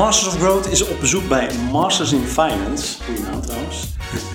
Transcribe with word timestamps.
Masters 0.00 0.34
of 0.34 0.40
Growth 0.40 0.72
is 0.72 0.88
op 0.88 1.00
bezoek 1.00 1.28
bij 1.28 1.48
Masters 1.72 2.12
in 2.12 2.22
Finance. 2.22 3.02
Goeie 3.02 3.20
naam 3.20 3.40
trouwens. 3.40 3.86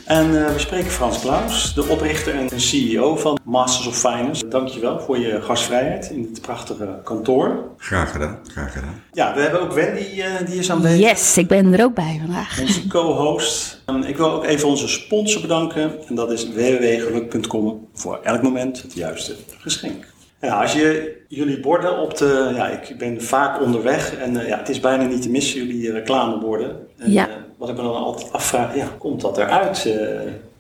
En 0.06 0.46
eh, 0.46 0.54
we 0.54 0.60
spreken 0.60 0.92
Frans 0.92 1.20
Klaus, 1.20 1.74
de 1.74 1.88
oprichter 1.88 2.36
en 2.36 2.60
CEO 2.62 3.16
van 3.16 3.40
Masters 3.44 3.88
of 3.88 3.98
Finance. 3.98 4.48
Dankjewel 4.48 5.00
voor 5.00 5.18
je 5.18 5.42
gastvrijheid 5.42 6.10
in 6.10 6.22
dit 6.22 6.42
prachtige 6.42 7.00
kantoor. 7.04 7.70
Graag 7.78 8.12
gedaan, 8.12 8.40
graag 8.48 8.74
gedaan. 8.74 9.02
Ja, 9.12 9.34
we 9.34 9.42
hebben 9.42 9.62
ook 9.62 9.74
Wendy, 9.74 10.18
uh, 10.18 10.26
die 10.46 10.60
is 10.60 10.72
aanwezig. 10.72 11.00
Yes, 11.00 11.38
ik 11.38 11.48
ben 11.48 11.74
er 11.74 11.84
ook 11.84 11.96
bij 11.96 12.18
vandaag. 12.26 12.62
Onze 12.62 12.88
co-host. 12.88 13.82
Um, 13.86 14.04
ik 14.04 14.18
wil 14.18 14.32
ook 14.32 14.46
even 14.46 14.68
onze 14.68 14.88
sponsor 14.88 15.42
bedanken. 15.42 16.08
En 16.08 16.16
dat 16.16 16.32
is 16.32 16.48
www.geluk.com 16.48 17.88
voor 17.94 18.20
elk 18.24 18.42
moment 18.42 18.82
het 18.82 18.94
juiste 18.94 19.36
geschenk. 19.58 20.14
Ja, 20.42 20.62
als 20.62 20.74
je 20.74 21.16
jullie 21.28 21.60
borden 21.60 22.00
op 22.00 22.18
de. 22.18 22.52
Ja, 22.56 22.68
ik 22.68 22.98
ben 22.98 23.22
vaak 23.22 23.62
onderweg 23.62 24.16
en 24.16 24.34
uh, 24.34 24.48
ja, 24.48 24.58
het 24.58 24.70
is 24.70 24.80
bijna 24.80 25.04
niet 25.04 25.22
te 25.22 25.30
missen, 25.30 25.66
jullie 25.66 25.92
reclameborden. 25.92 26.78
En, 26.98 27.12
ja. 27.12 27.28
Uh, 27.28 27.34
wat 27.58 27.70
ik 27.70 27.76
me 27.76 27.82
dan 27.82 27.96
altijd 27.96 28.32
afvraag, 28.32 28.76
ja, 28.76 28.88
komt 28.98 29.22
dat 29.22 29.38
eruit? 29.38 29.86
Uh, 29.88 29.94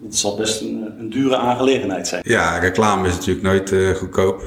het 0.03 0.15
zal 0.15 0.35
best 0.35 0.61
een, 0.61 0.93
een, 0.99 1.09
dure 1.09 1.35
aangelegenheid 1.35 2.07
zijn. 2.07 2.21
Ja, 2.25 2.57
reclame 2.57 3.07
is 3.07 3.13
natuurlijk 3.13 3.45
nooit 3.45 3.97
goedkoop, 3.97 4.43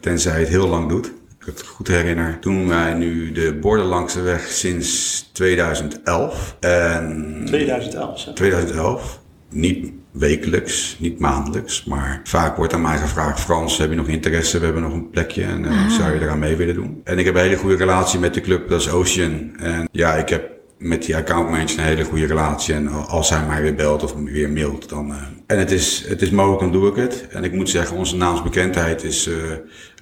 tenzij 0.00 0.32
je 0.32 0.38
het 0.38 0.48
heel 0.48 0.68
lang 0.68 0.88
doet. 0.88 1.06
Ik 1.40 1.46
het 1.46 1.66
goed 1.66 1.88
herinner, 1.88 2.38
doen 2.40 2.68
wij 2.68 2.94
nu 2.94 3.32
de 3.32 3.58
borden 3.60 3.86
langs 3.86 4.14
de 4.14 4.20
weg 4.20 4.46
sinds 4.46 5.20
2011. 5.32 6.56
En 6.60 7.42
2011, 7.46 8.24
hè? 8.24 8.32
2011. 8.32 9.20
Niet 9.48 9.92
wekelijks, 10.12 10.96
niet 10.98 11.18
maandelijks, 11.18 11.84
maar 11.84 12.20
vaak 12.24 12.56
wordt 12.56 12.72
aan 12.72 12.82
mij 12.82 12.98
gevraagd: 12.98 13.40
Frans, 13.40 13.78
heb 13.78 13.90
je 13.90 13.96
nog 13.96 14.08
interesse? 14.08 14.58
We 14.58 14.64
hebben 14.64 14.82
nog 14.82 14.92
een 14.92 15.10
plekje 15.10 15.44
en 15.44 15.64
uh, 15.64 15.90
zou 15.90 16.12
je 16.14 16.20
eraan 16.20 16.38
mee 16.38 16.56
willen 16.56 16.74
doen? 16.74 17.00
En 17.04 17.18
ik 17.18 17.24
heb 17.24 17.34
een 17.34 17.40
hele 17.40 17.56
goede 17.56 17.76
relatie 17.76 18.18
met 18.18 18.34
de 18.34 18.40
club, 18.40 18.68
dat 18.68 18.80
is 18.80 18.90
Ocean. 18.90 19.56
En 19.56 19.88
ja, 19.92 20.14
ik 20.14 20.28
heb 20.28 20.50
met 20.78 21.02
die 21.04 21.16
accountmanager 21.16 21.78
een 21.78 21.84
hele 21.84 22.04
goede 22.04 22.26
relatie. 22.26 22.74
En 22.74 22.88
als 22.88 23.30
hij 23.30 23.46
mij 23.46 23.62
weer 23.62 23.74
belt 23.74 24.02
of 24.02 24.14
weer 24.14 24.50
mailt, 24.50 24.88
dan. 24.88 25.10
Uh, 25.10 25.16
en 25.46 25.58
het 25.58 25.70
is, 25.70 26.04
het 26.08 26.22
is 26.22 26.30
mogelijk, 26.30 26.60
dan 26.60 26.72
doe 26.72 26.90
ik 26.90 26.96
het. 26.96 27.26
En 27.30 27.44
ik 27.44 27.52
moet 27.52 27.70
zeggen, 27.70 27.96
onze 27.96 28.16
naamsbekendheid 28.16 29.04
is 29.04 29.26
uh, 29.26 29.34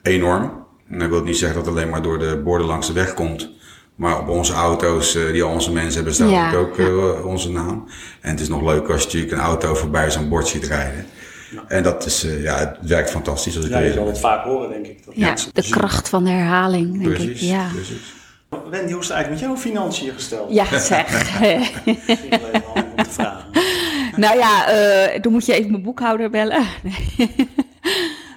enorm. 0.03 0.67
En 0.89 0.99
dat 0.99 1.09
wil 1.09 1.23
niet 1.23 1.37
zeggen 1.37 1.59
dat 1.59 1.67
het 1.67 1.77
alleen 1.77 1.91
maar 1.91 2.03
door 2.03 2.19
de 2.19 2.41
borden 2.45 2.67
langs 2.67 2.87
de 2.87 2.93
weg 2.93 3.15
komt. 3.15 3.51
Maar 4.01 4.19
op 4.19 4.29
onze 4.29 4.53
auto's, 4.53 5.17
uh, 5.17 5.33
die 5.33 5.43
al 5.43 5.53
onze 5.53 5.73
mensen 5.73 5.95
hebben, 5.95 6.15
staat 6.15 6.31
ja, 6.31 6.55
ook 6.55 6.79
uh, 6.79 6.87
ja. 6.87 7.23
onze 7.23 7.51
naam. 7.51 7.85
En 8.21 8.31
het 8.31 8.41
is 8.41 8.49
nog 8.49 8.63
leuk 8.63 8.89
als 8.89 9.01
je 9.01 9.07
natuurlijk 9.07 9.33
een 9.33 9.39
auto 9.39 9.75
voorbij 9.75 10.11
zo'n 10.11 10.29
bord 10.29 10.49
ziet 10.49 10.65
rijden. 10.65 11.07
Ja. 11.51 11.65
En 11.69 11.83
dat 11.83 12.07
is, 12.07 12.25
uh, 12.25 12.43
ja, 12.43 12.59
het 12.59 12.77
werkt 12.81 13.11
fantastisch. 13.11 13.57
Als 13.57 13.65
ik 13.65 13.71
ja, 13.71 13.79
je 13.79 13.93
zal 13.93 14.07
het 14.07 14.19
vaak 14.19 14.45
horen, 14.45 14.69
denk 14.71 14.87
ik. 14.87 15.05
Dat 15.05 15.15
ja, 15.17 15.35
de 15.53 15.69
kracht 15.71 16.09
van 16.09 16.25
de 16.25 16.31
herhaling, 16.31 16.93
denk 17.03 17.15
precies, 17.15 17.43
ik. 17.43 17.49
Ja. 17.49 17.69
Precies. 17.73 18.15
Wendy, 18.71 18.93
hoe 18.93 19.01
is 19.01 19.09
het 19.09 19.17
eigenlijk 19.17 19.31
met 19.31 19.41
jouw 19.41 19.57
financiën 19.57 20.13
gesteld? 20.13 20.53
Ja, 20.53 20.79
zeg. 20.79 21.41
Misschien 21.85 22.33
om 22.75 22.97
te 22.97 23.11
vragen. 23.11 23.51
nou 24.17 24.39
ja, 24.39 24.67
dan 25.19 25.33
moet 25.33 25.47
je 25.47 25.53
even 25.53 25.71
mijn 25.71 25.83
boekhouder 25.83 26.31
bellen. 26.31 26.67
Nee. 26.83 27.49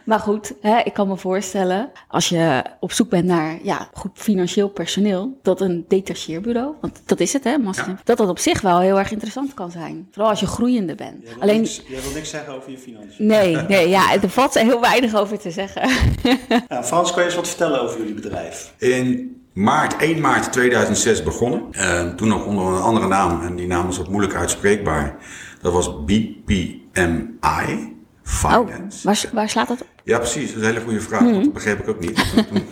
Maar 0.04 0.20
goed, 0.20 0.54
hè, 0.62 0.80
ik 0.80 0.94
kan 0.94 1.08
me 1.08 1.18
voorstellen, 1.18 1.92
als 2.08 2.30
je 2.30 2.64
op 2.80 2.92
zoek 2.92 3.10
bent 3.10 3.26
naar 3.26 3.60
ja, 3.64 3.90
goed 3.94 4.12
financieel 4.14 4.70
personeel, 4.70 5.40
dat 5.42 5.62
een 5.62 5.86
detacheerbureau, 5.88 6.74
want 6.82 7.02
dat 7.06 7.20
is 7.20 7.34
het 7.34 7.44
hè, 7.44 7.58
Master, 7.58 7.88
ja. 7.88 8.00
dat 8.04 8.18
dat 8.18 8.30
op 8.30 8.40
zich 8.40 8.62
wel 8.62 8.80
heel 8.80 9.00
erg 9.00 9.12
interessant 9.12 9.54
kan 9.54 9.72
zijn. 9.72 10.08
Vooral 10.12 10.30
als 10.30 10.40
je 10.40 10.48
groeiende 10.48 10.96
bent. 10.96 11.18
Jij 11.24 11.34
wil, 11.34 11.42
Alleen, 11.42 11.62
niks, 11.62 11.82
jij 11.88 12.02
wil 12.02 12.12
niks 12.12 12.30
zeggen 12.30 12.54
over 12.54 12.72
je 12.72 12.78
financiën? 12.78 13.26
Nee, 13.26 13.56
nee 13.74 13.90
ja, 13.90 14.14
er 14.14 14.30
valt 14.30 14.54
heel 14.54 14.82
weinig 14.82 15.16
over 15.16 15.40
te 15.40 15.52
zeggen. 15.52 15.90
ja, 16.70 16.84
Frans, 16.84 17.12
kan 17.12 17.20
je 17.20 17.26
eens 17.26 17.36
wat 17.36 17.48
vertellen 17.48 17.82
over 17.82 17.98
jullie 17.98 18.14
bedrijf? 18.14 18.74
In 18.78 19.36
maart, 19.54 19.96
1 19.98 20.22
maart 20.22 20.52
2006 20.52 21.24
begonnen. 21.24 21.64
Uh, 21.72 22.08
toen 22.08 22.28
nog 22.28 22.46
onder 22.46 22.66
een 22.66 22.82
andere 22.82 23.08
naam, 23.08 23.42
en 23.42 23.56
die 23.56 23.68
naam 23.68 23.90
is 23.90 23.98
wat 23.98 24.10
moeilijk 24.10 24.36
uitspreekbaar. 24.36 25.18
Dat 25.62 25.74
was 25.74 26.04
BPMI. 26.06 27.93
Finance. 28.24 28.98
Oh, 28.98 29.04
waar, 29.04 29.26
waar, 29.34 29.50
slaat 29.50 29.68
dat 29.68 29.82
op? 29.82 29.88
Ja, 30.04 30.18
precies. 30.18 30.48
Dat 30.48 30.62
is 30.62 30.68
een 30.68 30.74
hele 30.74 30.86
goede 30.86 31.02
vraag. 31.02 31.22
Mm. 31.22 31.44
Dat 31.44 31.54
begreep 31.54 31.80
ik 31.80 31.88
ook 31.88 32.00
niet. 32.00 32.26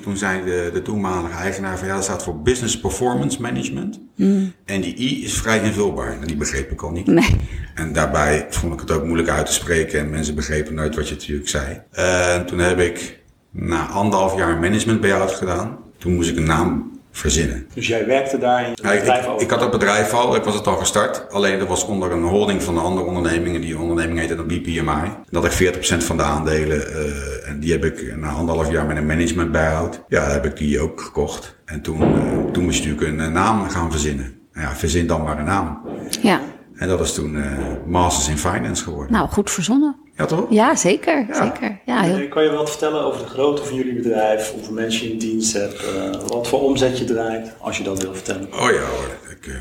Toen, 0.03 0.17
zei 0.17 0.43
de, 0.43 0.69
de 0.73 0.81
toenmalige 0.81 1.37
eigenaar 1.37 1.77
van 1.77 1.87
ja, 1.87 1.93
dat 1.93 2.03
staat 2.03 2.23
voor 2.23 2.41
Business 2.41 2.79
Performance 2.79 3.41
Management. 3.41 3.99
Mm. 4.15 4.53
En 4.65 4.81
die 4.81 4.95
I 4.97 5.23
is 5.23 5.33
vrij 5.33 5.63
invulbaar. 5.63 6.21
En 6.21 6.27
die 6.27 6.35
begreep 6.35 6.71
ik 6.71 6.81
al 6.81 6.91
niet. 6.91 7.07
Nee. 7.07 7.35
En 7.75 7.93
daarbij 7.93 8.47
vond 8.49 8.73
ik 8.73 8.79
het 8.79 8.91
ook 8.91 9.03
moeilijk 9.03 9.29
uit 9.29 9.45
te 9.45 9.53
spreken. 9.53 9.99
En 9.99 10.09
mensen 10.09 10.35
begrepen 10.35 10.73
nooit 10.73 10.95
wat 10.95 11.07
je 11.07 11.15
natuurlijk 11.15 11.49
zei. 11.49 11.81
En 11.91 12.45
toen 12.45 12.59
heb 12.59 12.79
ik 12.79 13.19
na 13.49 13.87
anderhalf 13.87 14.37
jaar 14.37 14.59
management 14.59 15.01
buyout 15.01 15.31
gedaan. 15.31 15.77
Toen 15.97 16.13
moest 16.13 16.29
ik 16.29 16.37
een 16.37 16.45
naam 16.45 16.99
verzinnen. 17.11 17.67
Dus 17.73 17.87
jij 17.87 18.05
werkte 18.05 18.37
daar 18.37 18.63
in 18.63 18.69
het 18.69 18.81
bedrijf 18.81 19.25
ik, 19.25 19.41
ik, 19.41 19.49
had 19.49 19.61
het 19.61 19.71
bedrijf 19.71 20.13
al, 20.13 20.35
ik 20.35 20.43
was 20.43 20.55
het 20.55 20.67
al 20.67 20.75
gestart. 20.75 21.29
Alleen 21.29 21.59
dat 21.59 21.67
was 21.67 21.85
onder 21.85 22.11
een 22.11 22.23
holding 22.23 22.63
van 22.63 22.73
de 22.73 22.79
andere 22.79 23.05
ondernemingen. 23.05 23.61
Die 23.61 23.79
onderneming 23.79 24.19
heette 24.19 24.35
dan 24.35 24.47
BPMI. 24.47 25.11
Dat 25.29 25.45
ik 25.45 25.75
40% 25.75 25.77
van 25.97 26.17
de 26.17 26.23
aandelen, 26.23 26.77
uh, 26.77 27.49
en 27.49 27.59
die 27.59 27.71
heb 27.71 27.85
ik 27.85 28.17
na 28.17 28.29
anderhalf 28.29 28.71
jaar 28.71 28.85
met 28.85 28.97
een 28.97 29.05
management 29.05 29.51
buyout. 29.51 30.03
Ja, 30.07 30.29
heb 30.29 30.45
ik 30.45 30.57
die 30.57 30.79
ook 30.79 31.01
gekocht. 31.01 31.55
En 31.65 31.81
toen, 31.81 32.01
uh, 32.01 32.51
toen 32.51 32.63
moest 32.63 32.83
je 32.83 32.89
natuurlijk 32.89 33.19
een 33.19 33.31
naam 33.31 33.69
gaan 33.69 33.91
verzinnen. 33.91 34.39
Nou 34.53 34.67
ja, 34.67 34.75
verzin 34.75 35.07
dan 35.07 35.23
maar 35.23 35.39
een 35.39 35.45
naam. 35.45 35.81
Ja. 36.21 36.41
En 36.75 36.87
dat 36.87 36.99
is 36.99 37.13
toen 37.13 37.43
Masters 37.85 38.27
in 38.27 38.37
Finance 38.37 38.83
geworden. 38.83 39.11
Nou, 39.11 39.29
goed 39.29 39.51
verzonnen. 39.51 40.00
Ja, 40.17 40.25
toch? 40.25 40.45
Ja, 40.49 40.75
zeker. 40.75 41.25
Ja. 41.27 41.33
zeker. 41.43 41.79
Ja, 41.85 42.01
heel... 42.01 42.27
Kan 42.27 42.43
je 42.43 42.51
wat 42.51 42.69
vertellen 42.69 43.03
over 43.03 43.19
de 43.23 43.29
grootte 43.29 43.63
van 43.63 43.75
jullie 43.75 43.93
bedrijf? 43.93 44.51
Hoeveel 44.51 44.73
mensen 44.73 45.05
je 45.05 45.11
in 45.11 45.19
dienst 45.19 45.53
hebt? 45.53 45.83
Uh, 45.95 46.27
wat 46.27 46.47
voor 46.47 46.61
omzet 46.61 46.97
je 46.97 47.03
draait? 47.03 47.53
Als 47.59 47.77
je 47.77 47.83
dat 47.83 48.01
wil 48.01 48.13
vertellen. 48.13 48.53
Oh 48.53 48.59
ja 48.59 48.81
hoor. 48.81 49.17
Ik, 49.29 49.47
uh, 49.47 49.55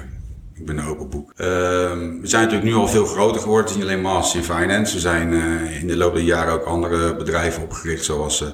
ik 0.54 0.66
ben 0.66 0.78
een 0.78 0.86
open 0.86 1.08
boek. 1.08 1.30
Uh, 1.36 1.46
we 1.46 2.20
zijn 2.22 2.42
natuurlijk 2.42 2.70
nu 2.70 2.74
al 2.74 2.88
veel 2.88 3.04
groter 3.04 3.40
geworden. 3.40 3.64
Het 3.64 3.70
is 3.70 3.76
niet 3.76 3.90
alleen 3.90 4.02
Masters 4.02 4.48
in 4.48 4.54
Finance. 4.54 4.94
We 4.94 5.00
zijn 5.00 5.32
in 5.80 5.86
de 5.86 5.96
loop 5.96 6.14
der 6.14 6.22
jaren 6.22 6.52
ook 6.52 6.64
andere 6.64 7.16
bedrijven 7.16 7.62
opgericht. 7.62 8.04
Zoals 8.04 8.44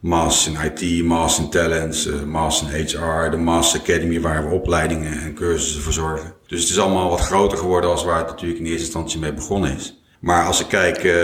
Masters 0.00 0.56
in 0.56 0.72
IT, 0.72 1.04
Masters 1.04 1.44
in 1.44 1.50
Talents, 1.50 2.08
Masters 2.26 2.72
in 2.72 2.84
HR. 2.84 3.30
De 3.30 3.36
Masters 3.36 3.82
Academy 3.82 4.20
waar 4.20 4.48
we 4.48 4.54
opleidingen 4.54 5.20
en 5.20 5.34
cursussen 5.34 5.82
voor 5.82 5.92
zorgen. 5.92 6.34
Dus 6.46 6.60
het 6.60 6.70
is 6.70 6.78
allemaal 6.78 7.10
wat 7.10 7.20
groter 7.20 7.58
geworden 7.58 7.90
als 7.90 8.04
waar 8.04 8.18
het 8.18 8.28
natuurlijk 8.28 8.60
in 8.60 8.66
eerste 8.66 8.84
instantie 8.84 9.18
mee 9.20 9.32
begonnen 9.32 9.74
is. 9.76 9.97
Maar 10.18 10.46
als 10.46 10.60
ik 10.60 10.68
kijk 10.68 11.04
uh, 11.04 11.16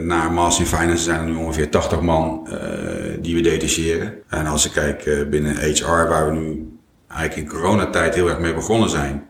naar 0.00 0.32
Master 0.32 0.64
in 0.64 0.70
Finance, 0.70 1.02
zijn 1.02 1.20
er 1.20 1.26
nu 1.26 1.34
ongeveer 1.34 1.70
80 1.70 2.00
man 2.00 2.48
uh, 2.48 2.58
die 3.20 3.34
we 3.34 3.40
detacheren. 3.40 4.14
En 4.28 4.46
als 4.46 4.66
ik 4.66 4.72
kijk 4.72 5.06
uh, 5.06 5.28
binnen 5.28 5.56
HR, 5.56 5.84
waar 5.84 6.26
we 6.26 6.38
nu 6.38 6.78
eigenlijk 7.08 7.40
in 7.40 7.58
coronatijd 7.58 8.14
heel 8.14 8.28
erg 8.28 8.38
mee 8.38 8.54
begonnen 8.54 8.90
zijn. 8.90 9.26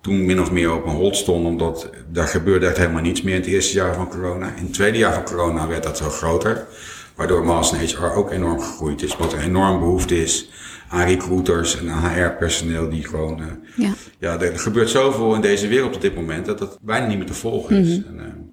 Toen 0.00 0.24
min 0.24 0.40
of 0.40 0.50
meer 0.50 0.74
op 0.74 0.86
een 0.86 0.92
hold 0.92 1.16
stonden, 1.16 1.50
omdat 1.50 1.90
daar 2.12 2.26
gebeurde 2.26 2.66
echt 2.66 2.76
helemaal 2.76 3.02
niets 3.02 3.22
meer 3.22 3.34
in 3.34 3.40
het 3.40 3.50
eerste 3.50 3.74
jaar 3.74 3.94
van 3.94 4.08
corona. 4.08 4.46
In 4.56 4.64
het 4.64 4.72
tweede 4.72 4.98
jaar 4.98 5.14
van 5.14 5.24
corona 5.24 5.66
werd 5.66 5.82
dat 5.82 5.98
veel 5.98 6.10
groter. 6.10 6.66
Waardoor 7.14 7.44
Master 7.44 7.80
in 7.80 7.86
HR 7.86 8.16
ook 8.16 8.30
enorm 8.30 8.60
gegroeid 8.60 9.02
is. 9.02 9.16
Wat 9.16 9.32
er 9.32 9.38
enorm 9.38 9.78
behoefte 9.78 10.22
is 10.22 10.50
aan 10.88 11.06
recruiters 11.06 11.78
en 11.78 11.90
aan 11.90 12.10
HR-personeel 12.10 12.88
die 12.88 13.04
gewoon... 13.04 13.40
ja. 13.76 13.92
ja, 14.18 14.40
er 14.40 14.58
gebeurt 14.58 14.90
zoveel 14.90 15.34
in 15.34 15.40
deze 15.40 15.68
wereld 15.68 15.94
op 15.94 16.00
dit 16.00 16.14
moment 16.14 16.46
dat 16.46 16.60
het 16.60 16.78
bijna 16.80 17.06
niet 17.06 17.18
meer 17.18 17.26
te 17.26 17.34
volgen 17.34 17.76
is. 17.76 17.98
Mhm. 17.98 18.18
En, 18.18 18.51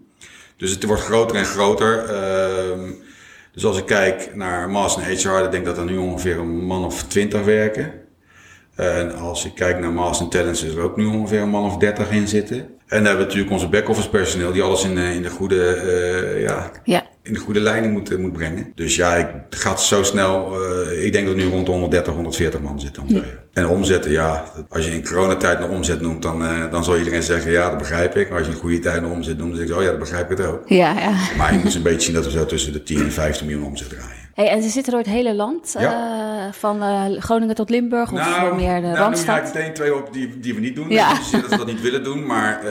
dus 0.59 0.72
het 0.72 0.84
wordt 0.84 1.02
groter 1.02 1.36
en 1.38 1.46
groter. 1.46 2.03
Uh, 2.03 2.90
dus 3.52 3.66
als 3.66 3.78
ik 3.78 3.86
kijk 3.86 4.36
naar 4.36 4.70
Master 4.70 5.03
en 5.03 5.18
HR, 5.18 5.28
dan 5.28 5.42
denk 5.42 5.53
ik 5.53 5.66
dat 5.66 5.78
er 5.78 5.86
nu 5.86 5.97
ongeveer 5.97 6.38
een 6.38 6.66
man 6.66 6.86
of 6.86 7.03
twintig 7.03 7.44
werken. 7.44 7.92
En 8.75 9.16
als 9.16 9.46
ik 9.46 9.56
kijk 9.56 9.80
naar 9.80 9.92
Master 9.92 10.28
Talents, 10.28 10.64
is 10.64 10.74
er 10.74 10.81
ook 10.81 10.98
nu 10.98 11.06
ongeveer 11.06 11.42
een 11.42 11.50
man 11.50 11.66
of 11.66 11.78
dertig 11.78 12.12
in 12.12 12.28
zitten. 12.28 12.58
En 12.58 12.68
dan 12.88 13.06
hebben 13.06 13.18
we 13.18 13.24
natuurlijk 13.24 13.52
onze 13.52 13.68
back-office 13.68 14.09
personeel 14.09 14.52
die 14.52 14.62
alles 14.62 14.84
in, 14.84 14.98
in 14.98 15.22
de 15.22 15.30
goede, 15.30 15.81
uh, 16.36 16.42
ja, 16.42 16.72
ja, 16.84 17.09
in 17.29 17.35
de 17.35 17.41
goede 17.41 17.59
lijnen 17.59 17.92
moet, 17.92 18.18
moet 18.18 18.33
brengen. 18.33 18.71
Dus 18.75 18.95
ja, 18.95 19.15
het 19.50 19.59
gaat 19.59 19.81
zo 19.81 20.04
snel. 20.04 20.54
Uh, 20.62 21.06
ik 21.06 21.13
denk 21.13 21.27
dat 21.27 21.36
nu 21.36 21.45
rond 21.45 21.65
de 21.65 21.71
130, 21.71 22.13
140 22.13 22.62
man 22.62 22.80
zitten. 22.80 23.04
Ja. 23.07 23.21
En 23.54 23.68
omzetten, 23.68 24.12
ja. 24.12 24.44
Als 24.69 24.86
je 24.86 24.92
in 24.92 25.06
coronatijd 25.06 25.59
een 25.59 25.69
omzet 25.69 26.01
noemt, 26.01 26.21
dan, 26.21 26.42
uh, 26.42 26.71
dan 26.71 26.83
zal 26.83 26.98
iedereen 26.98 27.24
zeggen, 27.24 27.51
ja, 27.51 27.69
dat 27.69 27.77
begrijp 27.77 28.15
ik. 28.15 28.30
Maar 28.30 28.38
als 28.38 28.48
je 28.48 28.54
in 28.54 28.59
goede 28.59 28.80
tijd 28.80 28.98
een 28.98 29.09
omzet 29.09 29.38
noemt, 29.38 29.50
dan 29.50 29.59
zeg 29.59 29.69
ik, 29.69 29.75
oh 29.75 29.83
ja, 29.83 29.89
dat 29.89 30.00
begrijp 30.00 30.31
ik 30.31 30.38
het 30.38 30.48
ook. 30.48 30.62
Ja, 30.65 31.00
ja. 31.00 31.13
Maar 31.38 31.54
je 31.54 31.59
moet 31.63 31.75
een 31.75 31.81
beetje 31.81 32.01
zien 32.01 32.13
dat 32.13 32.25
we 32.25 32.31
zo 32.31 32.45
tussen 32.45 32.74
de 32.74 32.83
10 32.83 33.01
en 33.01 33.12
15 33.12 33.45
miljoen 33.45 33.65
omzet 33.65 33.89
draaien. 33.89 34.29
Hey, 34.39 34.50
en 34.50 34.62
ze 34.62 34.69
zitten 34.69 34.91
door 34.91 35.01
het 35.01 35.12
hele 35.12 35.36
land, 35.36 35.75
ja. 35.80 36.45
uh, 36.45 36.53
van 36.53 36.83
uh, 36.83 37.06
Groningen 37.18 37.56
tot 37.56 37.69
Limburg 37.69 38.12
of 38.12 38.18
nou, 38.18 38.56
meer 38.56 38.75
de 38.75 38.88
nou, 38.88 38.97
Randstad? 38.97 39.36
Nou, 39.36 39.47
meteen 39.47 39.74
twee 39.74 39.95
op 39.95 40.13
die, 40.13 40.39
die 40.39 40.53
we 40.53 40.59
niet 40.59 40.75
doen. 40.75 40.89
Ja. 40.89 41.13
Dus 41.13 41.31
dat 41.31 41.50
we 41.50 41.57
dat 41.57 41.65
niet 41.65 41.81
willen 41.81 42.03
doen. 42.03 42.25
Maar 42.25 42.63
uh, 42.63 42.69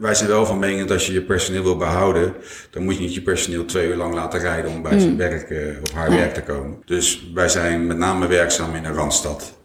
wij 0.00 0.14
zijn 0.14 0.28
wel 0.28 0.46
van 0.46 0.58
mening 0.58 0.80
dat 0.80 0.90
als 0.90 1.06
je 1.06 1.12
je 1.12 1.22
personeel 1.22 1.62
wil 1.62 1.76
behouden, 1.76 2.34
dan 2.70 2.84
moet 2.84 2.94
je 2.94 3.00
niet 3.00 3.14
je 3.14 3.22
personeel 3.22 3.64
twee 3.64 3.88
uur 3.88 3.96
lang 3.96 4.14
laten 4.14 4.40
rijden 4.40 4.70
om 4.70 4.82
bij 4.82 4.92
mm. 4.92 5.00
zijn 5.00 5.16
werk 5.16 5.54
of 5.82 5.92
haar 5.92 6.08
Nee. 6.08 6.18
werk 6.18 6.34
te 6.34 6.42
komen. 6.42 6.82
Dus 6.84 7.30
wij 7.34 7.48
zijn 7.48 7.86
met 7.86 7.98
name 7.98 8.26
werkzaam 8.26 8.74
in 8.74 8.82
de 8.82 8.92
Randstad 8.92 9.58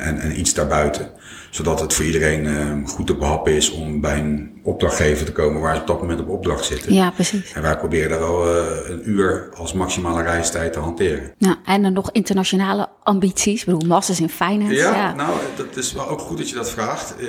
en, 0.00 0.18
en 0.18 0.38
iets 0.40 0.54
daarbuiten. 0.54 1.10
Zodat 1.50 1.80
het 1.80 1.92
voor 1.92 2.04
iedereen 2.04 2.44
uh, 2.44 2.88
goed 2.88 3.06
te 3.06 3.14
behappen 3.14 3.52
is 3.52 3.70
om 3.70 4.00
bij 4.00 4.18
een 4.18 4.60
opdrachtgever 4.62 5.26
te 5.26 5.32
komen 5.32 5.60
waar 5.60 5.74
ze 5.74 5.80
op 5.80 5.86
dat 5.86 6.00
moment 6.00 6.20
op 6.20 6.28
opdracht 6.28 6.64
zitten. 6.64 6.94
Ja, 6.94 7.10
precies. 7.10 7.52
En 7.52 7.62
wij 7.62 7.76
proberen 7.76 8.10
daar 8.10 8.18
wel 8.18 8.56
uh, 8.56 8.64
een 8.88 9.10
uur 9.10 9.48
als 9.54 9.72
maximale 9.72 10.22
reistijd 10.22 10.72
te 10.72 10.78
hanteren. 10.78 11.34
Ja, 11.38 11.58
en 11.64 11.82
dan 11.82 11.92
nog 11.92 12.10
internationale 12.12 12.88
ambities. 13.02 13.60
Ik 13.60 13.66
bedoel, 13.66 13.88
masters 13.88 14.20
in 14.20 14.28
finance. 14.28 14.74
Ja, 14.74 14.94
Ja, 14.94 15.14
nou, 15.14 15.30
dat 15.56 15.76
is 15.76 15.92
wel 15.92 16.08
ook 16.08 16.20
goed 16.20 16.38
dat 16.38 16.48
je 16.48 16.54
dat 16.54 16.70
vraagt. 16.70 17.14
Uh, 17.20 17.26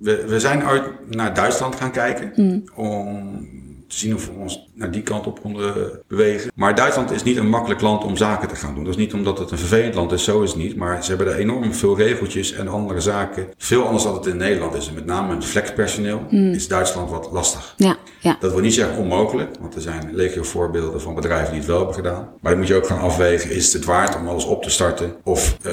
we, 0.00 0.24
we 0.26 0.40
zijn 0.40 0.64
uit 0.64 0.84
naar 1.08 1.34
Duitsland 1.34 1.74
gaan 1.74 1.90
kijken 1.90 2.32
om 2.74 3.46
te 3.88 3.96
zien 3.96 4.14
of 4.14 4.26
we 4.26 4.32
ons 4.32 4.68
naar 4.74 4.90
die 4.90 5.02
kant 5.02 5.26
op 5.26 5.40
konden 5.40 6.00
bewegen. 6.08 6.50
Maar 6.54 6.74
Duitsland 6.74 7.10
is 7.10 7.22
niet 7.22 7.36
een 7.36 7.48
makkelijk 7.48 7.80
land 7.80 8.04
om 8.04 8.16
zaken 8.16 8.48
te 8.48 8.56
gaan 8.56 8.74
doen. 8.74 8.84
Dat 8.84 8.92
is 8.92 8.98
niet 9.00 9.14
omdat 9.14 9.38
het 9.38 9.50
een 9.50 9.58
vervelend 9.58 9.94
land 9.94 10.12
is, 10.12 10.24
zo 10.24 10.42
is 10.42 10.50
het 10.50 10.58
niet. 10.58 10.76
Maar 10.76 11.02
ze 11.04 11.08
hebben 11.08 11.26
daar 11.26 11.36
enorm 11.36 11.74
veel 11.74 11.96
regeltjes 11.96 12.52
en 12.52 12.68
andere 12.68 13.00
zaken. 13.00 13.46
Veel 13.56 13.84
anders 13.84 14.02
dan 14.04 14.14
het 14.14 14.26
in 14.26 14.36
Nederland 14.36 14.74
is. 14.74 14.88
En 14.88 14.94
met 14.94 15.06
name 15.06 15.34
met 15.34 15.44
flexpersoneel 15.44 16.26
is 16.30 16.68
Duitsland 16.68 17.10
wat 17.10 17.28
lastig. 17.32 17.74
ja, 17.76 17.96
ja. 18.20 18.36
Dat 18.40 18.52
wil 18.52 18.60
niet 18.60 18.74
zeggen 18.74 18.96
onmogelijk, 18.98 19.56
want 19.60 19.74
er 19.74 19.80
zijn 19.80 20.08
legio 20.12 20.42
voorbeelden 20.42 21.00
van 21.00 21.14
bedrijven 21.14 21.48
die 21.50 21.58
het 21.58 21.66
wel 21.68 21.76
hebben 21.76 21.94
gedaan. 21.94 22.28
Maar 22.40 22.50
dan 22.50 22.60
moet 22.60 22.68
je 22.68 22.74
ook 22.74 22.86
gaan 22.86 22.98
afwegen, 23.00 23.50
is 23.50 23.64
het 23.64 23.72
het 23.72 23.84
waard 23.84 24.16
om 24.16 24.28
alles 24.28 24.44
op 24.44 24.62
te 24.62 24.70
starten? 24.70 25.14
Of 25.24 25.56
uh, 25.66 25.72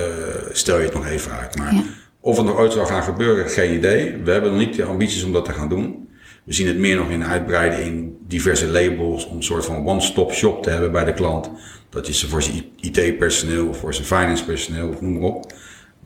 stel 0.52 0.78
je 0.78 0.84
het 0.84 0.94
nog 0.94 1.06
even 1.08 1.32
uit? 1.32 1.58
Maar 1.58 1.74
Ja. 1.74 1.84
of 2.20 2.38
het 2.38 2.46
nog 2.46 2.58
ooit 2.58 2.74
zal 2.74 2.86
gaan 2.86 3.04
gebeuren, 3.04 3.50
geen 3.50 3.74
idee. 3.74 4.18
We 4.24 4.32
hebben 4.32 4.50
nog 4.52 4.60
niet 4.60 4.76
de 4.76 4.84
ambities 4.84 5.24
om 5.24 5.34
dat 5.34 5.46
te 5.46 5.52
gaan 5.54 5.70
doen. 5.70 6.03
We 6.44 6.54
zien 6.54 6.68
het 6.68 6.78
meer 6.78 6.96
nog 6.96 7.10
in 7.10 7.24
uitbreiden 7.24 7.84
in 7.84 8.18
diverse 8.28 8.68
labels, 8.68 9.28
om 9.28 9.36
een 9.36 9.44
soort 9.44 9.66
van 9.66 9.88
one-stop 9.88 10.32
shop 10.34 10.64
te 10.64 10.70
hebben 10.70 10.92
bij 10.92 11.06
de 11.06 11.14
klant. 11.14 11.50
Dat 11.90 12.08
je 12.08 12.14
ze 12.14 12.28
voor 12.30 12.44
zijn 12.44 12.64
IT-personeel 12.80 13.68
of 13.68 13.78
voor 13.78 13.94
zijn 13.94 14.08
finance-personeel 14.08 14.90
of 14.90 15.02
noem 15.02 15.14
maar 15.14 15.22
op, 15.30 15.54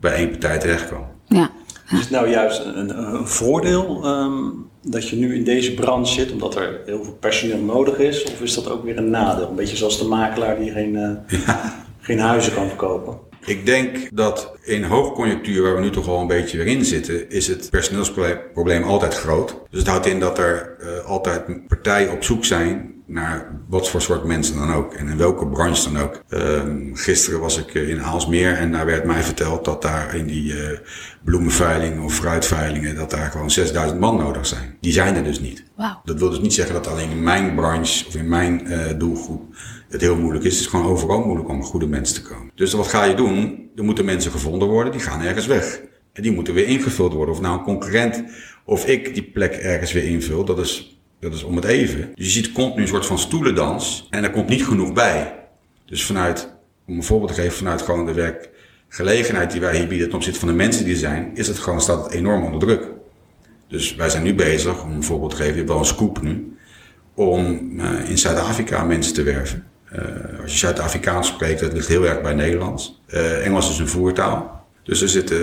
bij 0.00 0.12
één 0.12 0.30
partij 0.30 0.58
terechtkomen. 0.58 1.08
ja. 1.26 1.50
Is 1.92 1.98
het 1.98 2.10
nou 2.10 2.28
juist 2.30 2.64
een, 2.64 2.98
een 2.98 3.26
voordeel 3.26 4.06
um, 4.06 4.66
dat 4.82 5.08
je 5.08 5.16
nu 5.16 5.34
in 5.34 5.44
deze 5.44 5.74
branche 5.74 6.12
zit, 6.12 6.32
omdat 6.32 6.56
er 6.56 6.80
heel 6.86 7.04
veel 7.04 7.16
personeel 7.20 7.58
nodig 7.60 7.98
is? 7.98 8.22
Of 8.24 8.40
is 8.40 8.54
dat 8.54 8.70
ook 8.70 8.84
weer 8.84 8.96
een 8.98 9.10
nadeel? 9.10 9.48
Een 9.48 9.54
beetje 9.54 9.76
zoals 9.76 9.98
de 9.98 10.04
makelaar 10.04 10.58
die 10.58 10.70
geen, 10.70 10.94
uh, 10.94 11.40
Ja. 11.46 11.84
geen 12.00 12.18
huizen 12.18 12.54
kan 12.54 12.68
verkopen. 12.68 13.18
Ik 13.48 13.66
denk 13.66 13.96
dat 14.12 14.52
in 14.62 14.84
hoogconjunctuur, 14.84 15.62
waar 15.62 15.74
we 15.74 15.80
nu 15.80 15.90
toch 15.90 16.06
wel 16.06 16.20
een 16.20 16.26
beetje 16.26 16.56
weer 16.56 16.66
in 16.66 16.84
zitten, 16.84 17.30
is 17.30 17.46
het 17.46 17.70
personeelsprobleem 17.70 18.82
altijd 18.82 19.14
groot. 19.14 19.56
Dus 19.70 19.78
het 19.78 19.88
houdt 19.88 20.06
in 20.06 20.20
dat 20.20 20.38
er 20.38 20.76
uh, 20.80 21.04
altijd 21.04 21.66
partijen 21.68 22.12
op 22.12 22.24
zoek 22.24 22.44
zijn 22.44 22.97
naar 23.08 23.60
wat 23.68 23.88
voor 23.88 24.02
soort 24.02 24.24
mensen 24.24 24.56
dan 24.56 24.72
ook. 24.72 24.94
En 24.94 25.08
in 25.08 25.16
welke 25.16 25.46
branche 25.46 25.92
dan 25.92 26.02
ook. 26.02 26.22
Uh, 26.28 26.62
gisteren 26.92 27.40
was 27.40 27.58
ik 27.58 27.74
in 27.74 28.02
Aalsmeer 28.02 28.54
en 28.54 28.72
daar 28.72 28.86
werd 28.86 29.04
mij 29.04 29.22
verteld 29.22 29.64
dat 29.64 29.82
daar 29.82 30.14
in 30.14 30.26
die 30.26 30.52
uh, 30.52 30.78
bloemenveilingen 31.24 32.02
of 32.02 32.14
fruitveilingen, 32.14 32.94
dat 32.94 33.10
daar 33.10 33.30
gewoon 33.30 33.50
6000 33.50 34.00
man 34.00 34.16
nodig 34.16 34.46
zijn. 34.46 34.76
Die 34.80 34.92
zijn 34.92 35.16
er 35.16 35.24
dus 35.24 35.40
niet. 35.40 35.64
Wow. 35.76 35.96
Dat 36.04 36.18
wil 36.18 36.30
dus 36.30 36.40
niet 36.40 36.54
zeggen 36.54 36.74
dat 36.74 36.86
alleen 36.86 37.10
in 37.10 37.22
mijn 37.22 37.54
branche 37.54 38.06
of 38.06 38.14
in 38.14 38.28
mijn 38.28 38.62
uh, 38.66 38.80
doelgroep 38.98 39.42
het 39.88 40.00
heel 40.00 40.16
moeilijk 40.16 40.44
is. 40.44 40.52
Het 40.52 40.60
is 40.60 40.66
gewoon 40.66 40.86
overal 40.86 41.24
moeilijk 41.24 41.48
om 41.48 41.62
goede 41.62 41.86
mensen 41.86 42.22
te 42.22 42.28
komen. 42.28 42.50
Dus 42.54 42.72
wat 42.72 42.88
ga 42.88 43.04
je 43.04 43.14
doen? 43.14 43.70
Er 43.76 43.84
moeten 43.84 44.04
mensen 44.04 44.30
gevonden 44.30 44.68
worden, 44.68 44.92
die 44.92 45.00
gaan 45.00 45.20
ergens 45.20 45.46
weg. 45.46 45.80
En 46.12 46.22
die 46.22 46.32
moeten 46.32 46.54
weer 46.54 46.66
ingevuld 46.66 47.12
worden. 47.12 47.34
Of 47.34 47.40
nou 47.40 47.58
een 47.58 47.64
concurrent 47.64 48.24
of 48.68 48.86
ik 48.86 49.14
die 49.14 49.22
plek 49.22 49.52
ergens 49.52 49.92
weer 49.92 50.04
invul, 50.04 50.44
dat 50.44 50.58
is, 50.58 50.97
dat 51.20 51.34
is 51.34 51.42
om 51.42 51.56
het 51.56 51.64
even. 51.64 52.12
Dus 52.14 52.24
je 52.26 52.32
ziet 52.32 52.52
continu 52.52 52.82
een 52.82 52.88
soort 52.88 53.06
van 53.06 53.18
stoelendans 53.18 54.06
en 54.10 54.24
er 54.24 54.30
komt 54.30 54.48
niet 54.48 54.64
genoeg 54.64 54.92
bij. 54.92 55.34
Dus 55.86 56.04
vanuit, 56.04 56.56
om 56.86 56.96
een 56.96 57.02
voorbeeld 57.02 57.34
te 57.34 57.40
geven, 57.40 57.56
vanuit 57.56 57.82
gewoon 57.82 58.06
de 58.06 58.12
werkgelegenheid 58.12 59.50
die 59.50 59.60
wij 59.60 59.76
hier 59.76 59.88
bieden 59.88 60.06
ten 60.06 60.16
opzichte 60.16 60.38
van 60.38 60.48
de 60.48 60.54
mensen 60.54 60.84
die 60.84 60.92
er 60.92 61.00
zijn, 61.00 61.30
is 61.34 61.46
het 61.46 61.58
gewoon, 61.58 61.80
staat 61.80 62.04
het 62.04 62.12
enorm 62.12 62.44
onder 62.44 62.60
druk. 62.60 62.88
Dus 63.68 63.94
wij 63.94 64.08
zijn 64.08 64.22
nu 64.22 64.34
bezig, 64.34 64.82
om 64.82 64.92
een 64.92 65.02
voorbeeld 65.02 65.30
te 65.30 65.36
geven, 65.36 65.52
je 65.52 65.58
hebt 65.58 65.70
wel 65.70 65.78
een 65.78 65.84
scoop 65.84 66.22
nu, 66.22 66.56
om 67.14 67.70
uh, 67.72 68.10
in 68.10 68.18
Zuid-Afrika 68.18 68.84
mensen 68.84 69.14
te 69.14 69.22
werven. 69.22 69.66
Uh, 69.92 70.40
als 70.42 70.52
je 70.52 70.58
Zuid-Afrikaans 70.58 71.28
spreekt, 71.28 71.60
dat 71.60 71.72
ligt 71.72 71.88
heel 71.88 72.06
erg 72.06 72.20
bij 72.22 72.34
Nederlands. 72.34 73.02
Uh, 73.08 73.46
Engels 73.46 73.70
is 73.70 73.78
een 73.78 73.88
voertaal. 73.88 74.66
Dus 74.82 75.02
er 75.02 75.08
zitten 75.08 75.40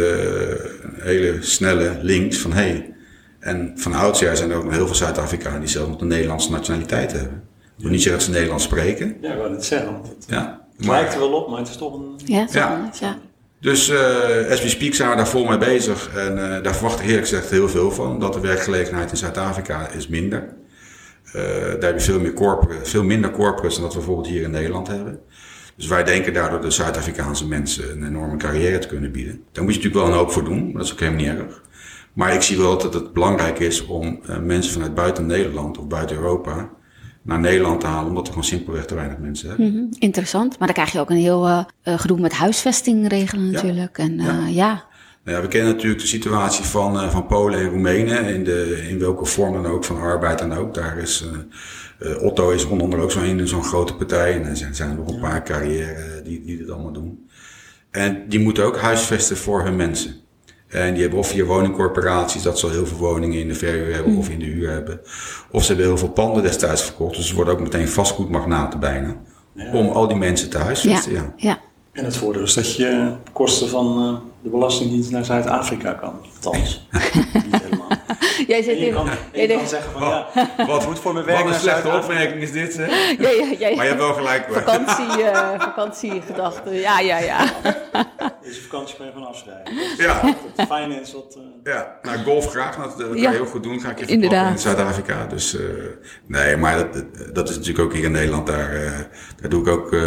hele 1.00 1.38
snelle 1.42 1.98
links 2.01 2.38
van 2.38 2.54
hey. 2.54 2.94
En 3.45 3.71
van 3.75 3.94
oudsher 3.94 4.38
zijn 4.38 4.51
er 4.51 4.57
ook 4.57 4.63
nog 4.63 4.74
heel 4.74 4.86
veel 4.86 4.95
Zuid-Afrikanen 4.95 5.59
die 5.59 5.69
zelf 5.69 5.88
nog 5.88 5.97
de 5.97 6.06
Nederlandse 6.06 6.51
nationaliteit 6.51 7.12
hebben. 7.12 7.44
Ik 7.77 7.83
wil 7.83 7.92
niet 7.92 8.01
zeggen 8.01 8.19
dat 8.19 8.27
ze 8.27 8.33
Nederlands 8.33 8.63
spreken. 8.63 9.18
Ja, 9.21 9.31
ik 9.31 9.38
wil 9.38 9.51
het 9.51 9.65
zeggen. 9.65 9.92
Want 9.92 10.07
het, 10.07 10.25
ja, 10.27 10.62
het 10.77 10.86
lijkt 10.86 11.13
er 11.13 11.19
wel 11.19 11.33
op, 11.33 11.50
maar 11.50 11.59
het 11.59 11.68
is 11.68 11.77
toch 11.77 11.94
een... 11.94 12.19
Ja, 12.25 12.39
het 12.39 12.50
is 12.50 12.56
Ja. 12.56 12.75
anders, 12.75 13.00
ja. 13.00 13.18
Dus 13.59 13.89
uh, 13.89 13.97
as 14.51 14.62
we 14.62 14.69
speak 14.69 14.94
zijn 14.94 15.09
we 15.09 15.15
daar 15.15 15.27
vol 15.27 15.45
mee 15.45 15.57
bezig. 15.57 16.09
En 16.15 16.38
uh, 16.38 16.63
daar 16.63 16.75
verwacht 16.75 17.00
ik 17.00 17.06
eerlijk 17.06 17.27
gezegd 17.27 17.50
heel 17.50 17.69
veel 17.69 17.92
van. 17.92 18.19
Dat 18.19 18.33
de 18.33 18.39
werkgelegenheid 18.39 19.12
in 19.12 19.18
Zuid-Afrika 19.18 19.88
is 19.89 20.07
minder. 20.07 20.53
Uh, 21.36 21.42
daar 21.51 21.80
heb 21.80 22.00
je 22.00 22.06
veel, 22.06 22.19
meer 22.19 22.33
corporate, 22.33 22.89
veel 22.89 23.03
minder 23.03 23.31
corporates 23.31 23.74
dan 23.74 23.83
dat 23.83 23.94
we 23.94 23.97
bijvoorbeeld 23.97 24.27
hier 24.27 24.42
in 24.42 24.51
Nederland 24.51 24.88
hebben. 24.88 25.19
Dus 25.75 25.88
wij 25.88 26.03
denken 26.03 26.33
daardoor 26.33 26.62
de 26.62 26.71
Zuid-Afrikaanse 26.71 27.47
mensen 27.47 27.92
een 27.92 28.07
enorme 28.07 28.38
carrière 28.38 28.80
te 28.80 28.88
kunnen 28.88 29.12
bieden. 29.12 29.44
Daar 29.51 29.63
moet 29.63 29.74
je 29.74 29.80
natuurlijk 29.80 30.06
wel 30.06 30.13
een 30.13 30.19
hoop 30.19 30.31
voor 30.31 30.44
doen, 30.44 30.63
maar 30.63 30.74
dat 30.74 30.86
is 30.86 30.92
ook 30.92 31.00
helemaal 31.00 31.21
niet 31.21 31.30
erg. 31.44 31.62
Maar 32.16 32.34
ik 32.34 32.42
zie 32.42 32.58
wel 32.58 32.78
dat 32.78 32.94
het 32.94 33.14
belangrijk 33.14 33.60
is 33.60 33.86
om 33.86 34.20
uh, 34.30 34.38
mensen 34.38 34.74
vanuit 34.74 34.96
buiten 34.96 35.26
Nederland 35.26 35.78
of 35.78 35.88
buiten 35.88 36.16
Europa 36.16 36.70
naar 37.22 37.40
Nederland 37.40 37.80
te 37.80 37.88
halen, 37.88 38.08
omdat 38.08 38.24
we 38.24 38.30
gewoon 38.30 38.48
simpelweg 38.48 38.86
te 38.86 38.96
weinig 38.96 39.18
mensen 39.18 39.48
hebben. 39.48 39.68
Mm 39.68 39.76
-hmm. 39.76 39.90
Interessant. 40.00 40.60
Maar 40.60 40.68
dan 40.68 40.76
krijg 40.76 40.92
je 40.92 41.00
ook 41.00 41.10
een 41.10 41.16
heel 41.16 41.48
uh, 41.48 41.64
gedoe 41.84 42.20
met 42.20 42.34
huisvesting 42.34 43.08
regelen 43.08 43.52
natuurlijk. 43.52 43.98
Ja. 43.98 44.04
En 44.04 44.12
uh, 44.12 44.26
ja. 44.26 44.48
ja. 44.48 44.86
Nou 45.24 45.38
ja, 45.38 45.44
we 45.44 45.50
kennen 45.50 45.74
natuurlijk 45.74 46.02
de 46.02 46.08
situatie 46.08 46.66
van, 46.66 46.96
uh, 46.96 47.10
van 47.10 47.26
Polen 47.26 47.60
en 47.60 47.70
Roemenen, 47.70 48.26
in, 48.26 48.44
de, 48.44 48.86
in 48.90 49.00
welke 49.00 49.26
vorm 49.26 49.54
dan 49.54 49.66
ook, 49.72 49.84
van 49.84 50.02
arbeid 50.02 50.40
dan 50.40 50.54
ook. 50.54 50.74
Daar 50.74 50.98
is, 50.98 51.26
Otto 52.22 52.50
is 52.50 52.66
onder 52.66 52.84
andere 52.84 53.02
ook 53.02 53.12
zo'n 53.12 53.48
zo'n 53.48 53.64
grote 53.64 53.96
partij 53.96 54.34
en 54.34 54.46
er 54.46 54.58
zijn, 54.58 54.76
zijn 54.76 54.90
er 54.90 54.96
nog 54.96 55.08
een 55.08 55.20
paar 55.20 55.44
carrière 55.44 56.22
die, 56.24 56.44
die 56.46 56.58
dit 56.58 56.70
allemaal 56.70 56.92
doen. 56.92 57.28
En 57.92 58.24
die 58.30 58.40
moeten 58.40 58.64
ook 58.64 58.78
huisvesten 58.78 59.38
voor 59.38 59.64
hun 59.64 59.76
mensen. 59.76 60.25
En 60.68 60.94
die 60.94 61.02
hebben 61.02 61.20
of 61.20 61.28
via 61.28 61.44
woningcorporaties, 61.44 62.42
dat 62.42 62.60
ze 62.60 62.66
al 62.66 62.72
heel 62.72 62.86
veel 62.86 62.98
woningen 62.98 63.40
in 63.40 63.48
de 63.48 63.56
verhuur 63.56 63.94
hebben 63.94 64.12
mm. 64.12 64.18
of 64.18 64.30
in 64.30 64.40
de 64.40 64.46
huur 64.46 64.70
hebben. 64.70 65.00
Of 65.52 65.62
ze 65.62 65.68
hebben 65.68 65.86
heel 65.86 65.98
veel 65.98 66.10
panden 66.10 66.44
destijds 66.44 66.84
verkocht, 66.84 67.16
dus 67.16 67.28
ze 67.28 67.36
worden 67.36 67.54
ook 67.54 67.60
meteen 67.60 67.88
vastgoedmagnaten 67.88 68.80
bijna. 68.80 69.16
Ja. 69.54 69.72
Om 69.74 69.88
al 69.88 70.08
die 70.08 70.18
mensen 70.18 70.50
te 70.50 70.58
huisvesten, 70.58 71.12
ja. 71.12 71.18
ja. 71.18 71.34
ja. 71.36 71.60
En 71.92 72.06
het 72.06 72.18
voordeel 72.18 72.44
is 72.44 72.54
dat 72.54 72.76
je 72.76 73.14
kosten 73.32 73.70
van 73.70 74.04
uh, 74.04 74.18
de 74.44 74.50
Belastingdienst 74.50 75.12
naar 75.12 75.26
Zuid-Afrika 75.26 75.94
kan. 75.94 76.14
Althans. 76.44 76.88
Jij 78.53 78.62
zit 78.62 78.80
je 78.80 78.86
in... 78.86 78.94
kan, 78.94 79.09
je 79.33 79.47
kan 79.47 79.68
zeggen 79.68 79.92
van 79.92 80.01
ja, 80.01 80.27
wat, 80.68 80.88
moet 80.88 81.00
voor 81.00 81.13
mijn 81.13 81.25
werk 81.25 81.44
Wat 81.44 81.53
een 81.53 81.59
slechte 81.59 81.89
opmerking 81.89 82.42
is 82.42 82.51
dit, 82.51 82.77
hè? 82.77 82.86
Ja, 83.25 83.30
ja, 83.30 83.56
ja, 83.59 83.75
maar 83.75 83.83
je 83.86 83.92
hebt 83.92 84.00
wel 84.00 84.13
gelijk. 84.13 84.45
Vakantie, 84.50 85.23
uh, 85.23 85.59
vakantiegedachten, 85.59 86.73
ja, 86.73 86.99
ja, 86.99 87.18
ja. 87.18 87.45
Deze 88.42 88.61
vakantie 88.61 88.95
ben 88.97 89.07
je 89.07 89.14
van 89.14 89.28
afschrijven. 89.28 89.73
Ja. 89.97 90.35
Het 90.56 90.68
finance 90.68 91.16
wat... 91.16 91.37
Uh... 91.37 91.73
Ja, 91.73 91.99
nou 92.02 92.23
golf 92.23 92.49
graag, 92.49 92.75
dat, 92.75 92.97
dat 92.97 93.07
kan 93.07 93.18
Ja. 93.18 93.30
je 93.30 93.35
heel 93.35 93.45
goed 93.45 93.64
doen. 93.64 93.80
Ga 93.80 93.90
ik 93.90 93.99
even 93.99 94.14
Inderdaad. 94.14 94.52
in 94.52 94.59
Zuid-Afrika. 94.59 95.25
Dus 95.25 95.56
uh, 95.56 95.61
nee, 96.28 96.57
maar 96.57 96.78
dat, 96.78 97.04
dat 97.33 97.49
is 97.49 97.56
natuurlijk 97.56 97.85
ook 97.85 97.94
hier 97.94 98.04
in 98.04 98.11
Nederland. 98.11 98.47
Daar, 98.47 98.73
uh, 98.73 98.92
daar 99.42 99.49
doe 99.49 99.61
ik 99.61 99.68
ook 99.68 99.92
uh, 99.92 100.02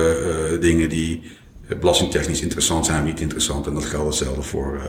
dingen 0.61 0.88
die 0.88 1.38
belastingtechnisch 1.77 2.43
interessant 2.43 2.87
zijn, 2.87 3.05
niet 3.05 3.21
interessant. 3.21 3.67
En 3.67 3.75
dat 3.75 3.85
geldt 3.85 4.07
hetzelfde 4.07 4.43
voor, 4.43 4.75
uh, 4.75 4.83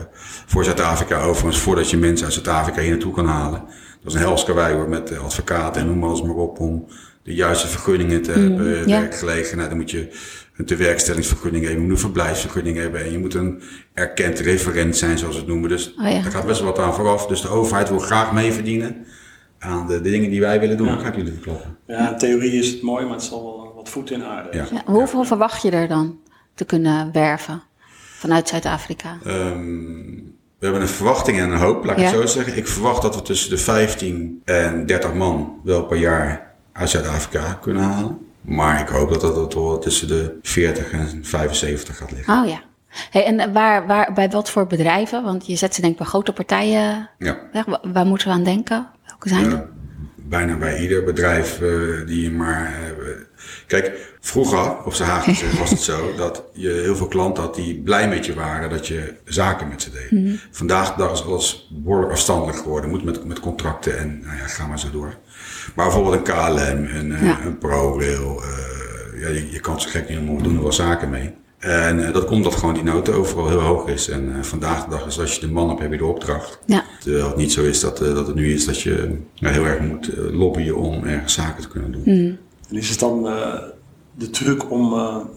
voor 0.46 0.64
Zuid-Afrika. 0.64 1.22
Overigens, 1.22 1.58
voordat 1.62 1.90
je 1.90 1.96
mensen 1.96 2.24
uit 2.24 2.34
Zuid-Afrika 2.34 2.80
hier 2.80 2.90
naartoe 2.90 3.12
kan 3.12 3.26
halen. 3.26 3.64
Dat 4.02 4.12
is 4.12 4.14
een 4.14 4.26
hels 4.26 4.44
karwei 4.44 4.74
hoor, 4.74 4.88
met 4.88 5.18
advocaten 5.18 5.80
en 5.80 5.86
noem 5.86 6.04
alles 6.04 6.22
maar 6.22 6.34
op. 6.34 6.58
Om 6.58 6.86
de 7.22 7.34
juiste 7.34 7.66
vergunningen 7.68 8.22
te 8.22 8.30
hebben, 8.30 8.80
mm, 8.80 8.88
ja. 8.88 9.00
werkgelegenheid. 9.00 9.68
Dan 9.68 9.78
moet 9.78 9.90
je 9.90 10.08
een 10.56 10.64
tewerkstellingsvergunning 10.64 11.64
hebben, 11.64 11.82
je 11.82 11.88
moet 11.88 11.96
een 11.96 12.02
verblijfsvergunning 12.02 12.76
hebben. 12.76 13.04
En 13.04 13.12
je 13.12 13.18
moet 13.18 13.34
een 13.34 13.62
erkend 13.94 14.38
referent 14.38 14.96
zijn, 14.96 15.18
zoals 15.18 15.34
we 15.34 15.40
het 15.40 15.50
noemen. 15.50 15.68
Dus 15.68 15.94
oh 15.94 16.10
ja. 16.10 16.22
daar 16.22 16.32
gaat 16.32 16.46
best 16.46 16.60
wel 16.60 16.68
wat 16.68 16.78
aan 16.78 16.94
vooraf. 16.94 17.26
Dus 17.26 17.40
de 17.40 17.48
overheid 17.48 17.88
wil 17.88 17.98
graag 17.98 18.32
mee 18.32 18.52
verdienen 18.52 19.06
aan 19.58 19.86
de, 19.86 20.00
de 20.00 20.10
dingen 20.10 20.30
die 20.30 20.40
wij 20.40 20.60
willen 20.60 20.76
doen. 20.76 20.86
Ja. 20.86 20.92
Dat 20.92 21.02
ga 21.02 21.08
ik 21.08 21.16
jullie 21.16 21.32
verklappen. 21.32 21.76
Ja, 21.86 22.12
in 22.12 22.18
theorie 22.18 22.52
is 22.52 22.70
het 22.70 22.82
mooi, 22.82 23.04
maar 23.04 23.14
het 23.14 23.22
zal 23.22 23.42
wel 23.42 23.72
wat 23.74 23.88
voet 23.88 24.10
in 24.10 24.24
aarde. 24.24 24.56
Ja. 24.56 24.66
Ja, 24.70 24.92
hoeveel 24.92 25.24
verwacht 25.24 25.62
je 25.62 25.70
er 25.70 25.88
dan 25.88 26.18
te 26.60 26.66
kunnen 26.66 27.12
werven 27.12 27.62
vanuit 28.18 28.48
Zuid-Afrika? 28.48 29.18
Um, 29.26 30.34
we 30.58 30.66
hebben 30.66 30.82
een 30.82 30.88
verwachting 30.88 31.38
en 31.38 31.50
een 31.50 31.58
hoop, 31.58 31.84
laat 31.84 31.96
ik 31.96 32.02
Ja. 32.02 32.10
het 32.10 32.20
zo 32.20 32.26
zeggen. 32.26 32.56
Ik 32.56 32.66
verwacht 32.68 33.02
dat 33.02 33.14
we 33.14 33.22
tussen 33.22 33.50
de 33.50 33.58
15 33.58 34.42
en 34.44 34.86
30 34.86 35.14
man 35.14 35.60
wel 35.64 35.84
per 35.84 35.96
jaar 35.96 36.52
uit 36.72 36.90
Zuid-Afrika 36.90 37.58
kunnen 37.60 37.82
halen. 37.82 38.18
Maar 38.40 38.80
ik 38.80 38.88
hoop 38.88 39.10
dat 39.10 39.20
dat 39.20 39.54
wel 39.54 39.78
tussen 39.78 40.08
de 40.08 40.38
40 40.42 40.90
en 40.90 41.18
75 41.24 41.96
gaat 41.96 42.10
liggen. 42.12 42.40
Oh 42.42 42.48
ja. 42.48 42.60
Hey, 43.10 43.24
en 43.24 43.52
waar, 43.52 43.86
waar, 43.86 44.12
bij 44.12 44.30
wat 44.30 44.50
voor 44.50 44.66
bedrijven? 44.66 45.22
Want 45.22 45.46
je 45.46 45.56
zet 45.56 45.74
ze 45.74 45.80
denk 45.80 45.92
ik 45.92 45.98
bij 45.98 46.06
grote 46.08 46.32
partijen 46.32 47.08
Ja. 47.18 47.38
weg. 47.52 47.64
Waar 47.82 48.06
moeten 48.06 48.28
we 48.28 48.34
aan 48.34 48.44
denken? 48.44 48.86
Welke 49.06 49.28
zijn 49.28 49.44
Ja, 49.44 49.50
er? 49.50 49.68
bijna 50.16 50.56
bij 50.56 50.80
ieder 50.80 51.04
bedrijf 51.04 51.60
uh, 51.60 52.06
die 52.06 52.22
je 52.22 52.30
maar... 52.30 52.72
kijk, 53.66 54.14
vroeger, 54.20 54.84
op 54.84 54.94
zijn 54.94 55.08
Haagse 55.08 55.58
was 55.58 55.70
het 55.70 55.80
zo, 55.80 56.12
dat 56.16 56.42
je 56.52 56.68
heel 56.68 56.96
veel 56.96 57.08
klanten 57.08 57.42
had 57.42 57.54
die 57.54 57.80
blij 57.80 58.08
met 58.08 58.26
je 58.26 58.34
waren 58.34 58.70
dat 58.70 58.86
je 58.86 59.14
zaken 59.24 59.68
met 59.68 59.82
ze 59.82 59.90
deed. 59.90 60.10
Mm 60.10 60.38
Vandaag 60.50 60.94
de 60.94 61.02
dag 61.02 61.12
is 61.12 61.24
alles 61.24 61.68
behoorlijk 61.70 62.12
afstandelijk 62.12 62.58
geworden. 62.58 62.90
Moet 62.90 63.04
met, 63.04 63.24
met 63.24 63.40
contracten 63.40 63.98
en 63.98 64.20
nou 64.24 64.36
ja, 64.36 64.46
ga 64.46 64.66
maar 64.66 64.78
zo 64.78 64.90
door. 64.90 65.14
Maar 65.74 65.84
bijvoorbeeld 65.84 66.14
een 66.14 66.22
KLM, 66.22 66.96
een, 66.96 67.24
ja. 67.24 67.40
een 67.44 67.58
ProRail, 67.58 68.42
ja, 69.20 69.28
je, 69.28 69.50
je, 69.50 69.60
kan 69.60 69.80
zo 69.80 69.88
gek 69.88 70.08
niet 70.08 70.18
om 70.18 70.42
doen 70.42 70.56
er 70.56 70.62
wel 70.62 70.72
zaken 70.72 71.10
mee. 71.10 71.34
En 71.60 71.98
uh, 71.98 72.12
dat 72.12 72.24
komt 72.24 72.30
omdat 72.30 72.54
gewoon 72.54 72.74
die 72.74 72.82
noten 72.82 73.14
overal 73.14 73.48
heel 73.48 73.60
hoog 73.60 73.88
is. 73.88 74.08
En 74.08 74.28
uh, 74.28 74.42
vandaag 74.42 74.84
de 74.84 74.90
dag 74.90 75.06
is 75.06 75.20
als 75.20 75.34
je 75.34 75.40
de 75.40 75.52
man 75.52 75.68
hebt, 75.68 75.80
heb 75.80 75.90
je 75.90 75.98
de 75.98 76.04
opdracht. 76.04 76.58
Ja. 76.66 76.84
Terwijl 77.00 77.26
het 77.26 77.36
niet 77.36 77.52
zo 77.52 77.62
is 77.62 77.80
dat, 77.80 78.02
uh, 78.02 78.14
dat 78.14 78.26
het 78.26 78.36
nu 78.36 78.52
is 78.52 78.64
dat 78.64 78.80
je 78.80 79.16
heel 79.34 79.64
erg 79.64 79.80
moet 79.80 80.10
lobbyen 80.16 80.76
om 80.76 81.04
ergens 81.04 81.34
zaken 81.34 81.62
te 81.62 81.68
kunnen 81.68 81.92
doen. 81.92 82.02
Mm. 82.04 82.38
En 82.70 82.76
is 82.76 82.88
het 82.88 82.98
dan 82.98 83.22
de 84.14 84.30
truc 84.30 84.70
om 84.70 84.94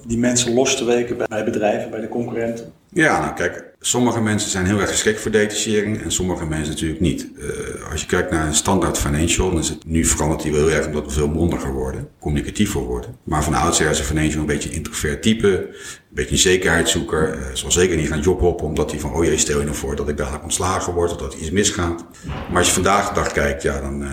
die 0.08 0.18
mensen 0.18 0.54
los 0.54 0.78
te 0.78 0.86
weken 0.86 1.18
bij 1.28 1.44
bedrijven, 1.44 1.92
bij 1.92 2.02
de 2.02 2.10
concurrenten? 2.10 2.74
Ja, 2.94 3.20
nou 3.20 3.34
kijk, 3.34 3.74
sommige 3.80 4.22
mensen 4.22 4.50
zijn 4.50 4.66
heel 4.66 4.80
erg 4.80 4.90
geschikt 4.90 5.22
voor 5.22 5.32
detachering 5.32 6.02
en 6.02 6.12
sommige 6.12 6.46
mensen 6.46 6.70
natuurlijk 6.70 7.02
niet. 7.02 7.28
Uh, 7.38 7.92
als 7.92 8.02
je 8.02 8.08
kijkt 8.08 8.32
naar 8.32 8.48
een 8.48 8.56
standaard 8.56 8.98
financial, 8.98 9.50
dan 9.50 9.60
is 9.60 9.70
het 9.70 9.86
nu 9.86 10.06
veranderd 10.06 10.42
die 10.42 10.52
wel 10.52 10.68
heel 10.68 10.75
erg 10.75 10.86
omdat 10.86 11.06
we 11.06 11.12
veel 11.12 11.28
mondiger 11.28 11.74
worden, 11.74 12.08
communicatiever 12.20 12.82
worden. 12.82 13.16
Maar 13.24 13.44
van 13.44 13.54
oudsher 13.54 13.90
is 13.90 14.00
een 14.00 14.06
financial 14.06 14.42
een 14.42 14.46
beetje 14.46 14.70
een 14.70 14.75
introvert 14.75 15.22
type, 15.22 15.48
een 15.48 15.75
beetje 16.10 16.32
een 16.32 16.38
zekerheidszoeker. 16.38 17.38
Uh, 17.38 17.42
zal 17.54 17.72
zeker 17.72 17.98
niet 17.98 18.08
gaan 18.08 18.22
jobhoppen 18.22 18.66
omdat 18.66 18.92
hij 18.92 19.00
van, 19.00 19.13
oh 19.13 19.24
jee, 19.24 19.38
stel 19.38 19.60
je 19.60 19.66
nou 19.66 19.78
voor 19.78 19.96
dat 19.96 20.10
ik 20.10 20.18
dadelijk 20.18 20.44
ontslagen 20.44 20.94
word 20.94 21.12
of 21.12 21.18
dat 21.18 21.34
iets 21.34 21.52
misgaat. 21.52 22.06
Maar 22.50 22.58
als 22.58 22.68
je 22.68 22.74
vandaag 22.74 23.08
de 23.08 23.13
dag 23.13 23.32
kijkt, 23.32 23.62
ja, 23.62 23.82
dan, 23.82 24.04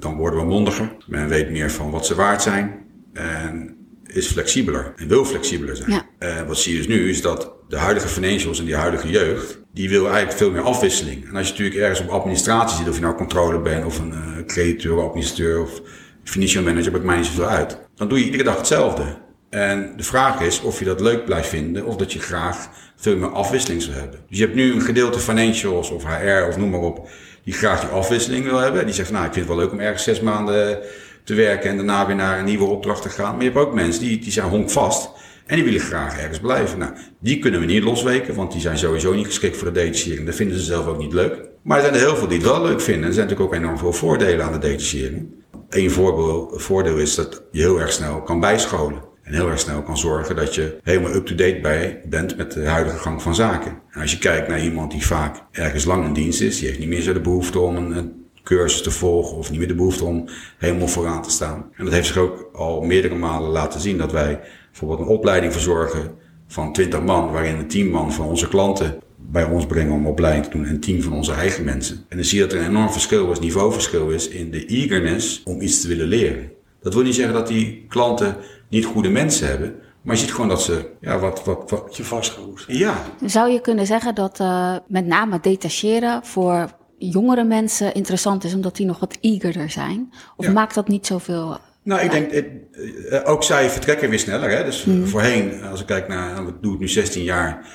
dan 0.00 0.16
worden 0.16 0.40
we 0.40 0.46
mondiger. 0.46 0.96
Men 1.06 1.28
weet 1.28 1.50
meer 1.50 1.70
van 1.70 1.90
wat 1.90 2.06
ze 2.06 2.14
waard 2.14 2.42
zijn. 2.42 2.84
En 3.12 3.76
is 4.06 4.26
flexibeler 4.26 4.92
en 4.96 5.08
wil 5.08 5.24
flexibeler 5.24 5.76
zijn. 5.76 5.90
Ja. 5.90 6.06
Uh, 6.18 6.46
wat 6.46 6.58
zie 6.58 6.72
je 6.72 6.78
dus 6.78 6.88
nu 6.88 7.08
is 7.08 7.22
dat 7.22 7.52
de 7.68 7.76
huidige 7.76 8.08
financials 8.08 8.58
en 8.58 8.64
die 8.64 8.76
huidige 8.76 9.08
jeugd, 9.08 9.60
die 9.72 9.88
wil 9.88 10.04
eigenlijk 10.04 10.36
veel 10.36 10.50
meer 10.50 10.62
afwisseling. 10.62 11.28
En 11.28 11.36
als 11.36 11.46
je 11.46 11.52
natuurlijk 11.52 11.80
ergens 11.80 12.00
op 12.00 12.08
administratie 12.08 12.76
zit, 12.76 12.88
of 12.88 12.94
je 12.94 13.00
nou 13.00 13.14
controle 13.14 13.60
bent, 13.60 13.84
of 13.84 13.98
een 13.98 14.12
uh, 14.12 14.46
crediteur, 14.46 15.00
administrateur 15.00 15.60
of 15.60 15.80
financial 16.24 16.64
manager, 16.64 16.92
maakt 16.92 17.04
mij 17.04 17.16
niet 17.16 17.26
zoveel 17.26 17.46
uit. 17.46 17.78
Dan 17.94 18.08
doe 18.08 18.18
je 18.18 18.24
iedere 18.24 18.44
dag 18.44 18.56
hetzelfde. 18.56 19.18
En 19.50 19.92
de 19.96 20.02
vraag 20.02 20.40
is 20.40 20.60
of 20.60 20.78
je 20.78 20.84
dat 20.84 21.00
leuk 21.00 21.24
blijft 21.24 21.48
vinden, 21.48 21.86
of 21.86 21.96
dat 21.96 22.12
je 22.12 22.18
graag 22.18 22.68
veel 22.96 23.16
meer 23.16 23.30
afwisseling 23.30 23.82
zou 23.82 23.96
hebben. 23.96 24.20
Dus 24.28 24.38
je 24.38 24.44
hebt 24.44 24.56
nu 24.56 24.72
een 24.72 24.80
gedeelte 24.80 25.18
financials 25.18 25.90
of 25.90 26.04
HR 26.04 26.46
of 26.48 26.56
noem 26.56 26.70
maar 26.70 26.80
op, 26.80 27.08
die 27.44 27.54
graag 27.54 27.80
die 27.80 27.88
afwisseling 27.88 28.44
wil 28.44 28.58
hebben. 28.58 28.84
Die 28.84 28.94
zegt, 28.94 29.10
nou, 29.10 29.26
ik 29.26 29.32
vind 29.32 29.46
het 29.46 29.54
wel 29.54 29.64
leuk 29.64 29.72
om 29.72 29.80
ergens 29.80 30.02
zes 30.02 30.20
maanden 30.20 30.78
te 31.24 31.34
werken 31.34 31.70
en 31.70 31.76
daarna 31.76 32.06
weer 32.06 32.16
naar 32.16 32.38
een 32.38 32.44
nieuwe 32.44 32.64
opdracht 32.64 33.02
te 33.02 33.08
gaan. 33.08 33.34
Maar 33.34 33.44
je 33.44 33.50
hebt 33.50 33.66
ook 33.66 33.74
mensen 33.74 34.02
die, 34.02 34.18
die 34.18 34.32
zijn 34.32 34.48
honkvast 34.48 35.10
en 35.46 35.56
die 35.56 35.64
willen 35.64 35.80
graag 35.80 36.18
ergens 36.18 36.38
blijven. 36.38 36.78
Nou, 36.78 36.92
die 37.20 37.38
kunnen 37.38 37.60
we 37.60 37.66
niet 37.66 37.82
losweken, 37.82 38.34
want 38.34 38.52
die 38.52 38.60
zijn 38.60 38.78
sowieso 38.78 39.14
niet 39.14 39.26
geschikt 39.26 39.56
voor 39.56 39.72
de 39.72 39.80
detachering. 39.80 40.26
Dat 40.26 40.34
vinden 40.34 40.58
ze 40.58 40.64
zelf 40.64 40.86
ook 40.86 40.98
niet 40.98 41.12
leuk. 41.12 41.48
Maar 41.62 41.76
er 41.76 41.82
zijn 41.82 41.94
er 41.94 42.00
heel 42.00 42.16
veel 42.16 42.28
die 42.28 42.38
het 42.38 42.46
wel 42.46 42.62
leuk 42.62 42.80
vinden. 42.80 43.08
Er 43.08 43.14
zijn 43.14 43.26
natuurlijk 43.26 43.54
ook 43.54 43.60
enorm 43.60 43.78
veel 43.78 43.92
voordelen 43.92 44.44
aan 44.44 44.52
de 44.52 44.58
detachering. 44.58 45.38
Eén 45.68 45.90
voordeel 45.90 46.96
is 46.96 47.14
dat 47.14 47.42
je 47.50 47.60
heel 47.60 47.80
erg 47.80 47.92
snel 47.92 48.22
kan 48.22 48.40
bijscholen. 48.40 49.09
En 49.30 49.36
heel 49.36 49.48
erg 49.48 49.58
snel 49.58 49.82
kan 49.82 49.98
zorgen 49.98 50.36
dat 50.36 50.54
je 50.54 50.76
helemaal 50.82 51.14
up-to-date 51.14 51.58
bij 51.62 52.00
bent 52.04 52.36
met 52.36 52.52
de 52.52 52.66
huidige 52.66 52.98
gang 52.98 53.22
van 53.22 53.34
zaken. 53.34 53.78
En 53.90 54.00
als 54.00 54.10
je 54.10 54.18
kijkt 54.18 54.48
naar 54.48 54.62
iemand 54.62 54.90
die 54.90 55.06
vaak 55.06 55.42
ergens 55.50 55.84
lang 55.84 56.04
in 56.04 56.12
dienst 56.12 56.40
is, 56.40 56.58
die 56.58 56.66
heeft 56.66 56.78
niet 56.78 56.88
meer 56.88 57.00
zo 57.00 57.12
de 57.12 57.20
behoefte 57.20 57.58
om 57.58 57.76
een 57.76 58.24
cursus 58.42 58.82
te 58.82 58.90
volgen 58.90 59.36
of 59.36 59.50
niet 59.50 59.58
meer 59.58 59.68
de 59.68 59.74
behoefte 59.74 60.04
om 60.04 60.28
helemaal 60.58 60.88
vooraan 60.88 61.22
te 61.22 61.30
staan. 61.30 61.70
En 61.76 61.84
dat 61.84 61.94
heeft 61.94 62.06
zich 62.06 62.16
ook 62.16 62.50
al 62.52 62.80
meerdere 62.80 63.14
malen 63.14 63.50
laten 63.50 63.80
zien 63.80 63.98
dat 63.98 64.12
wij 64.12 64.40
bijvoorbeeld 64.70 65.00
een 65.00 65.14
opleiding 65.14 65.52
verzorgen 65.52 66.14
van 66.46 66.72
20 66.72 67.02
man, 67.02 67.32
waarin 67.32 67.56
een 67.56 67.68
10 67.68 67.90
man 67.90 68.12
van 68.12 68.26
onze 68.26 68.48
klanten 68.48 68.98
bij 69.16 69.44
ons 69.44 69.66
brengen 69.66 69.92
om 69.92 70.06
opleiding 70.06 70.44
te 70.44 70.50
doen 70.50 70.66
en 70.66 70.80
10 70.80 71.02
van 71.02 71.12
onze 71.12 71.32
eigen 71.32 71.64
mensen. 71.64 72.04
En 72.08 72.16
dan 72.16 72.26
zie 72.26 72.38
je 72.38 72.44
dat 72.44 72.52
er 72.52 72.60
een 72.60 72.68
enorm 72.68 72.92
verschil 72.92 73.32
is, 73.32 73.38
niveauverschil 73.38 74.10
is 74.10 74.28
in 74.28 74.50
de 74.50 74.66
eagerness 74.66 75.42
om 75.44 75.60
iets 75.60 75.80
te 75.80 75.88
willen 75.88 76.06
leren. 76.06 76.50
Dat 76.82 76.94
wil 76.94 77.02
niet 77.02 77.14
zeggen 77.14 77.34
dat 77.34 77.48
die 77.48 77.84
klanten 77.88 78.36
niet 78.70 78.84
goede 78.84 79.08
mensen 79.08 79.48
hebben, 79.48 79.74
maar 80.02 80.14
je 80.14 80.20
ziet 80.20 80.32
gewoon 80.32 80.48
dat 80.48 80.62
ze, 80.62 80.90
ja, 81.00 81.18
wat, 81.18 81.44
wat, 81.44 81.70
wat... 81.70 81.96
Je 81.96 82.04
vastgeroest. 82.04 82.64
Ja. 82.68 82.94
Zou 83.26 83.50
je 83.50 83.60
kunnen 83.60 83.86
zeggen 83.86 84.14
dat 84.14 84.40
uh, 84.40 84.76
met 84.86 85.06
name 85.06 85.38
detacheren 85.40 86.24
voor 86.24 86.70
jongere 86.98 87.44
mensen 87.44 87.94
interessant 87.94 88.44
is, 88.44 88.54
omdat 88.54 88.76
die 88.76 88.86
nog 88.86 88.98
wat 89.00 89.18
eagerder 89.20 89.70
zijn? 89.70 90.12
Of 90.36 90.52
maakt 90.52 90.74
dat 90.74 90.88
niet 90.88 91.06
zoveel 91.06 91.58
nou, 91.82 92.00
ik 92.02 92.10
denk, 92.10 92.30
eh, 92.30 93.20
ook 93.24 93.42
zij 93.42 93.70
vertrekken 93.70 94.10
weer 94.10 94.18
sneller. 94.18 94.50
Hè? 94.50 94.64
Dus 94.64 94.84
mm. 94.84 95.06
voorheen, 95.06 95.62
als 95.62 95.80
ik 95.80 95.86
kijk 95.86 96.08
naar, 96.08 96.32
nou, 96.32 96.48
ik 96.48 96.54
doe 96.60 96.70
het 96.70 96.80
nu 96.80 96.88
16 96.88 97.22
jaar 97.22 97.66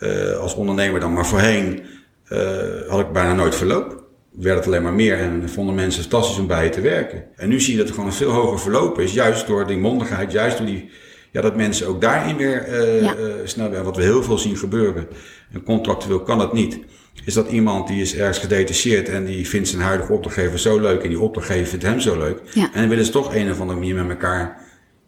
uh, 0.00 0.38
als 0.38 0.54
ondernemer 0.54 1.00
dan, 1.00 1.12
maar 1.12 1.26
voorheen 1.26 1.82
uh, 2.28 2.88
had 2.88 3.00
ik 3.00 3.12
bijna 3.12 3.32
nooit 3.32 3.54
verloop. 3.54 4.04
Werd 4.36 4.56
het 4.56 4.66
alleen 4.66 4.82
maar 4.82 4.92
meer 4.92 5.18
en 5.18 5.48
vonden 5.48 5.74
mensen 5.74 6.00
fantastisch 6.02 6.38
om 6.38 6.46
bij 6.46 6.64
je 6.64 6.70
te 6.70 6.80
werken. 6.80 7.24
En 7.36 7.48
nu 7.48 7.60
zie 7.60 7.72
je 7.72 7.78
dat 7.78 7.88
er 7.88 7.94
gewoon 7.94 8.08
een 8.08 8.16
veel 8.16 8.30
hoger 8.30 8.58
verloop 8.58 9.00
is, 9.00 9.12
juist 9.12 9.46
door 9.46 9.66
die 9.66 9.76
mondigheid, 9.76 10.32
juist 10.32 10.58
door 10.58 10.66
die, 10.66 10.90
ja, 11.32 11.40
dat 11.40 11.56
mensen 11.56 11.86
ook 11.86 12.00
daarin 12.00 12.36
weer 12.36 12.68
uh, 12.68 13.02
ja. 13.02 13.14
snel 13.44 13.66
werden. 13.66 13.84
Wat 13.84 13.96
we 13.96 14.02
heel 14.02 14.22
veel 14.22 14.38
zien 14.38 14.56
gebeuren. 14.56 15.08
En 15.52 15.62
contractueel 15.62 16.22
kan 16.22 16.38
dat 16.38 16.52
niet 16.52 16.78
is 17.24 17.34
dat 17.34 17.48
iemand 17.48 17.88
die 17.88 18.00
is 18.00 18.16
ergens 18.16 18.38
gedetacheerd 18.38 19.08
en 19.08 19.24
die 19.24 19.48
vindt 19.48 19.68
zijn 19.68 19.82
huidige 19.82 20.12
opdrachtgever 20.12 20.58
zo 20.58 20.80
leuk 20.80 21.02
en 21.02 21.08
die 21.08 21.20
opdrachtgever 21.20 21.66
vindt 21.66 21.84
hem 21.84 22.00
zo 22.00 22.18
leuk. 22.18 22.40
Ja. 22.52 22.70
En 22.72 22.80
dan 22.80 22.88
willen 22.88 23.04
ze 23.04 23.10
toch 23.10 23.34
een 23.34 23.50
of 23.50 23.60
andere 23.60 23.78
manier 23.78 23.94
met 23.94 24.08
elkaar 24.08 24.64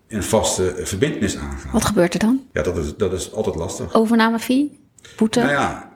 een 0.08 0.22
vaste 0.22 0.74
verbindenis 0.82 1.36
aangaan. 1.36 1.72
Wat 1.72 1.84
gebeurt 1.84 2.14
er 2.14 2.20
dan? 2.20 2.42
Ja, 2.52 2.62
dat 2.62 2.76
is, 2.76 2.96
dat 2.96 3.12
is 3.12 3.32
altijd 3.32 3.56
lastig. 3.56 3.94
Overnamefee? 3.94 4.80
Boete? 5.16 5.40
Nou 5.40 5.50
ja, 5.50 5.92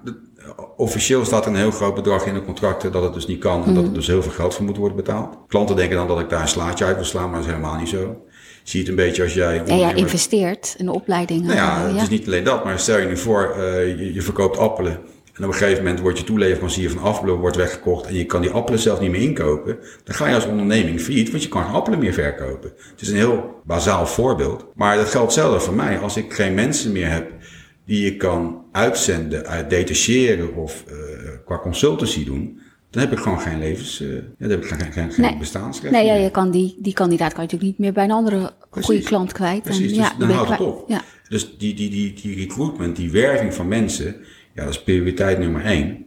officieel 0.77 1.25
staat 1.25 1.47
een 1.47 1.57
heel 1.57 1.71
groot 1.71 1.95
bedrag 1.95 2.27
in 2.27 2.35
de 2.35 2.45
contracten 2.45 2.93
dat 2.93 3.03
het 3.03 3.15
dus 3.15 3.27
niet 3.27 3.39
kan 3.39 3.65
en 3.65 3.75
dat 3.75 3.83
er 3.83 3.89
mhm. 3.89 3.99
dus 3.99 4.07
heel 4.07 4.23
veel 4.23 4.33
geld 4.33 4.55
voor 4.55 4.65
moet 4.65 4.77
worden 4.77 4.97
betaald. 4.97 5.37
Klanten 5.49 5.77
denken 5.77 5.97
dan 5.97 6.09
dat 6.09 6.21
ik 6.21 6.29
daar 6.29 6.41
een 6.41 6.49
slaatje 6.49 6.85
uit 6.85 6.97
wil 6.97 7.05
slaan, 7.05 7.25
maar 7.25 7.39
dat 7.39 7.49
is 7.49 7.55
helemaal 7.55 7.77
niet 7.77 7.89
zo. 7.89 8.17
Zie 8.63 8.81
het 8.81 8.89
een 8.89 8.95
beetje 8.95 9.23
als 9.23 9.35
jij... 9.35 9.63
Ja, 9.67 9.75
jij 9.75 9.95
investeert 9.95 10.75
in 10.79 10.85
de 10.85 10.93
opleiding. 10.93 11.43
Nou 11.43 11.57
ja, 11.57 11.87
het 11.87 12.03
is 12.03 12.09
niet 12.09 12.27
alleen 12.27 12.45
dat, 12.45 12.65
maar 12.65 12.79
stel 12.79 12.99
je 12.99 13.07
nu 13.07 13.17
voor, 13.17 13.55
uh, 13.57 13.63
je, 13.99 14.15
je 14.15 14.23
verkoopt 14.23 14.59
appelen 14.59 15.01
en 15.33 15.45
op 15.45 15.49
een 15.49 15.59
gegeven 15.59 15.83
moment 15.83 16.01
wordt 16.01 16.19
je 16.19 16.25
toeleverancier 16.25 16.91
van 16.91 17.03
appelen 17.03 17.35
wordt 17.35 17.57
weggekocht 17.57 18.07
en 18.07 18.15
je 18.15 18.27
kan 18.27 18.41
die 18.41 18.51
appelen 18.51 18.81
zelf 18.81 19.01
niet 19.01 19.11
meer 19.11 19.21
inkopen. 19.21 19.79
Dan 20.05 20.15
ga 20.15 20.29
je 20.29 20.35
als 20.35 20.47
onderneming 20.47 21.01
failliet, 21.01 21.31
want 21.31 21.43
je 21.43 21.49
kan 21.49 21.65
geen 21.65 21.73
appelen 21.73 21.99
meer 21.99 22.13
verkopen. 22.13 22.73
Het 22.91 23.01
is 23.01 23.09
een 23.09 23.17
heel 23.17 23.61
bazaal 23.65 24.07
voorbeeld. 24.07 24.67
Maar 24.75 24.97
dat 24.97 25.11
geldt 25.11 25.33
zelf 25.33 25.65
voor 25.65 25.75
mij. 25.75 25.99
Als 25.99 26.17
ik 26.17 26.33
geen 26.33 26.55
mensen 26.55 26.93
meer 26.93 27.11
heb 27.11 27.33
die 27.85 28.05
je 28.05 28.17
kan 28.17 28.65
uitzenden, 28.73 29.47
uit 29.47 29.71
detacheren 29.71 30.55
of 30.57 30.85
uh, 30.89 30.95
qua 31.45 31.59
consultancy 31.59 32.25
doen, 32.25 32.61
dan 32.91 33.03
heb 33.03 33.12
ik 33.12 33.19
gewoon 33.19 33.41
geen 33.41 33.59
levens, 33.59 34.01
uh, 34.01 34.23
dan 34.39 34.51
heb 34.51 34.62
ik 34.62 34.69
geen, 34.69 34.93
geen, 34.93 35.12
geen 35.12 35.25
nee. 35.25 35.39
bestaansrecht. 35.39 35.95
Nee, 35.95 36.07
ja, 36.07 36.15
je 36.15 36.31
kan 36.31 36.51
die, 36.51 36.77
die 36.79 36.93
kandidaat 36.93 37.33
kan 37.33 37.43
je 37.43 37.51
natuurlijk 37.51 37.71
niet 37.71 37.79
meer 37.79 37.93
bij 37.93 38.05
een 38.05 38.11
andere 38.11 38.53
goede 38.71 39.03
klant 39.03 39.33
kwijt. 39.33 39.62
Precies, 39.62 39.83
en, 39.83 39.89
dus 39.89 39.97
ja, 39.97 40.12
dan 40.19 40.31
houdt 40.31 40.51
het 40.51 40.61
op. 40.61 40.85
Ja. 40.89 41.03
Dus 41.29 41.57
die, 41.59 41.75
die, 41.75 41.91
die, 41.91 42.12
die 42.12 42.37
recruitment, 42.37 42.97
die 42.97 43.11
werving 43.11 43.55
van 43.55 43.69
mensen, 43.69 44.17
ja, 44.55 44.65
dat 44.65 44.73
is 44.73 44.83
prioriteit 44.83 45.39
nummer 45.39 45.65
één. 45.65 46.05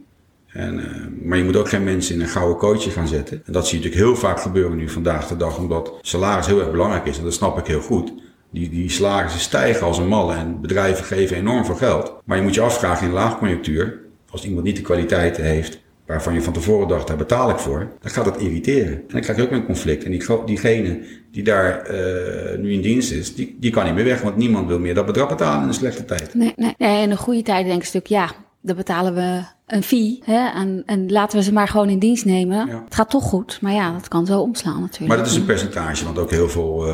En, 0.48 0.79
uh, 0.79 0.86
maar 1.27 1.38
je 1.38 1.44
moet 1.44 1.55
ook 1.55 1.70
geen 1.70 1.84
mensen 1.84 2.15
in 2.15 2.22
een 2.22 2.27
gouden 2.27 2.58
coachje 2.58 2.89
gaan 2.89 3.08
zetten. 3.08 3.41
En 3.46 3.53
dat 3.53 3.67
zie 3.67 3.77
je 3.77 3.84
natuurlijk 3.84 4.10
heel 4.10 4.22
vaak 4.22 4.39
gebeuren 4.39 4.77
nu 4.77 4.89
vandaag 4.89 5.27
de 5.27 5.38
dag, 5.38 5.58
omdat 5.58 5.94
salaris 6.01 6.46
heel 6.46 6.60
erg 6.60 6.72
belangrijk 6.72 7.05
is. 7.05 7.17
En 7.17 7.24
dat 7.24 7.34
snap 7.34 7.58
ik 7.58 7.67
heel 7.67 7.82
goed. 7.82 8.13
Die, 8.55 8.69
die 8.69 8.89
salarissen 8.89 9.39
stijgen 9.39 9.85
als 9.85 9.97
een 9.97 10.07
malle 10.07 10.33
en 10.33 10.62
bedrijven 10.62 11.05
geven 11.05 11.38
enorm 11.38 11.65
veel 11.65 11.75
geld. 11.75 12.13
Maar 12.25 12.38
je 12.38 12.43
moet 12.43 12.53
je 12.53 12.62
afvragen 12.62 13.07
in 13.07 13.13
laagconjunctuur, 13.13 14.00
als 14.29 14.45
iemand 14.45 14.65
niet 14.65 14.75
de 14.75 14.81
kwaliteiten 14.81 15.43
heeft 15.43 15.83
waarvan 16.05 16.33
je 16.33 16.41
van 16.41 16.53
tevoren 16.53 16.88
dacht, 16.88 17.07
daar 17.07 17.17
betaal 17.17 17.50
ik 17.50 17.57
voor, 17.57 17.88
dan 18.01 18.12
gaat 18.12 18.25
dat 18.25 18.41
irriteren. 18.41 18.93
En 18.93 19.03
dan 19.07 19.21
krijg 19.21 19.38
je 19.38 19.43
ook 19.43 19.51
een 19.51 19.65
conflict. 19.65 20.03
En 20.03 20.12
die, 20.12 20.24
diegene 20.45 21.00
die 21.31 21.43
daar 21.43 21.91
uh, 21.91 22.57
nu 22.57 22.74
in 22.74 22.81
dienst 22.81 23.12
is, 23.12 23.35
die, 23.35 23.55
die 23.59 23.71
kan 23.71 23.85
niet 23.85 23.93
meer 23.93 24.03
weg, 24.03 24.21
want 24.21 24.35
niemand 24.35 24.67
wil 24.67 24.79
meer 24.79 24.93
dat 24.93 25.05
bedrag 25.05 25.29
betalen 25.29 25.62
in 25.62 25.67
een 25.67 25.74
slechte 25.74 26.05
tijd. 26.05 26.33
Nee, 26.33 26.53
nee, 26.55 26.74
nee 26.77 27.01
in 27.01 27.12
een 27.12 27.17
goede 27.17 27.41
tijd 27.41 27.65
denk 27.65 27.75
ik 27.75 27.81
een 27.81 27.88
stuk, 27.88 28.07
ja, 28.07 28.31
dan 28.65 28.75
betalen 28.75 29.13
we 29.13 29.43
een 29.65 29.84
fee 29.84 30.22
hè, 30.24 30.48
en, 30.48 30.84
en 30.86 31.12
laten 31.12 31.38
we 31.38 31.43
ze 31.43 31.53
maar 31.53 31.67
gewoon 31.67 31.89
in 31.89 32.00
dienst 32.00 32.25
nemen. 32.25 32.69
Het 32.69 32.95
gaat 32.95 33.10
toch 33.10 33.24
goed, 33.24 33.57
maar 33.62 33.74
ja, 33.74 33.91
dat 33.91 34.07
kan 34.07 34.25
zo 34.25 34.39
omslaan 34.39 34.81
natuurlijk. 34.81 35.07
Maar 35.07 35.17
dat 35.17 35.27
is 35.27 35.36
een 35.36 35.45
percentage, 35.45 36.05
want 36.05 36.17
ook 36.17 36.31
heel 36.31 36.50
veel 36.50 36.88
uh, 36.88 36.93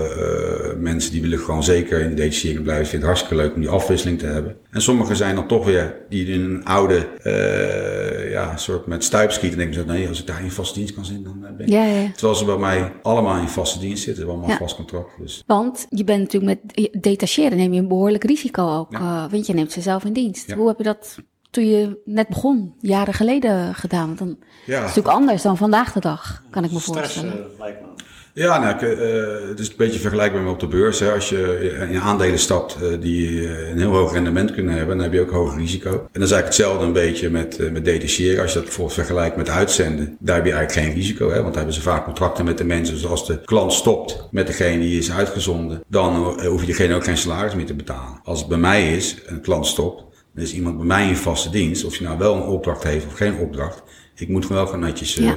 mensen 0.78 1.12
die 1.12 1.22
willen 1.22 1.40
gewoon 1.40 1.64
zeker 1.64 2.02
in 2.02 2.10
de 2.10 2.16
detachering 2.16 2.64
blijven. 2.64 2.86
Vinden 2.86 3.10
het 3.10 3.18
hartstikke 3.18 3.44
leuk 3.44 3.56
om 3.56 3.62
die 3.62 3.70
afwisseling 3.70 4.20
te 4.20 4.26
hebben. 4.26 4.56
En 4.70 4.82
sommigen 4.82 5.16
zijn 5.16 5.36
dan 5.36 5.48
toch 5.48 5.66
weer 5.66 5.96
die 6.10 6.26
in 6.26 6.42
een 6.42 6.66
oude 6.66 7.08
uh, 7.24 8.32
ja, 8.32 8.58
soort 8.58 8.86
met 8.86 9.04
stuipschieten 9.04 9.58
denken 9.58 9.76
ze, 9.76 9.86
nee, 9.86 10.08
als 10.08 10.20
ik 10.20 10.28
daar 10.28 10.44
in 10.44 10.52
vaste 10.52 10.80
dienst 10.80 10.94
kan 10.94 11.06
zitten, 11.06 11.24
dan 11.24 11.56
ben 11.58 11.66
ik... 11.66 11.72
Ja, 11.72 11.84
ja. 11.86 12.12
Terwijl 12.12 12.36
ze 12.36 12.46
bij 12.46 12.58
mij 12.58 12.92
allemaal 13.02 13.42
in 13.42 13.48
vaste 13.48 13.80
dienst 13.80 14.04
zitten, 14.04 14.28
allemaal 14.28 14.50
ja. 14.50 14.58
vast 14.58 14.76
contract. 14.76 15.12
Dus. 15.20 15.44
Want 15.46 15.86
je 15.90 16.04
bent 16.04 16.20
natuurlijk 16.20 16.62
met 16.64 16.92
detacheren 17.04 17.58
neem 17.58 17.74
je 17.74 17.80
een 17.80 17.88
behoorlijk 17.88 18.24
risico 18.24 18.78
ook, 18.78 18.94
uh, 18.94 19.26
want 19.32 19.46
je 19.46 19.54
neemt 19.54 19.72
ze 19.72 19.82
zelf 19.82 20.06
in 20.06 20.14
dienst. 20.14 20.52
Hoe 20.52 20.68
heb 20.68 20.78
je 20.78 20.84
dat 20.84 21.18
toen 21.52 21.68
je 21.68 22.02
net 22.06 22.28
begon, 22.28 22.74
jaren 22.80 23.14
geleden 23.14 23.76
gedaan? 23.76 24.06
Want 24.06 24.18
dan 24.20 24.28
Ja. 24.40 24.46
is 24.66 24.74
het 24.76 24.82
natuurlijk 24.82 25.08
anders 25.16 25.42
dan 25.42 25.58
vandaag 25.58 25.92
de 25.94 26.00
dag, 26.00 26.44
kan 26.50 26.64
ik 26.64 26.72
me 26.72 26.80
Stress, 26.80 26.98
voorstellen. 27.00 27.34
eh, 27.54 27.60
lijkt 27.60 27.82
me. 27.82 27.88
Ja, 28.34 28.60
nou, 28.60 28.76
ik, 28.76 28.82
eh, 28.82 29.50
het 29.50 29.60
is 29.60 29.68
een 29.70 29.74
beetje 29.78 30.00
vergelijkbaar 30.00 30.42
met 30.42 30.52
op 30.52 30.60
de 30.60 30.68
beurs. 30.68 31.00
Hè. 31.00 31.12
Als 31.12 31.30
je 31.30 31.88
in 31.92 32.00
aandelen 32.00 32.40
stapt 32.40 32.76
eh, 32.82 33.02
die 33.02 33.48
een 33.70 33.78
heel 33.78 33.92
hoog 33.92 34.14
rendement 34.14 34.52
kunnen 34.54 34.76
hebben, 34.76 34.96
dan 34.96 35.04
heb 35.06 35.14
je 35.14 35.22
ook 35.22 35.30
hoog 35.32 35.56
risico. 35.56 35.90
En 35.90 35.98
dat 35.98 36.24
is 36.24 36.32
eigenlijk 36.32 36.46
hetzelfde 36.46 36.86
een 36.86 36.94
beetje 36.94 37.30
met, 37.30 37.60
eh, 37.60 37.72
met 37.72 37.86
detacheren. 37.86 38.42
Als 38.42 38.50
je 38.50 38.56
dat 38.56 38.64
bijvoorbeeld 38.64 38.96
vergelijkt 38.98 39.36
met 39.36 39.50
uitzenden, 39.50 40.18
daar 40.20 40.36
heb 40.36 40.46
je 40.46 40.52
eigenlijk 40.52 40.88
geen 40.88 40.96
risico. 40.98 41.26
Hè, 41.30 41.34
want 41.34 41.46
daar 41.46 41.56
hebben 41.56 41.74
ze 41.74 41.82
vaak 41.82 42.04
contracten 42.06 42.46
met 42.46 42.58
de 42.58 42.64
mensen. 42.64 42.96
Dus 42.96 43.06
als 43.06 43.28
de 43.28 43.42
klant 43.42 43.74
stopt 43.74 44.28
met 44.32 44.48
degene 44.48 44.80
die 44.80 44.98
is 44.98 45.12
uitgezonden, 45.12 45.84
dan 45.88 46.16
hoef 46.46 46.60
je 46.60 46.66
diegene 46.66 46.96
ook 46.96 47.04
geen 47.04 47.18
salaris 47.18 47.56
meer 47.56 47.66
te 47.66 47.74
betalen. 47.74 48.20
Als 48.24 48.40
het 48.40 48.48
bij 48.48 48.58
mij 48.58 48.96
is, 48.96 49.18
een 49.26 49.42
klant 49.42 49.68
stopt, 49.68 50.04
is 50.36 50.54
iemand 50.54 50.78
bij 50.78 50.86
mij 50.86 51.08
in 51.08 51.16
vaste 51.16 51.50
dienst. 51.50 51.84
Of 51.86 51.96
je 51.96 52.04
nou 52.04 52.18
wel 52.18 52.36
een 52.36 52.42
opdracht 52.44 52.84
heeft 52.84 53.06
of 53.06 53.14
geen 53.14 53.38
opdracht. 53.38 53.84
Ik 54.16 54.28
moet 54.28 54.46
gewoon 54.46 54.58
wel 54.62 54.72
gewoon 54.72 54.86
netjes 54.86 55.18
eh, 55.18 55.32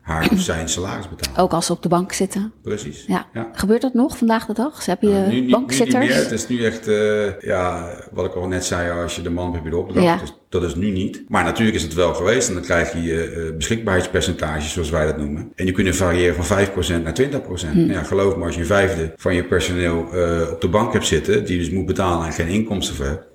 haar 0.00 0.28
of 0.32 0.40
zijn 0.40 0.68
salaris 0.68 1.08
betalen. 1.08 1.40
Ook 1.40 1.52
als 1.52 1.66
ze 1.66 1.72
op 1.72 1.82
de 1.82 1.88
bank 1.88 2.12
zitten. 2.12 2.52
Precies. 2.62 3.04
Ja. 3.06 3.26
ja. 3.32 3.50
Gebeurt 3.52 3.82
dat 3.82 3.94
nog 3.94 4.18
vandaag 4.18 4.46
de 4.46 4.52
dag? 4.52 4.86
Heb 4.86 5.02
je 5.02 5.08
Nou, 5.08 5.20
nu, 5.20 5.26
niet- 5.26 5.34
nu 5.34 5.40
niet 5.40 5.50
bankzitters? 5.50 6.06
meer. 6.06 6.14
Het 6.16 6.30
is 6.32 6.48
nu 6.48 6.64
echt, 6.64 6.88
eh, 6.88 7.40
ja, 7.40 7.90
wat 8.12 8.24
ik 8.24 8.34
al 8.34 8.46
net 8.46 8.64
zei, 8.64 9.02
als 9.02 9.16
je 9.16 9.22
de 9.22 9.30
man 9.30 9.44
hebt, 9.44 9.54
heb 9.56 9.64
je 9.64 9.70
de 9.70 9.76
opdracht. 9.76 10.04
Ja. 10.06 10.16
Dus 10.16 10.32
dat 10.48 10.62
is 10.62 10.74
nu 10.74 10.90
niet. 10.90 11.22
Maar 11.28 11.44
natuurlijk 11.44 11.76
is 11.76 11.82
het 11.82 11.94
wel 11.94 12.14
geweest. 12.14 12.48
En 12.48 12.54
dan 12.54 12.62
krijg 12.62 12.92
je 12.92 13.22
eh, 13.24 13.56
beschikbaarheidspercentages, 13.56 14.72
zoals 14.72 14.90
wij 14.90 15.06
dat 15.06 15.16
noemen. 15.16 15.52
En 15.54 15.64
die 15.64 15.74
kunnen 15.74 15.94
variëren 15.94 16.44
van 16.44 16.44
5% 16.44 17.02
naar 17.02 17.14
20%. 17.14 17.72
Hm. 17.72 17.78
Nou 17.78 17.92
Ja, 17.92 18.02
geloof 18.02 18.36
me, 18.36 18.44
als 18.44 18.54
je 18.54 18.60
een 18.60 18.66
vijfde 18.66 19.12
van 19.16 19.34
je 19.34 19.44
personeel 19.44 19.98
op 20.52 20.60
de 20.60 20.68
bank 20.70 20.92
hebt 20.92 21.06
zitten, 21.06 21.44
die 21.44 21.58
dus 21.58 21.70
moet 21.70 21.86
betalen 21.86 22.26
en 22.26 22.32
geen 22.32 22.48
inkomsten 22.48 22.94
voor 22.96 23.04
hebt. 23.06 23.26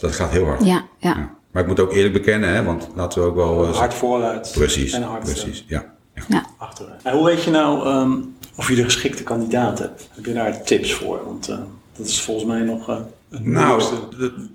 Dat 0.00 0.12
gaat 0.12 0.30
heel 0.30 0.44
hard. 0.44 0.64
Ja, 0.64 0.84
ja. 0.98 1.16
Ja. 1.16 1.34
Maar 1.50 1.62
ik 1.62 1.68
moet 1.68 1.80
ook 1.80 1.92
eerlijk 1.92 2.12
bekennen, 2.12 2.54
hè, 2.54 2.64
want 2.64 2.88
laten 2.94 3.22
we 3.22 3.28
ook 3.28 3.34
wel... 3.34 3.64
eh, 3.66 3.76
Hard 3.76 3.94
vooruit. 3.94 4.52
precies, 4.54 4.92
En 4.92 5.02
hard 5.02 5.22
precies, 5.24 5.64
ja. 5.68 5.84
ja. 6.28 6.44
achteruit. 6.58 7.02
En 7.02 7.12
hoe 7.16 7.24
weet 7.24 7.42
je 7.44 7.50
nou 7.50 7.86
ehm, 7.86 8.12
of 8.56 8.68
je 8.68 8.74
de 8.74 8.84
geschikte 8.84 9.22
kandidaat 9.22 9.78
hebt? 9.78 10.08
Heb 10.14 10.24
je 10.24 10.32
daar 10.32 10.62
tips 10.62 10.94
voor? 10.94 11.20
Want 11.24 11.48
eh, 11.48 11.58
dat 11.96 12.06
is 12.06 12.20
volgens 12.20 12.46
mij 12.46 12.60
nog 12.60 12.88
eh 12.88 12.96
het 13.30 13.44
Nou, 13.46 13.82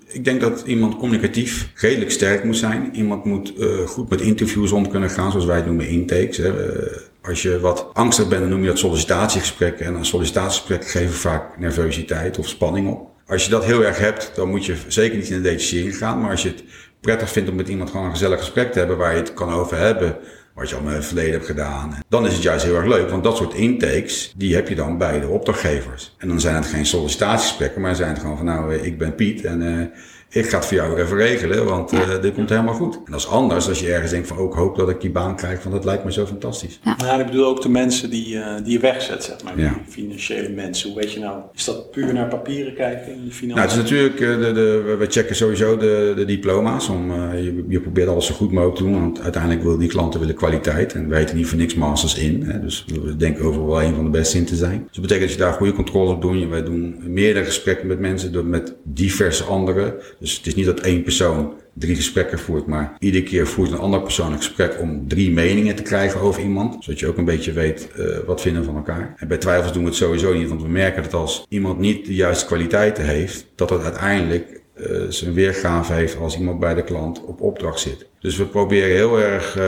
ik 0.06 0.24
denk 0.24 0.40
dat 0.40 0.62
iemand 0.66 0.96
communicatief 0.96 1.70
redelijk 1.74 2.10
sterk 2.10 2.44
moet 2.44 2.56
zijn. 2.56 2.90
Iemand 2.96 3.24
moet 3.24 3.54
eh, 3.56 3.86
goed 3.86 4.08
met 4.10 4.20
interviews 4.20 4.72
om 4.72 4.88
kunnen 4.88 5.10
gaan, 5.10 5.30
zoals 5.30 5.46
wij 5.46 5.56
het 5.56 5.66
noemen 5.66 5.88
intakes. 5.88 6.36
Hè. 6.36 6.72
Eh, 6.72 6.96
als 7.22 7.42
je 7.42 7.60
wat 7.60 7.86
angstig 7.92 8.28
bent, 8.28 8.40
dan 8.40 8.50
noem 8.50 8.60
je 8.62 8.66
dat 8.68 8.78
sollicitatiegesprekken. 8.78 9.86
En 9.86 9.94
een 9.94 10.04
sollicitatiegesprek 10.04 10.88
geven 10.88 11.14
vaak 11.14 11.58
nervositeit 11.58 12.38
of 12.38 12.48
spanning 12.48 12.88
op. 12.88 13.09
Als 13.30 13.44
je 13.44 13.50
dat 13.50 13.64
heel 13.64 13.84
erg 13.84 13.98
hebt, 13.98 14.32
dan 14.34 14.48
moet 14.48 14.64
je 14.64 14.76
zeker 14.88 15.16
niet 15.16 15.28
in 15.28 15.42
de 15.42 15.48
detachering 15.48 15.96
gaan. 15.96 16.20
Maar 16.20 16.30
als 16.30 16.42
je 16.42 16.48
het 16.48 16.64
prettig 17.00 17.30
vindt 17.30 17.50
om 17.50 17.56
met 17.56 17.68
iemand 17.68 17.90
gewoon 17.90 18.06
een 18.06 18.12
gezellig 18.12 18.38
gesprek 18.38 18.72
te 18.72 18.78
hebben 18.78 18.96
waar 18.96 19.12
je 19.12 19.18
het 19.18 19.34
kan 19.34 19.50
over 19.50 19.76
hebben, 19.76 20.16
wat 20.54 20.68
je 20.68 20.76
al 20.76 20.82
met 20.82 20.94
het 20.94 21.04
verleden 21.04 21.32
hebt 21.32 21.46
gedaan. 21.46 21.98
Dan 22.08 22.26
is 22.26 22.32
het 22.32 22.42
juist 22.42 22.64
heel 22.64 22.74
erg 22.74 22.86
leuk, 22.86 23.10
want 23.10 23.24
dat 23.24 23.36
soort 23.36 23.54
intakes, 23.54 24.34
die 24.36 24.54
heb 24.54 24.68
je 24.68 24.74
dan 24.74 24.98
bij 24.98 25.20
de 25.20 25.28
opdrachtgevers. 25.28 26.14
En 26.18 26.28
dan 26.28 26.40
zijn 26.40 26.54
het 26.54 26.66
geen 26.66 26.86
sollicitatiegesprekken, 26.86 27.80
maar 27.80 27.94
zijn 27.94 28.08
het 28.08 28.18
gewoon 28.18 28.36
van 28.36 28.46
nou, 28.46 28.74
eh, 28.74 28.84
ik 28.84 28.98
ben 28.98 29.14
Piet 29.14 29.44
en 29.44 29.78
eh, 29.78 29.86
ik 30.32 30.46
ga 30.48 30.56
het 30.56 30.66
voor 30.66 30.76
jou 30.76 31.00
even 31.00 31.16
regelen, 31.16 31.64
want 31.64 31.92
eh, 31.92 32.20
dit 32.22 32.34
komt 32.34 32.48
helemaal 32.48 32.74
goed. 32.74 32.94
En 32.94 33.10
dat 33.10 33.20
is 33.20 33.26
anders 33.28 33.68
als 33.68 33.80
je 33.80 33.92
ergens 33.92 34.10
denkt 34.10 34.28
van, 34.28 34.36
ook 34.36 34.54
hoop 34.54 34.76
dat 34.76 34.88
ik 34.88 35.00
die 35.00 35.10
baan 35.10 35.36
krijg, 35.36 35.62
want 35.62 35.74
dat 35.74 35.84
lijkt 35.84 36.04
me 36.04 36.12
zo 36.12 36.26
fantastisch. 36.26 36.80
Nou, 36.98 37.20
ik 37.20 37.26
bedoel 37.26 37.46
ook 37.46 37.62
de 37.62 37.68
mensen 37.68 38.10
die, 38.10 38.38
eh, 38.38 38.54
die 38.64 38.72
je 38.72 38.78
wegzet, 38.78 39.24
zeg 39.24 39.44
maar. 39.44 39.58
Ja. 39.60 39.68
Die 39.84 39.92
financiële 39.92 40.48
mensen. 40.48 40.90
Hoe 40.90 40.98
weet 41.00 41.12
je 41.12 41.20
nou? 41.20 41.40
Is 41.54 41.64
dat 41.64 41.90
puur 41.90 42.12
naar 42.14 42.28
papieren 42.28 42.74
kijken 42.74 43.12
in 43.12 43.24
de 43.24 43.30
financiën? 43.32 43.48
Nou, 43.48 43.60
het 43.60 43.70
is 43.70 43.76
natuurlijk, 43.76 44.20
eh, 44.20 44.28
de, 44.46 44.52
de, 44.52 44.82
we- 44.86 44.96
we 44.96 45.06
checken 45.06 45.36
sowieso 45.36 45.76
de, 45.76 46.12
de 46.16 46.24
diploma's. 46.24 46.88
Om, 46.88 47.10
eh, 47.10 47.44
je, 47.44 47.64
je 47.68 47.80
probeert 47.80 48.08
alles 48.08 48.26
zo 48.26 48.34
goed 48.34 48.52
mogelijk 48.52 48.76
te 48.76 48.82
doen, 48.82 49.00
want 49.00 49.20
uiteindelijk 49.20 49.62
willen 49.62 49.78
die 49.78 49.88
klanten 49.88 50.20
willen 50.20 50.34
kwaliteit. 50.34 50.92
En 50.94 51.08
wij 51.08 51.18
heten 51.18 51.36
niet 51.36 51.46
voor 51.46 51.58
niks 51.58 51.74
masters 51.74 52.14
in. 52.18 52.42
Hè, 52.42 52.60
dus 52.60 52.84
we 53.04 53.16
denken 53.16 53.44
overal 53.44 53.66
wel 53.66 53.82
een 53.82 53.94
van 53.94 54.04
de 54.04 54.10
beste 54.10 54.36
in 54.38 54.44
te 54.44 54.56
zijn. 54.56 54.78
Dus 54.86 54.92
dat 54.92 55.02
betekent 55.02 55.28
dat 55.28 55.38
je 55.38 55.44
daar 55.44 55.52
goede 55.52 55.72
controles 55.72 56.10
op 56.12 56.22
doet. 56.22 56.48
Wij 56.48 56.62
doen 56.64 56.96
meerdere 57.06 57.44
gesprekken 57.44 57.86
met 57.86 57.98
mensen, 58.00 58.32
door- 58.32 58.44
met 58.46 58.74
diverse 58.84 59.44
anderen. 59.44 59.94
Dus 60.20 60.36
het 60.36 60.46
is 60.46 60.54
niet 60.54 60.66
dat 60.66 60.80
één 60.80 61.02
persoon 61.02 61.52
drie 61.72 61.94
gesprekken 61.96 62.38
voert, 62.38 62.66
maar 62.66 62.96
iedere 62.98 63.24
keer 63.24 63.46
voert 63.46 63.70
een 63.70 63.78
andere 63.78 64.02
persoon 64.02 64.32
een 64.32 64.38
gesprek 64.38 64.80
om 64.80 65.08
drie 65.08 65.30
meningen 65.30 65.76
te 65.76 65.82
krijgen 65.82 66.20
over 66.20 66.42
iemand. 66.42 66.84
Zodat 66.84 67.00
je 67.00 67.06
ook 67.06 67.16
een 67.16 67.24
beetje 67.24 67.52
weet 67.52 67.88
eh, 67.96 68.18
wat 68.26 68.40
vinden 68.40 68.64
van 68.64 68.76
elkaar. 68.76 69.14
En 69.16 69.28
bij 69.28 69.38
twijfels 69.38 69.72
doen 69.72 69.82
we 69.82 69.88
het 69.88 69.98
sowieso 69.98 70.34
niet, 70.34 70.48
want 70.48 70.62
we 70.62 70.68
merken 70.68 71.02
dat 71.02 71.14
als 71.14 71.46
iemand 71.48 71.78
niet 71.78 72.06
de 72.06 72.14
juiste 72.14 72.46
kwaliteiten 72.46 73.04
heeft, 73.04 73.46
dat 73.54 73.70
het 73.70 73.82
uiteindelijk 73.82 74.60
eh, 74.74 75.00
zijn 75.08 75.34
weergave 75.34 75.92
heeft 75.92 76.16
als 76.16 76.38
iemand 76.38 76.60
bij 76.60 76.74
de 76.74 76.84
klant 76.84 77.24
op 77.24 77.40
opdracht 77.40 77.80
zit. 77.80 78.09
Dus 78.20 78.36
we 78.36 78.44
proberen 78.46 78.88
heel 78.96 79.20
erg, 79.20 79.56
eh, 79.56 79.62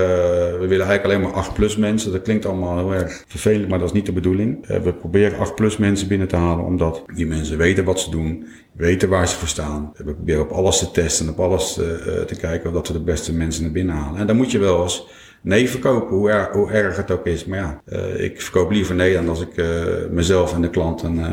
we 0.59 0.67
willen 0.69 0.87
eigenlijk 0.87 1.05
alleen 1.05 1.21
maar 1.21 1.33
8 1.33 1.55
plus 1.55 1.77
mensen. 1.77 2.13
Dat 2.13 2.23
klinkt 2.23 2.47
allemaal 2.47 2.77
heel 2.79 2.95
erg 2.95 3.25
vervelend, 3.27 3.69
maar 3.69 3.79
dat 3.79 3.89
is 3.89 3.95
niet 3.95 4.07
de 4.07 4.13
bedoeling. 4.13 4.67
Eh, 4.67 4.81
we 4.81 4.93
proberen 4.93 5.39
8 5.39 5.55
plus 5.55 5.77
mensen 5.77 6.09
binnen 6.09 6.29
te 6.29 6.37
halen, 6.37 6.65
omdat 6.65 7.03
die 7.15 7.27
mensen 7.27 7.57
weten 7.59 7.85
wat 7.85 8.01
ze 8.01 8.11
doen, 8.11 8.47
weten 8.73 9.09
waar 9.09 9.29
ze 9.29 9.37
voor 9.37 9.49
staan. 9.49 9.93
We 9.97 10.15
proberen 10.15 10.43
op 10.43 10.51
alles 10.51 10.79
te 10.79 10.91
testen 10.91 11.27
en 11.27 11.33
op 11.33 11.41
alles 11.41 11.79
eh, 11.79 11.91
eh, 12.17 12.23
te 12.25 12.37
kijken 12.37 12.69
of 12.69 12.75
dat 12.75 12.87
we 12.89 12.93
de 12.93 13.03
beste 13.03 13.35
mensen 13.35 13.63
naar 13.63 13.73
binnen 13.73 13.95
halen. 13.95 14.21
En 14.21 14.27
dan 14.27 14.37
moet 14.37 14.51
je 14.51 14.59
wel 14.59 14.83
eens 14.83 15.07
nee 15.43 15.69
verkopen, 15.71 16.17
hoe, 16.17 16.31
er- 16.31 16.69
erg 16.75 16.97
het 16.97 17.11
ook 17.11 17.27
is. 17.27 17.45
Maar 17.45 17.59
ja, 17.59 17.81
eh, 17.87 18.25
ik 18.25 18.41
verkoop 18.41 18.71
liever 18.71 18.95
nee 18.95 19.15
dan 19.15 19.29
als 19.29 19.41
ik 19.41 19.57
eh, 19.57 19.67
mezelf 20.11 20.55
en 20.55 20.63
de 20.63 20.71
klant 20.71 21.03
een, 21.03 21.19
eh, 21.21 21.31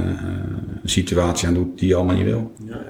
situatie 0.84 1.47
aan 1.47 1.53
doe 1.53 1.67
die 1.75 1.88
je 1.88 1.95
allemaal 1.95 2.15
niet 2.15 2.25
wil. 2.25 2.51
Ja, 2.65 2.82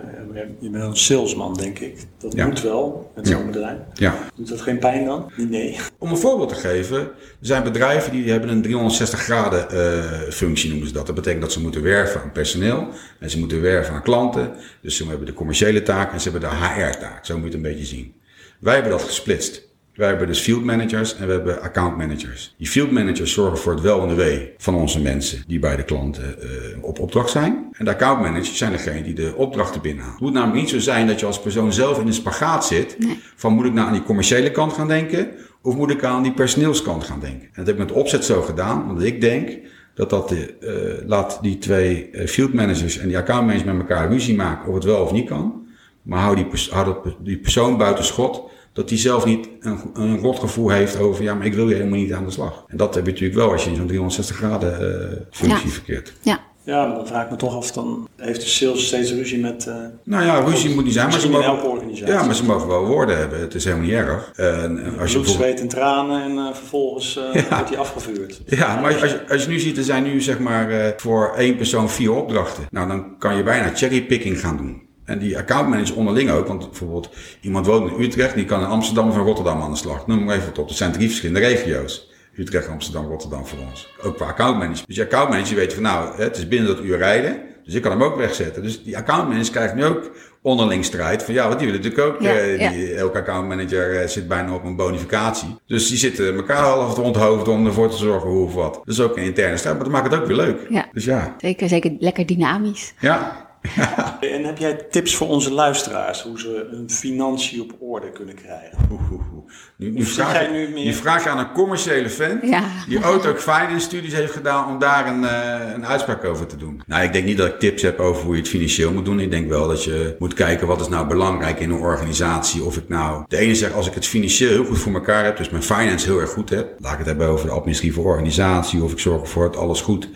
je 0.59 0.69
bent 0.69 0.83
een 0.83 0.95
salesman, 0.97 1.53
denk 1.53 1.79
ik. 1.79 1.97
Dat 2.17 2.33
Ja. 2.33 2.45
moet 2.45 2.61
wel 2.61 3.11
met 3.15 3.27
zo'n 3.27 3.37
Ja. 3.39 3.45
bedrijf. 3.45 3.77
Ja. 3.93 4.15
Doet 4.35 4.49
dat 4.49 4.61
geen 4.61 4.79
pijn 4.79 5.05
dan? 5.05 5.31
Nee. 5.37 5.77
Om 5.97 6.09
een 6.11 6.17
voorbeeld 6.17 6.49
te 6.49 6.55
geven, 6.55 6.97
er 6.99 7.11
zijn 7.41 7.63
bedrijven 7.63 8.11
die 8.11 8.31
hebben 8.31 8.49
een 8.49 8.61
360 8.61 9.19
graden 9.19 9.69
eh, 9.69 10.21
functie 10.31 10.69
noemen 10.69 10.87
ze 10.87 10.93
dat. 10.93 11.05
Dat 11.05 11.15
betekent 11.15 11.41
dat 11.41 11.51
ze 11.51 11.61
moeten 11.61 11.81
werven 11.83 12.21
aan 12.21 12.31
personeel 12.31 12.87
en 13.19 13.29
ze 13.29 13.39
moeten 13.39 13.61
werven 13.61 13.93
aan 13.93 14.03
klanten. 14.03 14.51
Dus 14.81 14.97
ze 14.97 15.07
hebben 15.07 15.25
de 15.25 15.33
commerciële 15.33 15.83
taak 15.83 16.13
en 16.13 16.21
ze 16.21 16.29
hebben 16.29 16.49
de 16.49 16.55
HR-taak. 16.55 17.25
Zo 17.25 17.33
moet 17.33 17.51
je 17.51 17.57
het 17.57 17.65
een 17.65 17.71
beetje 17.71 17.85
zien. 17.85 18.13
Wij 18.59 18.73
hebben 18.73 18.91
dat 18.91 19.03
gesplitst. 19.03 19.67
Wij 19.99 20.07
hebben 20.07 20.27
dus 20.27 20.39
field 20.39 20.63
managers 20.63 21.15
en 21.15 21.25
we 21.25 21.31
hebben 21.31 21.61
account 21.61 21.97
managers. 21.97 22.55
Die 22.57 22.67
field 22.67 22.91
managers 22.91 23.33
zorgen 23.33 23.57
voor 23.57 23.71
het 23.71 23.81
wel 23.81 24.01
en 24.01 24.07
de 24.07 24.13
wee 24.13 24.53
van 24.57 24.75
onze 24.75 25.01
mensen 25.01 25.43
die 25.47 25.59
bij 25.59 25.75
de 25.75 25.83
klanten 25.83 26.41
eh, 26.41 26.49
op 26.81 26.99
opdracht 26.99 27.29
zijn. 27.29 27.67
En 27.71 27.85
de 27.85 27.91
account 27.91 28.21
managers 28.21 28.57
zijn 28.57 28.71
degene 28.71 29.03
die 29.03 29.13
de 29.13 29.33
opdrachten 29.35 29.81
binnenhalen. 29.81 30.15
Het 30.15 30.23
moet 30.23 30.33
namelijk 30.33 30.59
niet 30.59 30.69
zo 30.69 30.79
zijn 30.79 31.07
dat 31.07 31.19
je 31.19 31.25
als 31.25 31.39
persoon 31.39 31.73
zelf 31.73 31.99
in 31.99 32.07
een 32.07 32.13
spagaat 32.13 32.65
zit. 32.65 32.97
Van 33.35 33.53
moet 33.53 33.65
ik 33.65 33.73
nou 33.73 33.87
aan 33.87 33.93
die 33.93 34.03
commerciële 34.03 34.51
kant 34.51 34.73
gaan 34.73 34.87
denken 34.87 35.27
of 35.61 35.75
moet 35.75 35.91
ik 35.91 36.03
aan 36.03 36.23
die 36.23 36.33
personeelskant 36.33 37.03
gaan 37.03 37.19
denken? 37.19 37.41
En 37.41 37.51
dat 37.55 37.65
heb 37.65 37.79
ik 37.79 37.87
met 37.87 37.91
opzet 37.91 38.25
zo 38.25 38.41
gedaan, 38.41 38.89
omdat 38.89 39.03
ik 39.03 39.21
denk 39.21 39.57
dat 39.93 40.09
dat 40.09 40.29
de, 40.29 40.53
eh, 40.59 41.07
laat 41.07 41.39
die 41.41 41.57
twee 41.57 42.09
eh, 42.09 42.27
field 42.27 42.53
managers 42.53 42.97
en 42.97 43.07
die 43.07 43.17
account 43.17 43.45
managers 43.45 43.71
met 43.71 43.79
elkaar 43.79 44.09
ruzie 44.09 44.35
maken 44.35 44.67
of 44.67 44.73
het 44.73 44.83
wel 44.83 45.03
of 45.03 45.11
niet 45.11 45.27
kan. 45.27 45.67
Maar 46.01 46.19
hou 46.19 46.35
die, 46.35 46.45
pers- 46.45 46.69
hou 46.69 46.85
dat, 46.85 47.15
die 47.23 47.37
persoon 47.37 47.77
buiten 47.77 48.05
schot, 48.05 48.49
dat 48.73 48.89
die 48.89 48.97
zelf 48.97 49.25
niet 49.25 49.47
een, 49.59 49.79
een 49.93 50.17
rotgevoel 50.19 50.69
heeft 50.69 50.99
over, 50.99 51.23
ja, 51.23 51.33
maar 51.33 51.45
ik 51.45 51.53
wil 51.53 51.69
je 51.69 51.75
helemaal 51.75 51.99
niet 51.99 52.13
aan 52.13 52.25
de 52.25 52.31
slag. 52.31 52.63
En 52.67 52.77
dat 52.77 52.95
heb 52.95 53.05
je 53.05 53.11
natuurlijk 53.11 53.39
wel 53.39 53.51
als 53.51 53.63
je 53.63 53.69
in 53.69 53.75
zo'n 53.75 53.87
360 53.87 54.35
graden 54.35 54.73
eh, 55.11 55.17
functie 55.31 55.67
Ja. 55.67 55.73
verkeert. 55.73 56.13
Ja, 56.21 56.39
Ja, 56.63 56.85
maar 56.85 56.95
dan 56.95 57.07
vraag 57.07 57.23
ik 57.23 57.29
me 57.31 57.35
toch 57.37 57.55
af, 57.55 57.71
dan 57.71 58.07
heeft 58.17 58.41
de 58.41 58.47
sales 58.47 58.87
steeds 58.87 59.11
ruzie 59.13 59.39
met... 59.39 59.67
eh, 59.67 59.75
Nou 60.03 60.23
ja, 60.25 60.39
ruzie 60.39 60.75
moet 60.75 60.83
niet 60.83 60.93
zijn, 60.93 61.09
maar 61.09 61.19
ze, 61.19 61.29
mogen, 61.29 61.45
elke 61.45 61.67
organisatie. 61.67 62.13
ja, 62.13 62.23
maar 62.23 62.35
ze 62.35 62.45
mogen 62.45 62.67
wel 62.67 62.85
woorden 62.85 63.17
hebben. 63.17 63.39
Het 63.39 63.55
is 63.55 63.63
helemaal 63.63 63.85
niet 63.85 63.95
erg. 63.95 64.31
En, 64.35 64.83
en 64.83 64.99
als 64.99 65.11
bloed, 65.11 65.27
zweet 65.29 65.59
en 65.59 65.67
tranen 65.67 66.23
en 66.23 66.37
eh, 66.37 66.53
vervolgens 66.53 67.17
eh, 67.17 67.33
Ja. 67.43 67.47
wordt 67.55 67.67
die 67.69 67.77
afgevuurd. 67.77 68.41
Ja, 68.45 68.79
maar 68.81 69.01
als 69.01 69.11
je, 69.11 69.29
als 69.29 69.43
je 69.43 69.49
nu 69.49 69.59
ziet, 69.59 69.77
er 69.77 69.83
zijn 69.83 70.03
nu 70.03 70.21
zeg 70.21 70.39
maar 70.39 70.69
eh, 70.69 70.91
voor 70.97 71.33
één 71.37 71.55
persoon 71.55 71.89
vier 71.89 72.11
opdrachten. 72.13 72.63
Nou, 72.71 72.87
dan 72.87 73.17
kan 73.17 73.35
je 73.35 73.43
bijna 73.43 73.71
cherrypicking 73.75 74.39
gaan 74.39 74.57
doen. 74.57 74.87
En 75.09 75.19
die 75.19 75.37
accountmanager 75.37 75.95
onderling 75.95 76.31
ook, 76.31 76.47
want 76.47 76.69
bijvoorbeeld 76.69 77.09
iemand 77.41 77.65
woont 77.65 77.91
in 77.91 78.03
Utrecht, 78.03 78.35
die 78.35 78.45
kan 78.45 78.61
in 78.61 78.67
Amsterdam 78.67 79.09
of 79.09 79.15
in 79.15 79.23
Rotterdam 79.23 79.61
aan 79.61 79.71
de 79.71 79.77
slag. 79.77 80.07
Noem 80.07 80.23
maar 80.23 80.35
even 80.35 80.47
wat 80.47 80.57
op. 80.57 80.67
Dat 80.67 80.77
zijn 80.77 80.91
drie 80.91 81.07
verschillende 81.07 81.47
regio's. 81.47 82.11
Utrecht, 82.35 82.67
Amsterdam, 82.67 83.07
Rotterdam 83.07 83.45
voor 83.45 83.59
ons. 83.69 83.93
Ook 84.01 84.17
voor 84.17 84.27
accountmanager. 84.27 84.85
Dus 84.87 84.95
je 84.95 85.03
accountmanager 85.03 85.55
weet 85.55 85.73
van 85.73 85.83
nou, 85.83 86.21
het 86.21 86.37
is 86.37 86.47
binnen 86.47 86.75
dat 86.75 86.83
uur 86.83 86.97
rijden. 86.97 87.41
Dus 87.63 87.73
ik 87.73 87.81
kan 87.81 87.91
hem 87.91 88.03
ook 88.03 88.17
wegzetten. 88.17 88.63
Dus 88.63 88.83
die 88.83 88.97
accountmanager 88.97 89.51
krijgt 89.51 89.75
nu 89.75 89.85
ook 89.85 90.11
onderling 90.41 90.85
strijd. 90.85 91.23
Van 91.23 91.33
ja, 91.33 91.47
want 91.47 91.59
die 91.59 91.71
willen 91.71 91.83
natuurlijk 91.83 92.15
ook. 92.15 92.21
Ja, 92.21 92.31
eh, 92.31 92.59
ja. 92.59 92.69
die, 92.71 92.93
elke 92.93 93.17
accountmanager 93.17 94.01
eh, 94.01 94.07
zit 94.07 94.27
bijna 94.27 94.53
op 94.53 94.63
een 94.63 94.75
bonificatie. 94.75 95.55
Dus 95.67 95.87
die 95.87 95.97
zitten 95.97 96.35
elkaar 96.35 96.63
half 96.63 96.95
rond 96.95 97.15
hoofd 97.15 97.47
om 97.47 97.65
ervoor 97.65 97.89
te 97.89 97.97
zorgen 97.97 98.29
hoe 98.29 98.45
of 98.45 98.53
wat. 98.53 98.73
Dat 98.73 98.87
is 98.87 99.01
ook 99.01 99.17
een 99.17 99.23
interne 99.23 99.57
strijd, 99.57 99.75
maar 99.75 99.85
dat 99.85 99.93
maakt 99.93 100.11
het 100.11 100.21
ook 100.21 100.27
weer 100.27 100.35
leuk. 100.35 100.59
Ja. 100.69 100.87
Dus 100.93 101.05
ja, 101.05 101.35
zeker, 101.37 101.69
zeker 101.69 101.95
lekker 101.99 102.25
dynamisch. 102.25 102.93
ja. 102.99 103.47
En 104.19 104.43
heb 104.43 104.57
jij 104.57 104.73
tips 104.73 105.15
voor 105.15 105.27
onze 105.27 105.51
luisteraars 105.51 106.21
hoe 106.23 106.39
ze 106.39 106.67
hun 106.71 106.89
financiën 106.89 107.61
op 107.61 107.73
orde 107.79 108.11
kunnen 108.11 108.35
krijgen? 108.35 108.77
Oeh, 108.91 109.11
oeh, 109.11 109.33
oeh. 109.33 109.43
Nu, 109.77 109.89
nu, 109.91 110.03
vraag, 110.03 110.33
jij 110.33 110.43
je- 110.43 110.49
nu 110.67 110.73
meer- 110.73 110.85
nu 110.85 110.93
vraag 110.93 111.23
je 111.23 111.29
aan 111.29 111.39
een 111.39 111.51
commerciële 111.51 112.09
fan 112.09 112.39
Ja. 112.43 112.63
die 112.87 113.05
ooit 113.05 113.25
ook 113.25 113.39
finance 113.39 113.79
studies 113.79 114.13
heeft 114.13 114.31
gedaan 114.31 114.67
om 114.67 114.79
daar 114.79 115.07
een, 115.07 115.23
eh, 115.25 115.73
een 115.73 115.85
uitspraak 115.85 116.23
over 116.23 116.45
te 116.47 116.55
doen. 116.55 116.81
Nou, 116.87 117.03
ik 117.03 117.13
denk 117.13 117.25
niet 117.25 117.37
dat 117.37 117.47
ik 117.47 117.59
tips 117.59 117.81
heb 117.81 117.99
over 117.99 118.23
hoe 118.23 118.33
je 118.33 118.39
het 118.39 118.49
financieel 118.49 118.91
moet 118.91 119.05
doen. 119.05 119.19
Ik 119.19 119.31
denk 119.31 119.49
wel 119.49 119.67
dat 119.67 119.83
je 119.83 120.15
moet 120.19 120.33
kijken 120.33 120.67
wat 120.67 120.81
is 120.81 120.87
nou 120.87 121.07
belangrijk 121.07 121.59
in 121.59 121.69
een 121.69 121.79
organisatie. 121.79 122.63
Of 122.63 122.77
ik 122.77 122.89
nou, 122.89 123.23
de 123.27 123.37
ene 123.37 123.55
zegt 123.55 123.73
als 123.73 123.87
ik 123.87 123.93
het 123.93 124.05
financieel 124.07 124.49
heel 124.51 124.65
goed 124.65 124.79
voor 124.79 124.93
elkaar 124.93 125.23
heb, 125.25 125.37
dus 125.37 125.49
mijn 125.49 125.63
finance 125.63 126.05
heel 126.05 126.19
erg 126.19 126.29
goed 126.31 126.49
heb. 126.49 126.75
Laat 126.79 126.91
ik 126.91 126.97
het 126.97 127.07
hebben 127.07 127.27
over 127.27 127.45
de 127.47 127.51
administratieve 127.53 128.01
organisatie 128.01 128.83
of 128.83 128.91
ik 128.91 128.99
zorg 128.99 129.21
ervoor 129.21 129.51
dat 129.51 129.57
alles 129.61 129.81
goed 129.81 130.09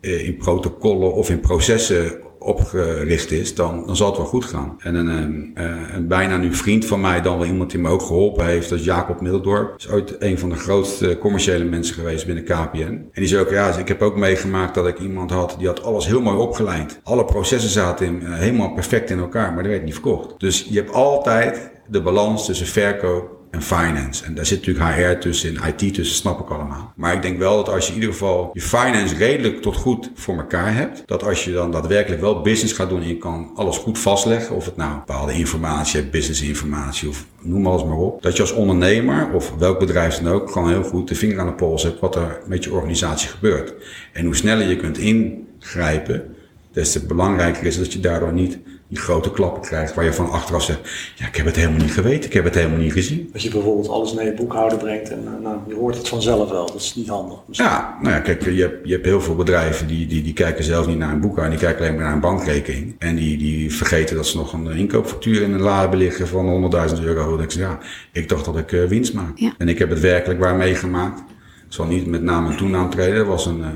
eh, 0.00 0.26
in 0.26 0.36
protocollen 0.36 1.12
of 1.14 1.30
in 1.30 1.40
processen 1.40 2.26
opgericht 2.48 3.30
is, 3.30 3.54
dan, 3.54 3.82
dan 3.86 3.96
zal 3.96 4.06
het 4.06 4.16
wel 4.16 4.26
goed 4.26 4.44
gaan. 4.44 4.76
En 4.78 4.94
een, 4.94 5.50
eh, 5.54 5.64
eh, 5.64 5.94
een 5.94 6.08
bijna 6.08 6.36
nu 6.36 6.54
vriend 6.54 6.86
van 6.86 7.00
mij, 7.00 7.20
dan 7.20 7.38
wel 7.38 7.46
iemand 7.46 7.70
die 7.70 7.80
me 7.80 7.88
ook 7.88 8.02
geholpen 8.02 8.46
heeft, 8.46 8.68
dat 8.68 8.78
is 8.78 8.84
Jacob 8.84 9.20
Mildorp. 9.20 9.74
is 9.78 9.88
ooit 9.88 10.16
een 10.18 10.38
van 10.38 10.48
de 10.48 10.56
grootste 10.56 11.18
commerciële 11.18 11.64
mensen 11.64 11.94
geweest 11.94 12.26
binnen 12.26 12.44
KPN. 12.44 12.78
En 12.78 13.10
die 13.12 13.26
zei 13.26 13.42
ook, 13.42 13.50
ja, 13.50 13.76
ik 13.78 13.88
heb 13.88 14.02
ook 14.02 14.16
meegemaakt 14.16 14.74
dat 14.74 14.86
ik 14.86 14.98
iemand 14.98 15.30
had, 15.30 15.54
die 15.58 15.66
had 15.66 15.82
alles 15.82 16.06
heel 16.06 16.20
mooi 16.20 16.36
opgeleid. 16.36 17.00
Alle 17.02 17.24
processen 17.24 17.70
zaten 17.70 18.06
in, 18.06 18.22
eh, 18.22 18.34
helemaal 18.34 18.72
perfect 18.72 19.10
in 19.10 19.18
elkaar, 19.18 19.52
maar 19.52 19.64
er 19.64 19.70
werd 19.70 19.84
niet 19.84 19.92
verkocht. 19.92 20.34
Dus 20.38 20.66
je 20.70 20.78
hebt 20.78 20.92
altijd 20.92 21.70
de 21.86 22.02
balans 22.02 22.46
tussen 22.46 22.66
verkoop 22.66 23.37
en 23.50 23.62
finance. 23.62 24.24
En 24.24 24.34
daar 24.34 24.46
zit 24.46 24.66
natuurlijk 24.66 24.96
HR 24.96 25.20
tussen, 25.20 25.56
en 25.56 25.68
IT 25.68 25.94
tussen, 25.94 26.16
snap 26.16 26.40
ik 26.40 26.48
allemaal. 26.48 26.92
Maar 26.96 27.14
ik 27.14 27.22
denk 27.22 27.38
wel 27.38 27.56
dat 27.56 27.68
als 27.68 27.86
je 27.86 27.92
in 27.92 27.98
ieder 27.98 28.12
geval 28.12 28.50
je 28.52 28.60
finance 28.60 29.14
redelijk 29.14 29.62
tot 29.62 29.76
goed 29.76 30.10
voor 30.14 30.36
elkaar 30.36 30.74
hebt, 30.74 31.02
dat 31.06 31.24
als 31.24 31.44
je 31.44 31.52
dan 31.52 31.70
daadwerkelijk 31.70 32.20
wel 32.20 32.40
business 32.40 32.72
gaat 32.72 32.88
doen 32.88 33.00
en 33.00 33.08
je 33.08 33.18
kan 33.18 33.50
alles 33.54 33.76
goed 33.76 33.98
vastleggen, 33.98 34.56
of 34.56 34.64
het 34.64 34.76
nou 34.76 34.94
bepaalde 34.94 35.32
informatie 35.32 36.00
hebt, 36.00 36.12
business 36.12 36.42
informatie 36.42 37.08
of 37.08 37.26
noem 37.40 37.66
alles 37.66 37.84
maar 37.84 37.96
op, 37.96 38.22
dat 38.22 38.36
je 38.36 38.42
als 38.42 38.52
ondernemer 38.52 39.32
of 39.32 39.54
welk 39.58 39.78
bedrijf 39.78 40.16
dan 40.18 40.32
ook 40.32 40.50
gewoon 40.50 40.68
heel 40.68 40.82
goed 40.82 41.08
de 41.08 41.14
vinger 41.14 41.40
aan 41.40 41.46
de 41.46 41.52
pols 41.52 41.82
hebt 41.82 42.00
wat 42.00 42.16
er 42.16 42.40
met 42.46 42.64
je 42.64 42.72
organisatie 42.72 43.28
gebeurt. 43.28 43.74
En 44.12 44.24
hoe 44.24 44.36
sneller 44.36 44.68
je 44.68 44.76
kunt 44.76 44.98
ingrijpen, 44.98 46.36
des 46.72 46.92
te 46.92 47.06
belangrijker 47.06 47.66
is 47.66 47.78
dat 47.78 47.92
je 47.92 48.00
daardoor 48.00 48.32
niet 48.32 48.58
die 48.88 48.98
grote 48.98 49.30
klappen 49.30 49.62
krijgt 49.62 49.94
waar 49.94 50.04
je 50.04 50.12
van 50.12 50.30
achteraf 50.30 50.62
zegt, 50.62 50.80
ja, 51.14 51.26
ik 51.26 51.36
heb 51.36 51.46
het 51.46 51.56
helemaal 51.56 51.80
niet 51.80 51.92
geweten, 51.92 52.24
ik 52.24 52.32
heb 52.32 52.44
het 52.44 52.54
helemaal 52.54 52.78
niet 52.78 52.92
gezien. 52.92 53.28
Dat 53.32 53.42
je 53.42 53.50
bijvoorbeeld 53.50 53.88
alles 53.88 54.12
naar 54.12 54.24
je 54.24 54.32
boekhouder 54.32 54.78
brengt 54.78 55.10
en 55.10 55.22
eh, 55.26 55.42
nou, 55.42 55.58
je 55.66 55.74
hoort 55.74 55.96
het 55.96 56.08
vanzelf 56.08 56.50
wel. 56.50 56.66
Dat 56.66 56.74
is 56.74 56.94
niet 56.94 57.08
handig. 57.08 57.38
misschien. 57.46 57.68
Ja, 57.68 57.98
nou 58.02 58.14
ja, 58.14 58.20
kijk, 58.20 58.44
je 58.44 58.60
hebt, 58.60 58.86
je 58.86 58.92
hebt 58.92 59.04
heel 59.04 59.20
veel 59.20 59.34
bedrijven 59.34 59.86
die, 59.86 60.06
die, 60.06 60.22
die 60.22 60.32
kijken 60.32 60.64
zelf 60.64 60.86
niet 60.86 60.98
naar 60.98 61.12
een 61.12 61.20
boekhouder, 61.20 61.58
die 61.58 61.66
kijken 61.66 61.84
alleen 61.84 61.94
maar 61.94 62.04
naar 62.04 62.14
een 62.14 62.20
bankrekening. 62.20 62.94
En 62.98 63.16
die, 63.16 63.38
die 63.38 63.74
vergeten 63.74 64.16
dat 64.16 64.26
ze 64.26 64.36
nog 64.36 64.52
een 64.52 64.70
inkoopfactuur 64.70 65.42
in 65.42 65.52
een 65.52 65.60
la 65.60 65.80
hebben 65.80 65.98
liggen 65.98 66.28
van 66.28 66.72
100.000 66.96 67.02
euro. 67.02 67.28
Dan 67.28 67.38
denk 67.38 67.52
ik, 67.52 67.58
ja, 67.58 67.78
ik 68.12 68.28
dacht 68.28 68.44
dat 68.44 68.58
ik 68.58 68.72
eh, 68.72 68.84
winst 68.84 69.14
maak. 69.14 69.38
Ja. 69.38 69.54
En 69.58 69.68
ik 69.68 69.78
heb 69.78 69.90
het 69.90 70.00
werkelijk 70.00 70.40
waar 70.40 70.56
meegemaakt. 70.56 71.22
Ik 71.68 71.74
zal 71.74 71.86
niet 71.86 72.06
met 72.06 72.22
naam 72.22 72.46
en 72.50 72.56
toenaam 72.56 72.90
treden. 72.90 73.14
Er 73.14 73.26
was 73.26 73.46
een, 73.46 73.62
eh, 73.62 73.68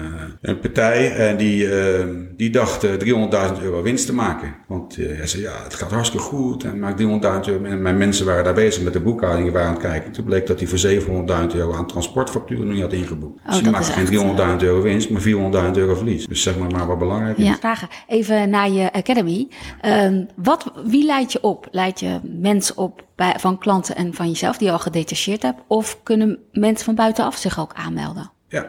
een 0.42 0.58
partij 0.58 1.12
en 1.16 1.36
die, 1.36 1.74
eh, 1.74 2.04
die 2.36 2.50
dacht 2.50 2.84
eh, 2.84 2.92
300.000 2.92 3.62
euro 3.62 3.82
winst 3.82 4.06
te 4.06 4.14
maken. 4.14 4.54
Want 4.68 4.96
eh, 4.96 5.16
hij 5.16 5.26
zei, 5.26 5.42
ja, 5.42 5.52
het 5.62 5.74
gaat 5.74 5.90
hartstikke 5.90 6.26
goed 6.26 6.64
en 6.64 6.78
maakt 6.78 6.96
300.000 6.96 7.48
euro. 7.48 7.64
En 7.64 7.82
mijn 7.82 7.96
mensen 7.96 8.26
waren 8.26 8.44
daar 8.44 8.54
bezig 8.54 8.82
met 8.82 8.92
de 8.92 9.00
boekhouding, 9.00 9.44
die 9.44 9.52
waren 9.52 9.68
aan 9.68 9.74
het 9.74 9.82
kijken. 9.82 10.12
Toen 10.12 10.24
bleek 10.24 10.46
dat 10.46 10.58
hij 10.58 10.68
voor 10.68 10.78
700.000 10.78 11.54
euro 11.54 11.74
aan 11.74 11.86
transportfacturen 11.86 12.64
nog 12.64 12.74
niet 12.74 12.82
had 12.82 12.92
ingeboekt. 12.92 13.40
Oh, 13.40 13.52
dus 13.52 13.62
dat 13.62 13.72
maakte 13.72 13.92
geen 13.92 14.36
echt, 14.36 14.60
300.000 14.60 14.62
euro 14.62 14.82
winst, 14.82 15.10
maar 15.10 15.22
400.000 15.22 15.76
euro 15.76 15.94
verlies. 15.94 16.26
Dus 16.26 16.42
zeg 16.42 16.58
maar 16.58 16.70
maar 16.70 16.86
wat 16.86 16.98
belangrijk 16.98 17.38
is. 17.38 17.46
Ja, 17.46 17.56
vragen. 17.56 17.88
Even 18.08 18.50
naar 18.50 18.70
je 18.70 18.92
academy. 18.92 19.48
Ehm, 19.80 20.24
wat, 20.36 20.72
wie 20.86 21.04
leidt 21.04 21.32
je 21.32 21.42
op? 21.42 21.68
Leid 21.70 22.00
je 22.00 22.18
mensen 22.22 22.76
op 22.76 23.04
bij, 23.22 23.34
van 23.38 23.58
klanten 23.58 23.96
en 23.96 24.14
van 24.14 24.28
jezelf 24.28 24.56
die 24.56 24.66
je 24.66 24.72
al 24.72 24.78
gedetacheerd 24.78 25.42
hebt? 25.42 25.60
Of 25.66 26.02
kunnen 26.02 26.38
mensen 26.52 26.84
van 26.84 26.94
buitenaf 26.94 27.36
zich 27.36 27.60
ook 27.60 27.72
aanmelden? 27.74 28.30
Ja, 28.48 28.62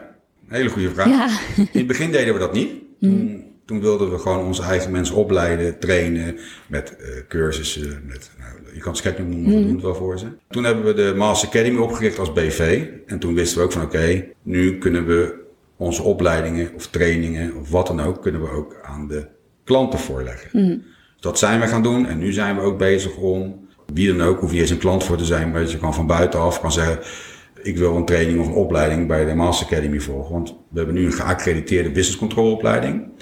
een 0.48 0.54
hele 0.54 0.68
goede 0.68 0.90
vraag. 0.90 1.08
Ja. 1.08 1.28
In 1.56 1.68
het 1.72 1.86
begin 1.86 2.10
deden 2.10 2.34
we 2.34 2.40
dat 2.40 2.52
niet. 2.52 2.70
Toen, 3.00 3.44
toen 3.64 3.80
wilden 3.80 4.10
we 4.10 4.18
gewoon 4.18 4.46
onze 4.46 4.62
eigen 4.62 4.90
mensen 4.90 5.14
opleiden, 5.14 5.78
trainen 5.78 6.38
met 6.66 6.96
eh, 6.96 7.08
cursussen. 7.28 8.02
Met, 8.06 8.30
nou, 8.38 8.74
je 8.74 8.80
kan 8.80 8.92
het 8.92 9.00
gek 9.00 9.18
noemen, 9.18 9.44
we 9.44 9.62
doen 9.62 9.72
het 9.72 9.82
wel 9.82 9.94
voor 9.94 10.18
ze. 10.18 10.26
Toen 10.48 10.64
hebben 10.64 10.84
we 10.84 10.94
de 10.94 11.14
Master 11.16 11.48
Academy 11.48 11.78
opgericht 11.78 12.18
als 12.18 12.32
BV. 12.32 12.88
En 13.06 13.18
toen 13.18 13.34
wisten 13.34 13.58
we 13.58 13.64
ook 13.64 13.72
van 13.72 13.82
oké, 13.82 14.24
nu 14.42 14.78
kunnen 14.78 15.06
we 15.06 15.42
onze 15.76 16.02
opleidingen 16.02 16.70
of 16.74 16.86
trainingen 16.86 17.56
of 17.56 17.70
wat 17.70 17.86
dan 17.86 18.00
ook, 18.00 18.22
kunnen 18.22 18.42
we 18.42 18.50
ook 18.50 18.76
aan 18.82 19.08
de 19.08 19.26
klanten 19.64 19.98
voorleggen. 19.98 20.84
Dat 21.20 21.38
zijn 21.38 21.60
we 21.60 21.66
gaan 21.66 21.82
doen 21.82 22.06
en 22.06 22.18
nu 22.18 22.32
zijn 22.32 22.56
we 22.56 22.62
ook 22.62 22.78
bezig 22.78 23.16
om, 23.16 23.63
wie 23.92 24.16
dan 24.16 24.26
ook, 24.26 24.40
hoef 24.40 24.52
je 24.52 24.60
eens 24.60 24.70
een 24.70 24.78
klant 24.78 25.04
voor 25.04 25.16
te 25.16 25.24
zijn, 25.24 25.50
maar 25.50 25.68
je 25.68 25.78
kan 25.78 25.94
van 25.94 26.06
buitenaf 26.06 26.60
kan 26.60 26.72
zeggen, 26.72 26.98
ik 27.62 27.76
wil 27.76 27.96
een 27.96 28.04
training 28.04 28.40
of 28.40 28.46
een 28.46 28.52
opleiding 28.52 29.06
bij 29.06 29.24
de 29.24 29.34
Master 29.34 29.66
Academy 29.66 30.00
volgen. 30.00 30.32
Want 30.32 30.48
we 30.48 30.76
hebben 30.76 30.94
nu 30.94 31.04
een 31.04 31.12
geaccrediteerde 31.12 31.90
business 31.90 32.18
control 32.18 32.52
opleiding. 32.52 33.12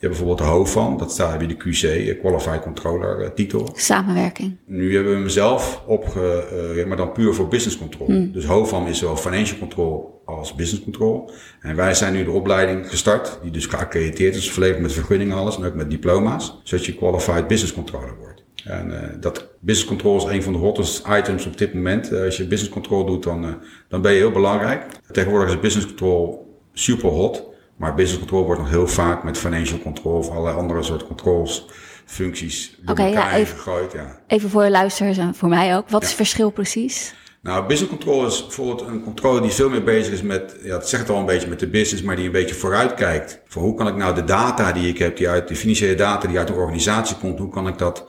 Je 0.00 0.06
hebt 0.06 0.18
bijvoorbeeld 0.18 0.48
de 0.48 0.54
HOVAM, 0.54 0.98
dat 0.98 1.12
staat 1.12 1.38
bij 1.38 1.46
de 1.46 1.56
QC, 1.56 2.18
Qualified 2.20 2.62
Controller 2.62 3.20
eh, 3.20 3.30
titel. 3.30 3.68
Samenwerking. 3.74 4.56
Nu 4.66 4.94
hebben 4.94 5.12
we 5.12 5.18
hem 5.18 5.28
zelf 5.28 5.82
opge, 5.86 6.44
eh, 6.76 6.86
maar 6.86 6.96
dan 6.96 7.12
puur 7.12 7.34
voor 7.34 7.48
business 7.48 7.78
control. 7.78 8.32
Dus 8.32 8.44
HOVAM 8.44 8.86
is 8.86 8.98
zowel 8.98 9.16
financial 9.16 9.58
control 9.58 10.22
als 10.24 10.54
business 10.54 10.84
control. 10.84 11.30
En 11.60 11.76
wij 11.76 11.94
zijn 11.94 12.12
nu 12.12 12.24
de 12.24 12.30
opleiding 12.30 12.88
gestart, 12.88 13.38
die 13.42 13.50
dus 13.50 13.66
geaccrediteerd 13.66 14.34
is, 14.34 14.50
volledig 14.50 14.78
met 14.78 14.92
vergunningen 14.92 15.32
en 15.32 15.38
alles, 15.38 15.56
en 15.56 15.64
ook 15.64 15.74
met 15.74 15.90
diploma's, 15.90 16.60
zodat 16.62 16.86
je 16.86 16.94
qualified 16.94 17.46
business 17.46 17.74
controller 17.74 18.16
wordt. 18.18 18.37
En 18.64 19.02
eh, 19.02 19.08
dat 19.20 19.46
business 19.60 19.88
control 19.88 20.16
is 20.16 20.24
een 20.34 20.42
van 20.42 20.52
de 20.52 20.58
hottest 20.58 21.06
items 21.08 21.46
op 21.46 21.58
dit 21.58 21.74
moment. 21.74 22.12
Eh, 22.12 22.24
als 22.24 22.36
je 22.36 22.46
business 22.46 22.72
control 22.72 23.04
doet, 23.04 23.22
dan, 23.22 23.44
eh, 23.44 23.50
dan 23.88 24.00
ben 24.02 24.12
je 24.12 24.18
heel 24.18 24.30
belangrijk. 24.30 24.82
Tegenwoordig 25.12 25.48
is 25.54 25.60
business 25.60 25.86
control 25.86 26.46
super 26.72 27.08
hot. 27.08 27.46
Maar 27.76 27.94
business 27.94 28.18
control 28.18 28.44
wordt 28.44 28.60
nog 28.60 28.70
heel 28.70 28.86
vaak 28.86 29.22
met 29.24 29.38
financial 29.38 29.78
control 29.78 30.16
of 30.18 30.30
allerlei 30.30 30.56
andere 30.56 30.82
soort 30.82 31.06
controls, 31.06 31.66
functies 32.06 32.78
door 32.80 32.90
Oké, 32.90 33.02
ja, 33.02 33.08
elkaar 33.08 33.34
even- 33.34 33.56
gegooid. 33.56 33.92
Ja. 33.92 34.18
Even 34.26 34.50
voor 34.50 34.64
je 34.64 34.70
luisteraars 34.70 35.18
en 35.18 35.34
voor 35.34 35.48
mij 35.48 35.76
ook. 35.76 35.88
Wat 35.88 36.02
is 36.02 36.08
het 36.08 36.16
verschil 36.16 36.50
precies? 36.50 37.14
Nou, 37.42 37.66
business 37.66 37.90
control 37.90 38.26
is 38.26 38.42
bijvoorbeeld 38.42 38.80
een 38.88 39.02
controle 39.02 39.40
die 39.40 39.50
veel 39.50 39.68
meer 39.68 39.84
bezig 39.84 40.12
is 40.12 40.22
met, 40.22 40.56
ja, 40.62 40.74
het 40.76 40.88
zegt 40.88 41.10
al 41.10 41.16
een 41.18 41.26
beetje 41.26 41.48
met 41.48 41.60
de 41.60 41.66
business, 41.68 42.02
maar 42.04 42.16
die 42.16 42.26
een 42.26 42.32
beetje 42.32 42.54
vooruitkijkt. 42.54 43.40
Voor 43.46 43.62
hoe 43.62 43.74
kan 43.74 43.88
ik 43.88 43.96
nou 43.96 44.14
de 44.14 44.24
data 44.24 44.72
die 44.72 44.88
ik 44.88 44.98
heb, 44.98 45.16
die 45.16 45.28
uit 45.28 45.48
de 45.48 45.56
financiële 45.56 45.94
data 45.94 46.28
die 46.28 46.38
uit 46.38 46.46
de 46.46 46.52
organisatie 46.52 47.16
komt, 47.16 47.38
hoe 47.38 47.50
kan 47.50 47.68
ik 47.68 47.78
dat 47.78 48.04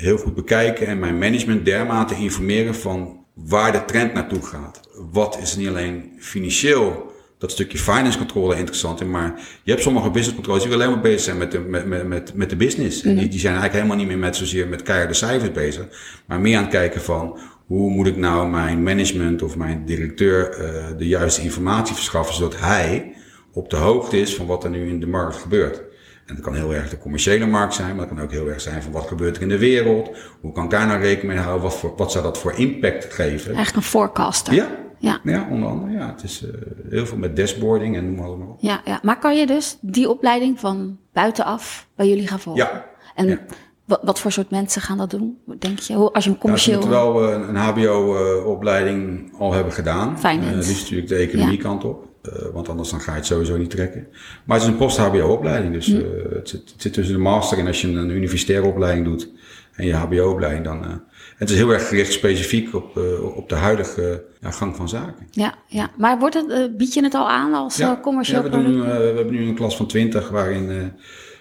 heel 0.00 0.16
goed 0.16 0.34
bekijken 0.34 0.86
en 0.86 0.98
mijn 0.98 1.18
management 1.18 1.64
dermate 1.64 2.14
informeren 2.14 2.74
van 2.74 3.24
waar 3.34 3.72
de 3.72 3.84
trend 3.84 4.12
naartoe 4.12 4.42
gaat. 4.42 4.80
Wat 5.12 5.38
is 5.42 5.56
niet 5.56 5.68
alleen 5.68 6.12
financieel 6.18 7.12
dat 7.38 7.50
stukje 7.50 7.78
finance 7.78 8.18
controle 8.18 8.56
interessant 8.56 9.00
in, 9.00 9.10
maar 9.10 9.40
je 9.62 9.70
hebt 9.70 9.82
sommige 9.82 10.10
business 10.10 10.34
controllers 10.34 10.64
die 10.64 10.74
alleen 10.74 10.90
maar 10.90 11.00
bezig 11.00 11.20
zijn 11.20 11.38
met 11.38 11.52
de, 11.52 11.58
met, 11.58 11.86
met, 11.86 12.06
met, 12.06 12.34
met 12.34 12.50
de 12.50 12.56
business. 12.56 13.02
En 13.02 13.16
die, 13.16 13.28
die 13.28 13.40
zijn 13.40 13.52
eigenlijk 13.52 13.82
helemaal 13.82 13.96
niet 13.96 14.06
meer 14.06 14.26
met 14.26 14.36
zozeer 14.36 14.68
met 14.68 14.82
keiharde 14.82 15.14
cijfers 15.14 15.52
bezig, 15.52 15.86
maar 16.26 16.40
meer 16.40 16.56
aan 16.56 16.62
het 16.62 16.72
kijken 16.72 17.00
van 17.00 17.38
hoe 17.66 17.90
moet 17.90 18.06
ik 18.06 18.16
nou 18.16 18.48
mijn 18.48 18.82
management 18.82 19.42
of 19.42 19.56
mijn 19.56 19.84
directeur 19.84 20.50
eh, 20.50 20.84
de 20.98 21.06
juiste 21.06 21.42
informatie 21.42 21.94
verschaffen, 21.94 22.34
zodat 22.34 22.60
hij 22.60 23.14
op 23.52 23.70
de 23.70 23.76
hoogte 23.76 24.20
is 24.20 24.34
van 24.34 24.46
wat 24.46 24.64
er 24.64 24.70
nu 24.70 24.88
in 24.88 25.00
de 25.00 25.06
markt 25.06 25.36
gebeurt. 25.36 25.82
En 26.30 26.36
dat 26.36 26.44
kan 26.44 26.54
heel 26.54 26.74
erg 26.74 26.88
de 26.90 26.98
commerciële 26.98 27.46
markt 27.46 27.74
zijn, 27.74 27.96
maar 27.96 28.06
dat 28.06 28.14
kan 28.16 28.24
ook 28.24 28.30
heel 28.30 28.48
erg 28.48 28.60
zijn 28.60 28.82
van 28.82 28.92
wat 28.92 29.06
gebeurt 29.06 29.36
er 29.36 29.42
in 29.42 29.48
de 29.48 29.58
wereld. 29.58 30.10
Hoe 30.40 30.52
kan 30.52 30.64
ik 30.64 30.70
daar 30.70 30.86
nou 30.86 31.00
rekening 31.00 31.32
mee 31.34 31.42
houden? 31.42 31.62
Wat, 31.62 31.76
voor, 31.76 31.92
wat 31.96 32.12
zou 32.12 32.24
dat 32.24 32.38
voor 32.38 32.52
impact 32.52 33.04
geven? 33.14 33.46
Eigenlijk 33.54 33.76
een 33.76 33.82
forecaster. 33.90 34.54
Ja, 34.54 34.66
Ja. 34.98 35.20
ja 35.24 35.46
onder 35.50 35.68
andere. 35.68 35.92
Ja, 35.92 36.06
het 36.06 36.22
is 36.22 36.44
eh, 36.44 36.50
heel 36.90 37.06
veel 37.06 37.16
met 37.16 37.36
dashboarding 37.36 37.96
en 37.96 38.04
noem 38.04 38.14
maar 38.16 38.28
op. 38.48 38.56
Ja, 38.60 38.80
ja, 38.84 39.00
maar 39.02 39.18
kan 39.18 39.36
je 39.36 39.46
dus 39.46 39.78
die 39.80 40.08
opleiding 40.10 40.60
van 40.60 40.98
buitenaf 41.12 41.86
bij 41.96 42.08
jullie 42.08 42.26
gaan 42.28 42.40
volgen? 42.40 42.62
Ja. 42.64 42.84
En 43.14 43.26
Ja. 43.28 43.38
wat, 43.84 44.00
wat 44.02 44.20
voor 44.20 44.32
soort 44.32 44.50
mensen 44.50 44.82
gaan 44.82 44.98
dat 44.98 45.10
doen? 45.10 45.38
Denk 45.58 45.78
je? 45.78 45.94
Hoe- 45.94 46.12
Als 46.12 46.24
je 46.24 46.30
hem 46.30 46.38
Nou, 46.42 46.58
ze 46.58 46.68
commercieel... 46.68 46.78
moeten 46.80 46.98
wel 46.98 47.28
eh, 47.42 47.48
een 47.48 47.56
HBO-opleiding 47.56 49.32
al 49.38 49.52
hebben 49.52 49.72
gedaan. 49.72 50.16
Eh, 50.22 50.38
liefst 50.52 50.80
natuurlijk 50.80 51.08
de 51.08 51.14
economiekant 51.16 51.84
op. 51.84 52.08
Eh, 52.22 52.32
want 52.52 52.68
anders 52.68 52.90
dan 52.90 53.00
ga 53.00 53.10
je 53.12 53.16
het 53.16 53.26
sowieso 53.26 53.56
niet 53.56 53.70
trekken. 53.70 54.06
Maar 54.44 54.56
het 54.56 54.66
is 54.66 54.72
een 54.72 54.78
post-HBO-opleiding. 54.78 55.72
Dus 55.72 55.86
Hm. 55.86 55.96
eh, 55.96 56.02
het, 56.34 56.48
zit, 56.48 56.70
het 56.72 56.82
zit 56.82 56.92
tussen 56.92 57.14
de 57.14 57.20
master 57.20 57.58
en 57.58 57.66
als 57.66 57.80
je 57.80 57.88
een 57.88 58.10
universitaire 58.10 58.66
opleiding 58.66 59.06
doet 59.06 59.28
en 59.74 59.86
je 59.86 59.94
HBO-opleiding, 59.94 60.64
dan. 60.64 60.84
eh, 60.84 60.90
het 61.36 61.50
is 61.50 61.56
heel 61.56 61.70
erg 61.70 61.88
gericht 61.88 62.12
specifiek 62.12 62.74
op, 62.74 62.96
op 63.36 63.48
de 63.48 63.54
huidige 63.54 64.22
ja, 64.40 64.50
gang 64.50 64.76
van 64.76 64.88
zaken. 64.88 65.26
Ja, 65.30 65.54
ja. 65.66 65.90
Maar 65.96 66.18
wordt 66.18 66.34
het, 66.34 66.76
bied 66.76 66.94
je 66.94 67.02
het 67.02 67.14
al 67.14 67.28
aan 67.28 67.54
als 67.54 67.78
eh, 67.78 67.92
commercieel 68.02 68.42
ja, 68.44 68.50
we, 68.50 68.62
doen 68.62 68.80
we 68.80 68.86
hebben 69.16 69.30
nu 69.34 69.48
een 69.48 69.54
klas 69.54 69.76
van 69.76 69.86
20 69.86 70.28
waarin 70.28 70.92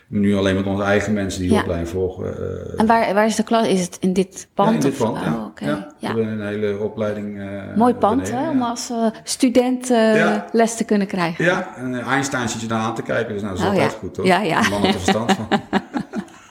nu 0.09 0.35
alleen 0.35 0.55
met 0.55 0.65
onze 0.65 0.83
eigen 0.83 1.13
mensen 1.13 1.41
die 1.41 1.51
Ja. 1.51 1.59
opleiding 1.59 1.89
volgen. 1.89 2.25
eh, 2.37 2.79
En 2.79 2.85
waar, 2.85 3.13
waar 3.13 3.25
is 3.25 3.35
de 3.35 3.43
klas? 3.43 3.67
Is 3.67 3.81
het 3.81 3.97
in 3.99 4.13
dit 4.13 4.47
pand? 4.53 4.69
ja, 4.69 4.75
in 4.75 4.79
dit 4.81 4.91
of- 4.91 4.97
pand, 4.97 5.17
oh, 5.17 5.23
ja. 5.23 5.67
Ja, 5.67 5.87
Ja. 5.99 6.13
We 6.13 6.21
hebben 6.21 6.39
een 6.39 6.47
hele 6.47 6.77
opleiding. 6.79 7.39
eh, 7.39 7.47
Mooi 7.75 7.93
pand, 7.93 8.15
beneden, 8.15 8.37
hè? 8.39 8.43
ja. 8.45 8.49
Om 8.51 8.61
als 8.61 8.89
eh, 8.89 9.05
student 9.23 9.87
Ja. 9.87 10.45
les 10.51 10.75
te 10.75 10.83
kunnen 10.83 11.07
krijgen. 11.07 11.45
Ja, 11.45 11.75
en 11.75 11.93
Einstein 12.01 12.49
zit 12.49 12.61
je 12.61 12.67
dan 12.67 12.79
aan 12.79 12.95
te 12.95 13.01
kijken, 13.01 13.33
dus 13.33 13.41
nou, 13.41 13.53
dat 13.53 13.63
is 13.63 13.67
Oh, 13.69 13.73
altijd 13.73 13.91
ja. 13.91 13.97
goed, 13.99 14.13
toch? 14.13 14.25
Ja, 14.25 14.41
ja. 14.41 14.63
Een 14.63 14.69
man 14.69 14.83
er 14.85 14.93
verstand 14.93 15.31
van. 15.31 15.47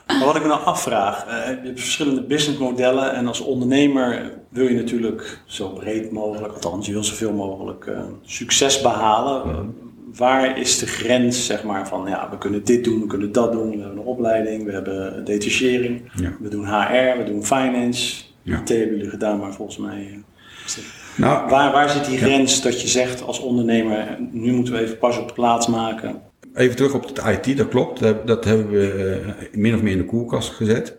Maar 0.07 0.25
wat 0.27 0.35
ik 0.35 0.41
me 0.41 0.47
nou 0.47 0.63
afvraag, 0.63 1.25
uh, 1.27 1.31
je 1.33 1.67
hebt 1.67 1.79
verschillende 1.79 2.23
businessmodellen 2.23 3.13
en 3.13 3.27
als 3.27 3.39
ondernemer 3.41 4.31
wil 4.49 4.67
je 4.67 4.75
natuurlijk 4.75 5.39
zo 5.45 5.69
breed 5.69 6.11
mogelijk, 6.11 6.53
althans 6.53 6.85
je 6.87 6.91
wil 6.93 7.03
zoveel 7.03 7.33
mogelijk 7.33 7.85
uh, 7.85 7.99
succes 8.21 8.81
behalen. 8.81 9.73
Waar 10.15 10.59
is 10.59 10.79
de 10.79 10.87
grens, 10.87 11.45
zeg 11.45 11.63
maar, 11.63 11.87
van 11.87 12.07
ja, 12.07 12.29
we 12.29 12.37
kunnen 12.37 12.63
dit 12.63 12.83
doen, 12.83 13.01
we 13.01 13.07
kunnen 13.07 13.31
dat 13.31 13.51
doen, 13.51 13.69
we 13.69 13.77
hebben 13.77 13.97
een 13.97 14.03
opleiding, 14.03 14.65
we 14.65 14.71
hebben 14.71 15.25
detachering, 15.25 16.11
ja. 16.15 16.31
we 16.39 16.49
doen 16.49 16.65
HR, 16.65 17.17
we 17.17 17.23
doen 17.25 17.45
finance. 17.45 18.23
Ja. 18.41 18.57
Dat 18.57 18.69
hebben 18.69 18.95
jullie 18.95 19.09
gedaan, 19.09 19.39
maar 19.39 19.53
volgens 19.53 19.77
mij... 19.77 20.23
Nou, 21.15 21.49
waar, 21.49 21.71
waar 21.71 21.89
zit 21.89 22.05
die 22.05 22.17
grens 22.17 22.61
dat 22.61 22.81
je 22.81 22.87
zegt 22.87 23.21
als 23.21 23.39
ondernemer, 23.39 24.17
nu 24.31 24.51
moeten 24.51 24.73
we 24.73 24.79
even 24.79 24.97
pas 24.97 25.17
op 25.17 25.27
de 25.27 25.33
plaats 25.33 25.67
maken? 25.67 26.21
Even 26.53 26.75
terug 26.75 26.93
op 26.93 27.07
het 27.07 27.45
IT, 27.45 27.57
dat 27.57 27.67
klopt. 27.67 27.99
Dat, 28.25 28.45
hebben 28.45 28.69
we 28.69 29.21
uh, 29.25 29.59
min 29.59 29.75
of 29.75 29.81
meer 29.81 29.91
in 29.91 29.97
de 29.97 30.05
koelkast 30.05 30.49
gezet. 30.49 30.95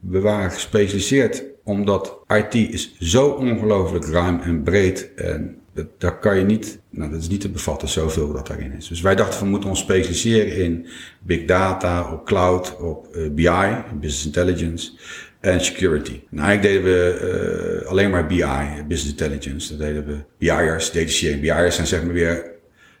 We 0.00 0.20
waren 0.20 0.50
gespecialiseerd 0.50 1.44
omdat 1.64 2.18
IT 2.28 2.54
is 2.54 2.96
zo 2.98 3.28
ongelooflijk 3.28 4.04
ruim 4.04 4.40
en 4.40 4.62
breed. 4.62 5.14
En 5.14 5.58
dat, 5.74 5.86
daar 5.98 6.18
kan 6.18 6.38
je 6.38 6.44
niet, 6.44 6.80
nou 6.90 7.10
dat 7.10 7.20
is 7.20 7.28
niet 7.28 7.40
te 7.40 7.50
bevatten 7.50 7.88
zoveel 7.88 8.32
dat 8.32 8.46
daarin 8.46 8.72
is. 8.72 8.88
Dus 8.88 9.00
wij 9.00 9.14
dachten 9.14 9.40
we 9.40 9.48
moeten 9.48 9.68
ons 9.68 9.80
specialiseren 9.80 10.56
in 10.56 10.86
big 11.20 11.44
data, 11.44 12.12
op 12.12 12.26
cloud, 12.26 12.76
op 12.76 13.16
uh, 13.16 13.30
BI, 13.30 13.82
business 14.00 14.26
intelligence 14.26 14.92
en 15.40 15.64
security. 15.64 16.20
Nou, 16.30 16.48
eigenlijk 16.48 16.62
deden 16.62 16.82
we 16.82 17.80
uh, 17.82 17.88
alleen 17.90 18.10
maar 18.10 18.26
BI, 18.26 18.82
business 18.88 19.10
intelligence. 19.10 19.76
Dat 19.76 19.86
deden 19.86 20.06
we 20.06 20.18
BI'ers, 20.38 20.92
data 20.92 21.08
sharing. 21.08 21.40
BI'ers 21.40 21.74
zijn 21.74 21.86
zeg 21.86 22.04
maar 22.04 22.14
weer 22.14 22.52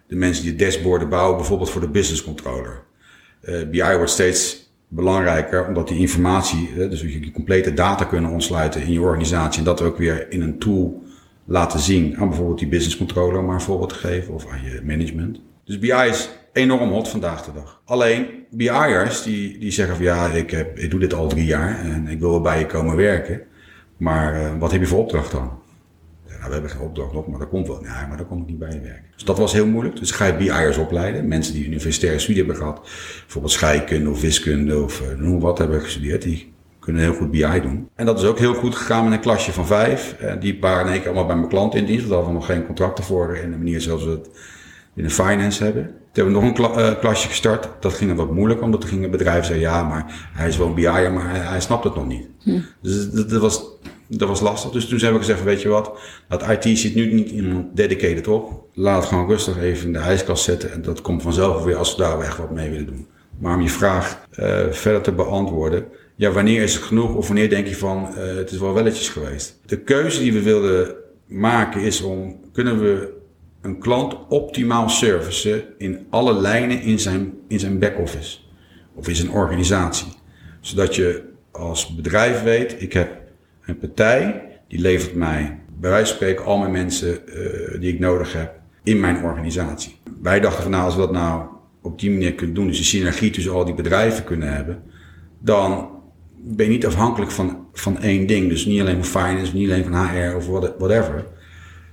de 0.06 0.16
mensen 0.16 0.44
die 0.44 0.56
dashboarden 0.56 1.08
bouwen, 1.08 1.36
bijvoorbeeld 1.36 1.70
voor 1.70 1.80
de 1.80 1.88
business 1.88 2.22
controller. 2.22 2.82
Uh, 3.42 3.68
BI 3.70 3.96
wordt 3.96 4.10
steeds 4.10 4.72
belangrijker, 4.88 5.66
omdat 5.66 5.88
die 5.88 5.98
informatie, 5.98 6.88
dus 6.88 7.00
je 7.00 7.30
complete 7.30 7.74
data 7.74 8.04
kunnen 8.04 8.30
ontsluiten 8.30 8.82
in 8.82 8.92
je 8.92 9.00
organisatie 9.00 9.58
en 9.58 9.64
dat 9.64 9.82
ook 9.82 9.98
weer 9.98 10.26
in 10.30 10.42
een 10.42 10.58
tool 10.58 11.03
laten 11.44 11.80
zien 11.80 12.16
aan 12.16 12.28
bijvoorbeeld 12.28 12.58
die 12.58 12.68
business 12.68 12.96
controller, 12.96 13.44
maar 13.44 13.54
een 13.54 13.60
voorbeeld 13.60 13.88
te 13.88 13.94
geven, 13.94 14.34
of 14.34 14.46
aan 14.46 14.62
je 14.62 14.80
management. 14.84 15.40
Dus 15.64 15.78
BI 15.78 16.08
is 16.08 16.30
enorm 16.52 16.90
hot 16.90 17.08
vandaag 17.08 17.44
de 17.44 17.52
dag. 17.52 17.80
Alleen 17.84 18.26
BI'ers 18.50 19.22
die, 19.22 19.58
die 19.58 19.70
zeggen 19.70 19.96
van 19.96 20.04
ja, 20.04 20.26
ik, 20.26 20.50
heb, 20.50 20.78
ik 20.78 20.90
doe 20.90 21.00
dit 21.00 21.14
al 21.14 21.28
drie 21.28 21.44
jaar 21.44 21.80
en 21.80 22.08
ik 22.08 22.20
wil 22.20 22.40
bij 22.40 22.58
je 22.58 22.66
komen 22.66 22.96
werken. 22.96 23.42
Maar 23.96 24.42
uh, 24.42 24.58
wat 24.58 24.72
heb 24.72 24.80
je 24.80 24.86
voor 24.86 24.98
opdracht 24.98 25.30
dan? 25.30 25.62
Ja, 26.28 26.46
we 26.46 26.52
hebben 26.52 26.70
geen 26.70 26.80
opdracht 26.80 27.14
op, 27.14 27.28
maar 27.28 27.38
dat 27.38 27.48
komt 27.48 27.66
wel. 27.66 27.82
Ja, 27.82 28.06
maar 28.06 28.16
dan 28.16 28.26
kom 28.26 28.40
ik 28.40 28.46
niet 28.46 28.58
bij 28.58 28.72
je 28.72 28.80
werken. 28.80 29.04
Dus 29.14 29.24
dat 29.24 29.38
was 29.38 29.52
heel 29.52 29.66
moeilijk. 29.66 29.96
Dus 29.96 30.10
ga 30.10 30.24
je 30.24 30.36
BI'ers 30.36 30.76
opleiden. 30.76 31.28
Mensen 31.28 31.54
die 31.54 31.66
universitaire 31.66 32.18
studie 32.18 32.42
hebben 32.42 32.56
gehad. 32.56 32.80
Bijvoorbeeld 33.20 33.52
scheikunde 33.52 34.10
of 34.10 34.20
wiskunde 34.20 34.82
of 34.82 35.00
uh, 35.00 35.18
noem 35.18 35.40
wat 35.40 35.58
hebben 35.58 35.80
gestudeerd. 35.80 36.22
Die 36.22 36.53
kunnen 36.84 37.02
heel 37.02 37.14
goed 37.14 37.30
BI 37.30 37.60
doen. 37.62 37.88
En 37.94 38.06
dat 38.06 38.18
is 38.18 38.24
ook 38.24 38.38
heel 38.38 38.54
goed 38.54 38.74
gegaan 38.74 39.04
met 39.04 39.12
een 39.12 39.20
klasje 39.20 39.52
van 39.52 39.66
vijf. 39.66 40.16
Uh, 40.22 40.32
die 40.40 40.58
waren 40.60 40.86
in 40.86 40.92
één 40.92 41.00
keer 41.00 41.06
allemaal 41.06 41.26
bij 41.26 41.36
mijn 41.36 41.48
klant 41.48 41.74
in 41.74 41.84
dienst. 41.84 42.00
Want 42.00 42.08
daar 42.08 42.22
hadden 42.22 42.40
we 42.40 42.46
nog 42.46 42.56
geen 42.56 42.66
contracten 42.66 43.04
voor 43.04 43.36
in 43.36 43.50
de 43.50 43.56
manier 43.56 43.80
zoals 43.80 44.04
we 44.04 44.10
het 44.10 44.30
in 44.94 45.02
de 45.02 45.10
finance 45.10 45.64
hebben. 45.64 45.82
Toen 45.82 46.24
hebben 46.24 46.34
we 46.34 46.40
nog 46.40 46.48
een 46.48 46.54
kla 46.54 46.90
uh, 46.90 46.98
klasje 46.98 47.28
gestart. 47.28 47.68
Dat 47.80 47.94
ging 47.94 48.16
wat 48.16 48.30
moeilijk, 48.30 48.62
omdat 48.62 48.82
er 48.82 48.88
gingen 48.88 49.10
bedrijven 49.10 49.44
zeggen, 49.44 49.64
ja, 49.64 49.82
maar 49.82 50.28
hij 50.32 50.48
is 50.48 50.56
wel 50.56 50.66
een 50.66 50.74
BI'er, 50.74 51.12
maar 51.12 51.30
hij, 51.30 51.38
hij, 51.38 51.60
snapt 51.60 51.84
het 51.84 51.94
nog 51.94 52.06
niet. 52.06 52.26
Hm. 52.42 52.60
Dus 52.80 53.10
dat, 53.10 53.30
dat, 53.30 53.40
was, 53.40 53.62
dat 54.08 54.28
was 54.28 54.40
lastig. 54.40 54.70
Dus 54.70 54.86
toen 54.86 54.98
hebben 54.98 55.20
we 55.20 55.26
gezegd, 55.26 55.44
weet 55.44 55.62
je 55.62 55.68
wat, 55.68 55.98
dat 56.28 56.48
IT 56.48 56.78
zit 56.78 56.94
nu 56.94 57.12
niet 57.12 57.30
iemand 57.30 57.76
dedicated 57.76 58.28
op. 58.28 58.66
Laat 58.74 59.00
het 59.00 59.08
gewoon 59.08 59.28
rustig 59.28 59.58
even 59.58 59.86
in 59.86 59.92
de 59.92 59.98
ijskast 59.98 60.44
zetten 60.44 60.72
en 60.72 60.82
dat 60.82 61.02
komt 61.02 61.22
vanzelf 61.22 61.64
weer 61.64 61.76
als 61.76 61.96
we 61.96 62.02
daar 62.02 62.20
echt 62.20 62.38
wat 62.38 62.50
mee 62.50 62.70
willen 62.70 62.86
doen. 62.86 63.06
Maar 63.38 63.54
om 63.54 63.62
je 63.62 63.68
vraag 63.68 64.26
uh, 64.38 64.60
verder 64.70 65.00
te 65.00 65.12
beantwoorden, 65.12 65.84
ja, 66.14 66.30
wanneer 66.30 66.62
is 66.62 66.74
het 66.74 66.82
genoeg 66.82 67.14
of 67.14 67.26
wanneer 67.26 67.48
denk 67.48 67.66
je 67.66 67.76
van, 67.76 68.08
uh, 68.10 68.36
het 68.36 68.50
is 68.50 68.58
wel 68.58 68.74
welletjes 68.74 69.08
geweest. 69.08 69.60
De 69.66 69.80
keuze 69.80 70.20
die 70.20 70.32
we 70.32 70.42
wilden 70.42 70.94
maken 71.26 71.80
is 71.80 72.00
om, 72.00 72.40
kunnen 72.52 72.80
we 72.80 73.12
een 73.60 73.78
klant 73.78 74.16
optimaal 74.28 74.88
servicen 74.88 75.62
in 75.78 76.06
alle 76.10 76.34
lijnen 76.34 76.80
in 76.80 76.98
zijn, 76.98 77.32
in 77.48 77.58
zijn 77.58 77.78
back-office 77.78 78.38
of 78.94 79.08
in 79.08 79.16
zijn 79.16 79.30
organisatie. 79.30 80.12
Zodat 80.60 80.94
je 80.94 81.22
als 81.50 81.94
bedrijf 81.94 82.42
weet, 82.42 82.82
ik 82.82 82.92
heb 82.92 83.20
een 83.66 83.78
partij 83.78 84.42
die 84.68 84.78
levert 84.78 85.14
mij 85.14 85.58
bij 85.80 85.90
wijze 85.90 86.06
van 86.06 86.16
spreken 86.16 86.44
al 86.44 86.58
mijn 86.58 86.72
mensen 86.72 87.18
uh, 87.26 87.80
die 87.80 87.92
ik 87.92 87.98
nodig 87.98 88.32
heb 88.32 88.52
in 88.82 89.00
mijn 89.00 89.24
organisatie. 89.24 89.96
Wij 90.22 90.40
dachten 90.40 90.62
van 90.62 90.70
nou, 90.70 90.84
als 90.84 90.94
we 90.94 91.00
dat 91.00 91.12
nou 91.12 91.42
op 91.82 92.00
die 92.00 92.10
manier 92.10 92.34
kunnen 92.34 92.54
doen, 92.54 92.66
dus 92.66 92.76
die 92.76 92.84
synergie 92.84 93.30
tussen 93.30 93.52
al 93.52 93.64
die 93.64 93.74
bedrijven 93.74 94.24
kunnen 94.24 94.54
hebben, 94.54 94.82
dan 95.38 95.88
ben 96.46 96.66
je 96.66 96.72
niet 96.72 96.86
afhankelijk 96.86 97.30
van, 97.30 97.66
van 97.72 97.98
één 97.98 98.26
ding. 98.26 98.48
Dus 98.48 98.64
niet 98.64 98.80
alleen 98.80 99.04
van 99.04 99.22
finance, 99.22 99.54
niet 99.54 99.70
alleen 99.70 99.84
van 99.84 100.08
HR 100.08 100.36
of 100.36 100.46
whatever 100.78 101.24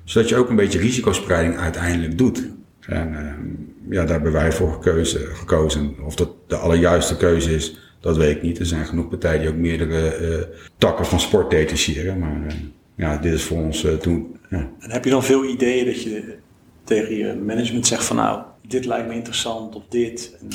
zodat 0.04 0.30
je 0.30 0.36
ook 0.36 0.50
een 0.50 0.56
beetje 0.56 0.80
risicospreiding 0.80 1.58
uiteindelijk 1.58 2.18
doet. 2.18 2.50
En 2.80 3.12
uh, 3.12 3.96
ja, 3.96 4.02
daar 4.02 4.12
hebben 4.12 4.32
wij 4.32 4.52
voor 4.52 4.72
gekozen, 4.72 5.36
gekozen. 5.36 5.96
Of 6.06 6.16
dat 6.16 6.30
de 6.48 6.56
allerjuiste 6.56 7.18
keuze 7.18 7.56
is, 7.56 7.78
dat 8.00 8.18
weet 8.18 8.36
ik 8.36 8.42
niet. 8.42 8.60
Er 8.60 8.66
zijn 8.66 8.86
genoeg 8.86 9.10
partijen 9.10 9.40
die 9.40 9.50
ook 9.50 9.56
meerdere 9.56 10.20
uh, 10.20 10.58
takken 10.78 11.06
van 11.06 11.20
sport 11.20 11.50
detacheren. 11.50 12.20
Maar 12.20 12.42
uh, 12.48 12.54
ja, 12.96 13.18
dit 13.18 13.34
is 13.34 13.44
voor 13.44 13.58
ons 13.58 13.86
toen. 14.02 14.38
Ja. 14.50 14.70
En 14.80 14.92
heb 14.92 15.04
je 15.04 15.10
dan 15.10 15.24
veel 15.24 15.46
ideeën 15.46 15.86
dat 15.86 16.04
je 16.04 16.36
tegen 16.84 17.16
je 17.16 17.34
management 17.46 17.88
zegt 17.88 18.04
van 18.04 18.16
nou, 18.16 18.42
dit 18.68 18.86
lijkt 18.86 19.08
me 19.08 19.14
interessant 19.14 19.76
of 19.76 19.84
dit. 19.90 20.38
En 20.40 20.48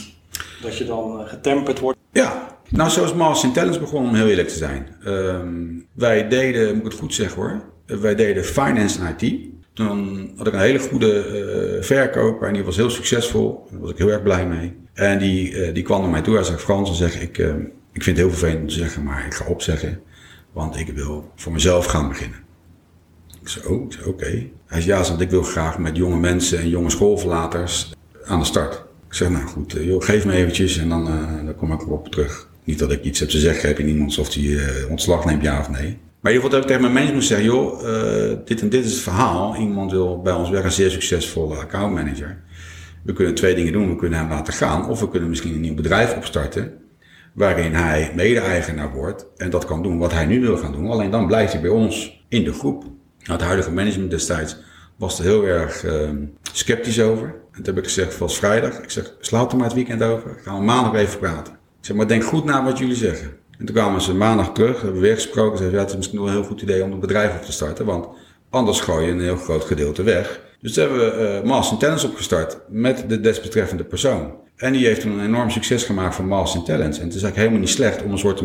dat 0.63 0.79
je 0.79 0.85
dan 0.85 1.27
getemperd 1.27 1.79
wordt? 1.79 1.99
Ja, 2.17 2.59
nou 2.69 2.91
zoals 2.91 3.15
Mars 3.15 3.45
Intelligence 3.45 3.81
begon 3.81 4.05
om 4.05 4.15
heel 4.15 4.29
eerlijk 4.29 4.49
te 4.49 4.57
zijn. 4.57 4.89
Um, 5.07 5.87
wij 5.93 6.29
deden, 6.29 6.67
moet 6.75 6.85
ik 6.85 6.91
het 6.91 7.01
goed 7.01 7.15
zeggen 7.15 7.43
hoor 7.43 7.75
wij 7.87 8.15
deden 8.15 8.45
finance 8.45 9.01
en 9.01 9.17
IT. 9.19 9.39
Toen 9.73 10.31
had 10.37 10.47
ik 10.47 10.53
een 10.53 10.59
hele 10.59 10.79
goede 10.79 11.27
uh, 11.77 11.83
verkoper 11.83 12.49
en 12.49 12.55
die 12.55 12.65
was 12.65 12.77
heel 12.77 12.91
succesvol. 12.91 13.67
Daar 13.71 13.81
was 13.81 13.91
ik 13.91 13.99
heel 13.99 14.11
erg 14.11 14.23
blij 14.23 14.47
mee. 14.47 14.77
En 14.93 15.19
die, 15.19 15.51
uh, 15.51 15.75
die 15.75 15.83
kwam 15.83 16.01
naar 16.01 16.11
mij 16.11 16.23
toe. 16.23 16.35
Hij 16.35 16.45
zei, 16.45 16.59
Frans, 16.59 16.89
en 16.89 16.95
zeg, 16.95 17.21
ik, 17.21 17.39
uh, 17.39 17.55
ik 17.93 18.03
vind 18.03 18.17
het 18.17 18.17
heel 18.17 18.31
vervelend 18.31 18.61
om 18.61 18.69
te 18.69 18.75
zeggen, 18.75 19.03
maar 19.03 19.27
ik 19.27 19.35
ga 19.35 19.45
opzeggen. 19.45 20.01
Want 20.53 20.77
ik 20.77 20.89
wil 20.89 21.33
voor 21.37 21.53
mezelf 21.53 21.87
gaan 21.87 22.09
beginnen. 22.09 22.39
Ik 23.41 23.49
zei, 23.49 23.67
oh, 23.67 23.89
oké. 24.07 24.47
Hij 24.67 24.81
zei, 24.81 24.99
ja, 24.99 25.09
want 25.09 25.21
ik 25.21 25.31
wil 25.31 25.43
graag 25.43 25.79
met 25.79 25.97
jonge 25.97 26.17
mensen 26.17 26.59
en 26.59 26.69
jonge 26.69 26.91
schoolverlaters 26.91 27.95
aan 28.25 28.39
de 28.39 28.45
start. 28.45 28.85
Ik 29.09 29.15
zeg, 29.15 29.29
nou 29.31 29.47
goed, 29.47 29.77
joh, 29.81 30.05
geef 30.05 30.25
me 30.25 30.33
eventjes 30.33 30.79
en 30.79 30.89
dan, 30.89 31.05
dan 31.45 31.57
kom 31.57 31.73
ik 31.73 31.81
erop 31.81 32.09
terug. 32.09 32.49
Niet 32.65 32.79
dat 32.79 32.93
ik 32.93 33.05
iets 33.05 33.21
heb 33.21 33.29
te 33.29 33.39
zeggen 33.39 33.69
heb 33.69 33.79
in 33.79 33.89
iemand 33.89 34.19
of 34.19 34.31
die 34.31 34.59
ontslag 34.89 35.25
neemt, 35.25 35.43
ja 35.43 35.61
of 35.61 35.71
nee. 35.71 35.99
Maar 36.21 36.33
in 36.33 36.39
ieder 36.39 36.51
geval 36.51 36.51
heb 36.51 36.61
ik 36.61 36.67
tegen 36.67 36.81
mijn 36.81 36.93
management 36.93 37.25
zeggen, 37.25 37.47
joh, 37.47 38.45
dit 38.45 38.61
en 38.61 38.69
dit 38.69 38.85
is 38.85 38.93
het 38.93 39.01
verhaal. 39.01 39.57
Iemand 39.57 39.91
wil 39.91 40.23
bij 40.23 40.33
ons 40.33 40.51
werken, 40.51 40.67
een 40.67 40.75
zeer 40.75 40.91
succesvolle 40.91 41.57
accountmanager. 41.57 42.43
We 43.03 43.13
kunnen 43.13 43.35
twee 43.35 43.55
dingen 43.55 43.73
doen. 43.73 43.89
We 43.89 43.97
kunnen 43.97 44.19
hem 44.19 44.29
laten 44.29 44.53
gaan. 44.53 44.89
Of 44.89 45.01
we 45.01 45.09
kunnen 45.09 45.29
misschien 45.29 45.55
een 45.55 45.61
nieuw 45.61 45.75
bedrijf 45.75 46.17
opstarten. 46.17 46.73
Waarin 47.33 47.75
hij 47.75 48.13
mede-eigenaar 48.15 48.93
wordt. 48.93 49.27
En 49.37 49.51
dat 49.51 49.65
kan 49.65 49.83
doen 49.83 49.99
wat 49.99 50.13
hij 50.13 50.27
nu 50.27 50.41
wil 50.41 50.57
gaan 50.57 50.73
doen. 50.73 50.91
Alleen 50.91 51.11
dan 51.11 51.27
blijft 51.27 51.53
hij 51.53 51.63
bij 51.63 51.71
ons 51.71 52.25
in 52.29 52.45
de 52.45 52.53
groep. 52.53 52.83
Nou, 52.83 53.39
het 53.39 53.41
huidige 53.41 53.73
management 53.73 54.11
destijds 54.11 54.57
was 54.97 55.19
er 55.19 55.25
heel 55.25 55.45
erg 55.45 55.85
uh, 55.85 56.11
sceptisch 56.53 57.01
over. 57.01 57.35
En 57.57 57.63
toen 57.63 57.75
heb 57.75 57.79
ik 57.85 57.85
gezegd, 57.85 58.19
was 58.19 58.39
vrijdag. 58.39 58.79
Ik 58.79 58.91
zeg, 58.91 59.15
slaat 59.21 59.53
er 59.53 59.59
maar 59.59 59.67
het 59.67 59.75
weekend 59.75 60.03
over. 60.03 60.39
Gaan 60.43 60.59
we 60.59 60.65
maandag 60.65 60.95
even 60.95 61.19
praten. 61.19 61.53
Ik 61.53 61.87
zeg, 61.87 61.97
maar 61.97 62.09
denk 62.09 62.25
goed 62.25 62.45
na 62.45 62.65
wat 62.65 62.79
jullie 62.79 62.95
zeggen. 62.95 63.37
En 63.59 63.67
toen 63.67 63.75
kwamen 63.75 64.01
ze 64.01 64.15
maandag 64.15 64.53
terug, 64.53 64.77
hebben 64.77 65.01
we 65.01 65.07
weer 65.07 65.15
gesproken. 65.15 65.59
Zeiden, 65.59 65.79
ja, 65.79 65.85
het 65.85 65.91
is 65.91 65.97
misschien 65.97 66.19
wel 66.19 66.29
een 66.29 66.35
heel 66.35 66.45
goed 66.45 66.63
idee 66.63 66.83
om 66.83 66.93
een 66.93 67.01
bedrijf 67.01 67.35
op 67.35 67.43
te 67.43 67.53
starten, 67.53 67.85
want 67.85 68.09
anders 68.51 68.81
gooi 68.81 69.07
je 69.07 69.13
een 69.13 69.21
heel 69.21 69.37
groot 69.37 69.65
gedeelte 69.65 70.03
weg. 70.03 70.41
Dus 70.61 70.73
toen 70.73 70.85
hebben 70.85 71.19
we 71.19 71.41
uh, 71.43 71.49
Master 71.49 71.79
Talents 71.79 72.05
opgestart 72.05 72.59
met 72.69 73.05
de 73.09 73.21
desbetreffende 73.21 73.85
persoon. 73.85 74.35
En 74.57 74.73
die 74.73 74.87
heeft 74.87 75.01
toen 75.01 75.19
een 75.19 75.25
enorm 75.25 75.51
succes 75.51 75.85
gemaakt 75.85 76.15
van 76.15 76.27
Master 76.27 76.63
Talents. 76.63 76.99
En 76.99 77.05
het 77.05 77.15
is 77.15 77.23
eigenlijk 77.23 77.37
helemaal 77.37 77.61
niet 77.61 77.69
slecht 77.69 78.03
om 78.03 78.13
een 78.13 78.19
soort 78.19 78.43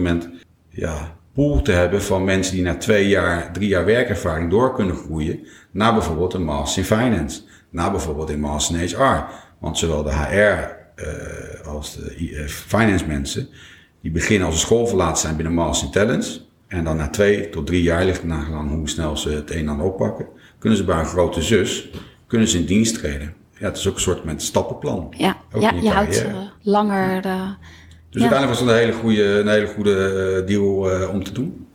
ja, 0.69 1.17
pool 1.33 1.61
te 1.61 1.71
hebben 1.71 2.01
van 2.01 2.23
mensen 2.23 2.55
die 2.55 2.63
na 2.63 2.77
twee 2.77 3.07
jaar, 3.07 3.53
drie 3.53 3.67
jaar 3.67 3.85
werkervaring 3.85 4.49
door 4.49 4.75
kunnen 4.75 4.95
groeien 4.95 5.39
naar 5.71 5.93
bijvoorbeeld 5.93 6.33
een 6.33 6.43
Master 6.43 6.81
in 6.81 6.87
Finance, 6.87 7.41
naar 7.71 7.91
bijvoorbeeld 7.91 8.29
een 8.29 8.39
Master 8.39 8.81
in 8.81 8.87
HR. 8.87 9.25
Want 9.59 9.77
zowel 9.77 10.03
de 10.03 10.13
HR 10.13 10.79
uh, 11.03 11.67
als 11.67 11.95
de 11.95 12.15
uh, 12.17 12.47
finance 12.47 13.05
mensen 13.07 13.49
die 14.01 14.11
beginnen 14.11 14.45
als 14.45 14.55
een 14.55 14.61
schoolverlaat 14.61 15.19
zijn 15.19 15.35
binnen 15.35 15.73
in 15.81 15.91
Talents. 15.91 16.49
En 16.67 16.83
dan 16.83 16.97
na 16.97 17.09
twee 17.09 17.49
tot 17.49 17.65
drie 17.65 17.81
jaar, 17.81 18.05
ligt 18.05 18.23
nagelang 18.23 18.69
hoe 18.69 18.89
snel 18.89 19.17
ze 19.17 19.29
het 19.29 19.51
een 19.51 19.57
en 19.57 19.69
ander 19.69 19.85
oppakken, 19.85 20.25
kunnen 20.59 20.77
ze 20.77 20.83
bij 20.83 20.99
een 20.99 21.05
grote 21.05 21.41
zus, 21.41 21.89
kunnen 22.27 22.47
ze 22.47 22.57
in 22.57 22.65
dienst 22.65 22.93
treden. 22.93 23.33
Ja, 23.57 23.67
het 23.67 23.77
is 23.77 23.87
ook 23.87 23.95
een 23.95 24.01
soort 24.01 24.23
met 24.23 24.41
stappenplan. 24.41 25.13
Ja, 25.17 25.37
ja 25.59 25.71
je 25.81 25.89
houdt 25.89 26.15
ze 26.15 26.49
langer. 26.61 27.21
De, 27.21 27.55
dus 28.09 28.21
ja. 28.21 28.29
uiteindelijk 28.29 28.47
was 28.47 28.59
het 28.59 28.69
een 28.69 28.75
hele 28.75 28.91
goede, 28.91 29.23
een 29.23 29.47
hele 29.47 29.67
goede 29.67 30.43
deal 30.45 31.09
om 31.09 31.23
te 31.23 31.31
doen. 31.31 31.67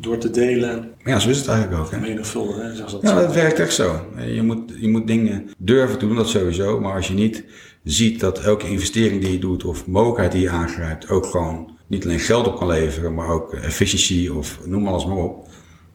Door 0.00 0.18
te 0.18 0.30
delen, 0.30 0.90
Ja, 1.04 1.18
zo 1.18 1.28
is 1.28 1.38
het 1.38 1.48
eigenlijk 1.48 1.82
ook. 1.82 1.90
Hè? 1.90 2.00
menigvuldigen, 2.00 2.64
hè, 2.66 2.74
zoals 2.76 2.92
dat 2.92 3.02
Ja, 3.02 3.20
dat 3.20 3.34
werkt 3.34 3.58
echt 3.58 3.74
zo. 3.74 4.00
Je 4.34 4.42
moet, 4.42 4.72
je 4.80 4.88
moet 4.88 5.06
dingen 5.06 5.50
durven 5.58 5.98
doen, 5.98 6.16
dat 6.16 6.28
sowieso. 6.28 6.80
Maar 6.80 6.94
als 6.94 7.08
je 7.08 7.14
niet 7.14 7.44
ziet 7.84 8.20
dat 8.20 8.38
elke 8.40 8.68
investering 8.68 9.20
die 9.22 9.32
je 9.32 9.38
doet 9.38 9.64
of 9.64 9.86
mogelijkheid 9.86 10.32
die 10.32 10.40
je 10.40 10.50
aangrijpt 10.50 11.08
ook 11.10 11.26
gewoon 11.26 11.78
niet 11.86 12.04
alleen 12.04 12.20
geld 12.20 12.46
op 12.46 12.56
kan 12.56 12.66
leveren, 12.66 13.14
maar 13.14 13.28
ook 13.28 13.52
efficiëntie 13.54 14.34
of 14.34 14.58
noem 14.64 14.86
alles 14.86 15.06
maar 15.06 15.16
op. 15.16 15.48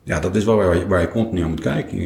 Ja, 0.03 0.19
dat 0.19 0.35
is 0.35 0.43
wel 0.43 0.55
waar 0.55 0.77
je, 0.77 0.87
waar 0.87 1.01
je 1.01 1.07
continu 1.09 1.41
aan 1.41 1.49
moet 1.49 1.59
kijken. 1.59 1.99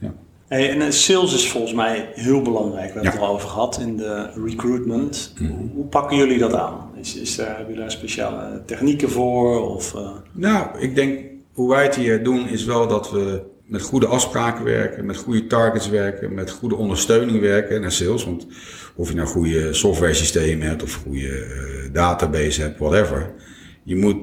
Ja. 0.00 0.14
Hey, 0.48 0.70
en 0.70 0.80
eh, 0.80 0.90
sales 0.90 1.34
is 1.34 1.48
volgens 1.50 1.72
mij 1.74 2.08
heel 2.14 2.42
belangrijk. 2.42 2.86
We 2.94 3.00
hebben 3.00 3.02
Ja. 3.02 3.08
Mhm. 3.10 3.18
het 3.18 3.28
al 3.28 3.34
over 3.34 3.48
gehad 3.48 3.78
in 3.80 3.96
de 3.96 4.30
recruitment. 4.44 5.32
Hoe, 5.38 5.68
hoe 5.74 5.84
pakken 5.84 6.16
jullie 6.16 6.38
dat 6.38 6.54
aan? 6.54 6.83
Is, 7.04 7.36
daar, 7.36 7.60
jullie 7.60 7.76
daar 7.76 7.90
speciale 7.90 8.62
technieken 8.66 9.10
voor? 9.10 9.74
Of, 9.74 9.94
eh, 9.94 10.10
Nou, 10.32 10.78
ik 10.78 10.94
denk 10.94 11.20
hoe 11.52 11.70
wij 11.70 11.82
het 11.82 11.96
hier 11.96 12.24
doen 12.24 12.48
is 12.48 12.64
wel 12.64 12.86
dat 12.86 13.10
we 13.10 13.42
met 13.64 13.82
goede 13.82 14.06
afspraken 14.06 14.64
werken, 14.64 15.06
met 15.06 15.16
goede 15.16 15.46
targets 15.46 15.88
werken, 15.88 16.34
met 16.34 16.50
goede 16.50 16.76
ondersteuning 16.76 17.40
werken 17.40 17.80
naar 17.80 17.92
sales. 17.92 18.24
Want 18.24 18.46
of 18.96 19.08
je 19.08 19.14
nou 19.14 19.28
goede 19.28 19.72
software 19.72 20.14
systemen 20.14 20.68
hebt 20.68 20.82
of 20.82 20.94
goede 20.94 21.28
eh, 21.28 21.92
database 21.92 22.60
hebt, 22.60 22.78
whatever. 22.78 23.32
Je 23.82 23.96
moet, 23.96 24.16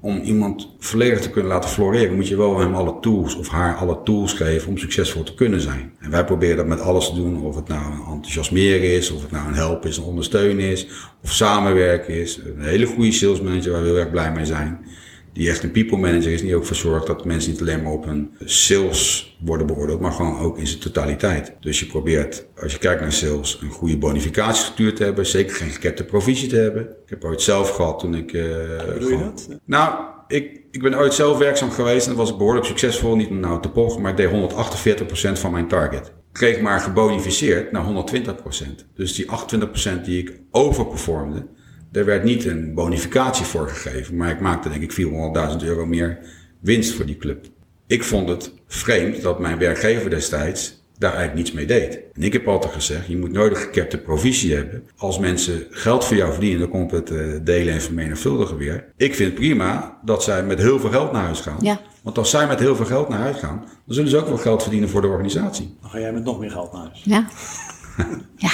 om 0.00 0.20
iemand 0.20 0.74
volledig 0.78 1.20
te 1.20 1.30
kunnen 1.30 1.50
laten 1.50 1.70
floreren, 1.70 2.14
moet 2.14 2.28
je 2.28 2.36
wel 2.36 2.58
hem 2.58 2.74
alle 2.74 2.96
tools 3.00 3.36
of 3.36 3.48
haar 3.48 3.76
alle 3.76 4.02
tools 4.04 4.32
geven 4.32 4.68
om 4.68 4.78
succesvol 4.78 5.22
te 5.22 5.34
kunnen 5.34 5.60
zijn. 5.60 5.92
En 5.98 6.10
wij 6.10 6.24
proberen 6.24 6.56
dat 6.56 6.66
met 6.66 6.80
alles 6.80 7.08
te 7.08 7.14
doen, 7.14 7.42
of 7.42 7.54
het 7.56 7.68
nou 7.68 7.84
een 7.84 8.12
enthousiasmeren 8.12 8.94
is, 8.94 9.10
of 9.10 9.22
het 9.22 9.30
nou 9.30 9.48
een 9.48 9.54
helpen 9.54 9.88
is, 9.88 9.96
een 9.96 10.04
ondersteunen 10.04 10.64
is, 10.64 10.88
of 11.22 11.32
samenwerken 11.32 12.14
is. 12.14 12.40
Een 12.56 12.64
hele 12.64 12.86
goede 12.86 13.12
sales 13.12 13.40
manager 13.40 13.72
waar 13.72 13.82
we 13.82 13.88
heel 13.88 13.98
erg 13.98 14.10
blij 14.10 14.32
mee 14.32 14.46
zijn 14.46 14.78
die 15.38 15.48
echt 15.48 15.62
een 15.62 15.70
people 15.70 15.96
manager 15.96 16.32
is, 16.32 16.40
die 16.40 16.56
ook 16.56 16.64
voor 16.64 16.76
zorgt 16.76 17.06
dat 17.06 17.24
mensen 17.24 17.50
niet 17.50 17.60
alleen 17.60 17.82
maar 17.82 17.92
op 17.92 18.04
hun 18.04 18.30
sales 18.44 19.36
worden 19.44 19.66
beoordeeld, 19.66 20.00
maar 20.00 20.12
gewoon 20.12 20.38
ook 20.38 20.58
in 20.58 20.66
zijn 20.66 20.80
totaliteit. 20.80 21.52
Dus 21.60 21.80
je 21.80 21.86
probeert, 21.86 22.46
als 22.60 22.72
je 22.72 22.78
kijkt 22.78 23.00
naar 23.00 23.12
sales, 23.12 23.58
een 23.62 23.70
goede 23.70 23.98
bonificatiestructuur 23.98 24.94
te 24.94 25.04
hebben, 25.04 25.26
zeker 25.26 25.56
geen 25.56 25.70
gekepte 25.70 26.04
provisie 26.04 26.48
te 26.48 26.56
hebben. 26.56 26.82
Ik 26.82 27.10
heb 27.10 27.24
ooit 27.24 27.42
zelf 27.42 27.70
gehad 27.70 27.98
toen 27.98 28.14
ik... 28.14 28.32
doe 28.32 29.10
je 29.10 29.18
dat? 29.18 29.48
nou, 29.64 30.04
ik, 30.28 30.60
ik 30.70 30.82
ben 30.82 30.98
ooit 30.98 31.14
zelf 31.14 31.38
werkzaam 31.38 31.70
geweest 31.70 32.06
en 32.06 32.16
dat 32.16 32.26
was 32.28 32.36
behoorlijk 32.36 32.66
succesvol. 32.66 33.16
Niet 33.16 33.28
om 33.28 33.40
nou 33.40 33.62
te 33.62 33.70
pochen, 33.70 34.02
maar 34.02 34.10
ik 34.10 34.16
deed 34.16 34.50
148% 35.36 35.40
van 35.40 35.52
mijn 35.52 35.68
target. 35.68 36.12
Kreeg 36.32 36.60
maar 36.60 36.80
gebonificeerd 36.80 37.72
naar 37.72 37.84
120%. 37.84 38.84
Dus 38.94 39.14
die 39.14 39.26
28% 39.26 40.00
die 40.04 40.18
ik 40.18 40.40
overperformde, 40.50 41.46
daar 41.90 42.04
werd 42.04 42.24
niet 42.24 42.44
een 42.44 42.74
bonificatie 42.74 43.46
voor 43.46 43.68
gegeven. 43.68 44.16
Maar 44.16 44.30
ik 44.30 44.40
maakte 44.40 44.68
denk 44.68 44.82
ik 44.82 44.92
400.000 44.92 45.66
euro 45.66 45.86
meer 45.86 46.18
winst 46.60 46.94
voor 46.94 47.06
die 47.06 47.16
club. 47.16 47.46
Ik 47.86 48.04
vond 48.04 48.28
het 48.28 48.52
vreemd 48.66 49.22
dat 49.22 49.38
mijn 49.38 49.58
werkgever 49.58 50.10
destijds 50.10 50.78
daar 50.98 51.14
eigenlijk 51.14 51.38
niets 51.38 51.52
mee 51.52 51.66
deed. 51.66 52.00
En 52.14 52.22
ik 52.22 52.32
heb 52.32 52.48
altijd 52.48 52.72
gezegd, 52.72 53.06
je 53.06 53.16
moet 53.16 53.32
nooit 53.32 53.50
een 53.50 53.56
gekepte 53.56 53.98
provisie 53.98 54.54
hebben. 54.54 54.84
Als 54.96 55.18
mensen 55.18 55.66
geld 55.70 56.04
voor 56.04 56.16
jou 56.16 56.32
verdienen, 56.32 56.60
dan 56.60 56.68
komt 56.68 56.90
het 56.90 57.10
eh, 57.10 57.26
delen 57.42 57.74
en 57.74 57.80
vermenigvuldigen 57.80 58.56
weer. 58.56 58.92
Ik 58.96 59.14
vind 59.14 59.28
het 59.28 59.38
prima 59.38 59.98
dat 60.04 60.22
zij 60.22 60.42
met 60.44 60.58
heel 60.58 60.78
veel 60.78 60.90
geld 60.90 61.12
naar 61.12 61.22
huis 61.22 61.40
gaan. 61.40 61.56
Ja. 61.60 61.80
Want 62.02 62.18
als 62.18 62.30
zij 62.30 62.46
met 62.46 62.58
heel 62.58 62.76
veel 62.76 62.86
geld 62.86 63.08
naar 63.08 63.18
huis 63.18 63.36
gaan, 63.36 63.58
dan 63.58 63.94
zullen 63.94 64.10
ze 64.10 64.16
ook 64.16 64.28
wel 64.28 64.36
geld 64.36 64.62
verdienen 64.62 64.88
voor 64.88 65.00
de 65.00 65.08
organisatie. 65.08 65.76
dan 65.80 65.90
ga 65.90 65.98
jij 65.98 66.12
met 66.12 66.24
nog 66.24 66.38
meer 66.38 66.50
geld 66.50 66.72
naar 66.72 66.82
huis. 66.82 67.02
Ja. 67.04 67.26
Ja. 68.36 68.50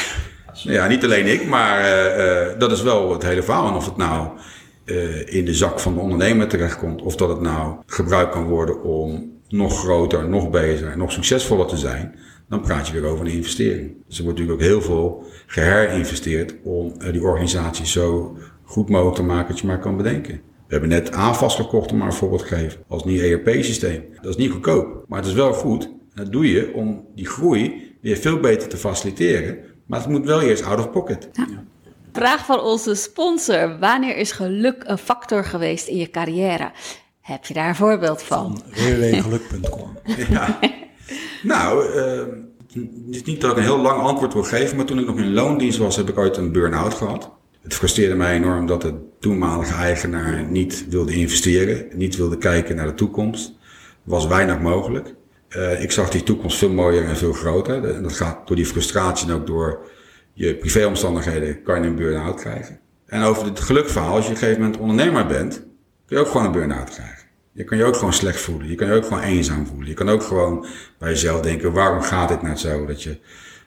Ja, 0.65 0.87
niet 0.87 1.05
alleen 1.05 1.27
ik, 1.27 1.47
maar 1.47 1.81
eh, 1.81 2.51
eh, 2.51 2.59
dat 2.59 2.73
is 2.73 2.83
wel 2.83 3.13
het 3.13 3.23
hele 3.23 3.43
verhaal. 3.43 3.69
En 3.69 3.75
of 3.75 3.85
het 3.85 3.97
nou 3.97 4.29
eh, 4.85 5.35
in 5.35 5.45
de 5.45 5.55
zak 5.55 5.81
van 5.81 5.95
de 5.95 6.01
ondernemer 6.01 6.49
terechtkomt, 6.49 7.03
of 7.03 7.17
dat 7.17 7.29
het 7.29 7.41
nou 7.41 7.77
gebruikt 7.87 8.33
kan 8.33 8.45
worden 8.45 8.83
om 8.83 9.33
nog 9.49 9.79
groter, 9.79 10.29
nog 10.29 10.51
beter 10.51 10.89
en 10.89 10.99
nog 10.99 11.13
succesvoller 11.13 11.67
te 11.67 11.77
zijn, 11.77 12.15
dan 12.49 12.61
praat 12.61 12.87
je 12.87 12.93
weer 12.93 13.11
over 13.11 13.27
een 13.27 13.33
investering. 13.33 13.95
Dus 14.07 14.19
er 14.19 14.25
wordt 14.25 14.39
natuurlijk 14.39 14.67
ook 14.67 14.73
heel 14.73 14.83
veel 14.83 15.25
geherinvesteerd 15.47 16.55
om 16.63 16.93
die 17.11 17.23
organisatie 17.23 17.87
zo 17.87 18.37
goed 18.65 18.89
mogelijk 18.89 19.17
te 19.17 19.23
maken 19.23 19.49
dat 19.49 19.61
je 19.61 19.67
maar 19.67 19.81
kan 19.81 19.97
bedenken. 19.97 20.35
We 20.67 20.81
hebben 20.81 20.89
net 20.89 21.13
AFAS 21.13 21.57
gekocht, 21.57 21.93
om 21.93 21.99
maar 21.99 22.07
een 22.07 22.13
voorbeeld 22.13 22.41
te 22.41 22.55
geven, 22.55 22.81
als 22.89 23.05
nieuw 23.05 23.21
ERP-systeem. 23.21 24.05
Dat 24.21 24.31
is 24.31 24.37
niet 24.37 24.51
goedkoop, 24.51 25.05
maar 25.09 25.19
het 25.19 25.29
is 25.29 25.35
wel 25.35 25.53
goed. 25.53 25.85
En 25.85 26.25
dat 26.25 26.33
doe 26.33 26.51
je 26.51 26.73
om 26.75 27.07
die 27.15 27.27
groei 27.27 27.93
weer 28.01 28.17
veel 28.17 28.41
beter 28.41 28.69
te 28.69 28.77
faciliteren. 28.77 29.59
Maar 29.87 30.01
het 30.01 30.09
moet 30.09 30.25
wel 30.25 30.43
eerst 30.43 30.65
out 30.65 30.79
of 30.79 30.91
pocket. 30.91 31.31
Vraag 32.13 32.45
van 32.45 32.61
onze 32.61 32.95
sponsor. 32.95 33.79
Wanneer 33.79 34.17
is 34.17 34.33
geluk 34.33 34.83
een 34.87 34.99
factor 34.99 35.45
geweest 35.45 35.89
in 35.89 35.97
je 35.97 36.11
carrière? 36.11 36.73
Heb 37.21 37.45
je 37.45 37.55
daar 37.55 37.69
een 37.69 37.75
voorbeeld 37.75 38.23
van? 38.23 38.63
www.geluk.com. 38.71 39.99
Ja. 40.31 40.59
nou, 41.43 41.93
eh, 41.93 42.19
het 43.07 43.15
is 43.15 43.23
niet 43.23 43.41
dat 43.41 43.51
ik 43.51 43.57
een 43.57 43.63
heel 43.63 43.79
lang 43.79 44.01
antwoord 44.01 44.33
wil 44.33 44.43
geven, 44.43 44.77
maar 44.77 44.85
toen 44.85 44.99
ik 44.99 45.07
nog 45.07 45.19
in 45.19 45.33
loondienst 45.33 45.79
was, 45.79 45.97
heb 45.97 46.09
ik 46.09 46.19
ooit 46.19 46.37
een 46.37 46.53
burn-out 46.53 46.95
gehad. 46.95 47.31
Het 47.63 47.75
frustreerde 47.75 48.15
mij 48.15 48.35
enorm 48.35 48.67
dat 48.67 48.83
de 48.83 48.95
toenmalige 49.21 49.75
eigenaar 49.75 50.45
niet 50.45 50.87
wilde 50.89 51.13
investeren, 51.13 51.87
niet 51.95 52.17
wilde 52.17 52.39
kijken 52.39 52.77
naar 52.77 52.87
de 52.87 52.95
toekomst. 52.95 53.49
Er 53.49 54.11
was 54.11 54.27
weinig 54.27 54.61
mogelijk. 54.61 55.15
Eh, 55.55 55.83
ik 55.83 55.93
zag 55.93 56.11
die 56.11 56.23
toekomst 56.23 56.59
veel 56.59 56.71
mooier 56.71 57.05
en 57.05 57.17
veel 57.17 57.33
groter. 57.33 57.95
En 57.95 58.03
dat 58.03 58.13
gaat 58.13 58.47
door 58.47 58.57
die 58.57 58.67
frustratie 58.67 59.29
en 59.29 59.35
ook 59.35 59.47
door 59.47 59.87
je 60.33 60.55
privéomstandigheden 60.55 61.63
kan 61.63 61.83
je 61.83 61.89
een 61.89 61.97
burn-out 61.97 62.41
krijgen. 62.41 62.81
En 63.07 63.23
over 63.23 63.45
het 63.45 63.61
gelukverhaal, 63.61 64.15
als 64.15 64.25
je 64.25 64.31
op 64.31 64.37
een 64.37 64.43
gegeven 64.43 64.63
moment 64.63 64.81
ondernemer 64.81 65.27
bent, 65.27 65.55
kun 66.07 66.17
je 66.17 66.19
ook 66.19 66.29
gewoon 66.29 66.47
een 66.47 66.53
burn-out 66.53 66.91
krijgen. 66.91 67.25
Je 67.53 67.65
kan 67.65 67.79
je 67.79 67.85
ook 67.85 67.97
gewoon 67.97 68.13
slecht 68.13 68.41
voelen. 68.41 68.69
Je 68.69 68.75
kan 68.75 68.87
je 68.87 68.95
ook 68.95 69.05
gewoon 69.05 69.23
eenzaam 69.23 69.67
voelen. 69.67 69.89
Je 69.89 69.95
kan 69.95 70.09
ook 70.09 70.23
gewoon 70.23 70.67
bij 70.99 71.09
jezelf 71.09 71.41
denken, 71.41 71.73
waarom 71.73 72.03
gaat 72.03 72.29
dit 72.29 72.43
nou 72.43 72.57
zo? 72.57 72.87
Dat 72.87 73.03
je 73.03 73.19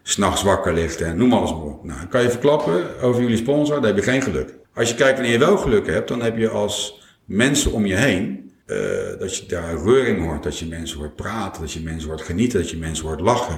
s'nachts 0.04 0.44
wakker 0.44 0.74
ligt 0.74 1.02
en 1.02 1.18
noem 1.18 1.34
alles 1.34 1.52
maar 1.52 1.62
op. 1.62 1.84
Nou, 1.84 2.08
kan 2.08 2.22
je 2.22 2.30
verklappen 2.30 3.02
over 3.02 3.22
jullie 3.22 3.38
sponsor, 3.38 3.76
dan 3.76 3.86
heb 3.86 3.96
je 3.96 4.02
geen 4.02 4.22
geluk. 4.22 4.54
Als 4.74 4.90
je 4.90 4.96
kijkt 4.96 5.14
wanneer 5.14 5.32
je 5.32 5.46
wel 5.46 5.58
geluk 5.58 5.88
hebt, 5.88 6.08
dan 6.08 6.22
heb 6.22 6.38
je 6.38 6.50
als 6.50 7.02
mensen 7.26 7.72
om 7.72 7.86
je 7.86 7.96
heen, 7.96 8.47
eh, 8.68 9.20
dat 9.20 9.36
je 9.38 9.46
daar 9.46 9.84
reuring 9.84 10.26
hoort, 10.26 10.44
dat 10.44 10.58
je 10.60 10.66
mensen 10.68 10.98
hoort 11.00 11.16
praten, 11.16 11.62
dat 11.62 11.72
je 11.72 11.80
mensen 11.80 12.10
hoort 12.10 12.22
genieten, 12.22 12.60
dat 12.60 12.70
je 12.70 12.78
mensen 12.78 13.06
hoort 13.08 13.20
lachen. 13.22 13.54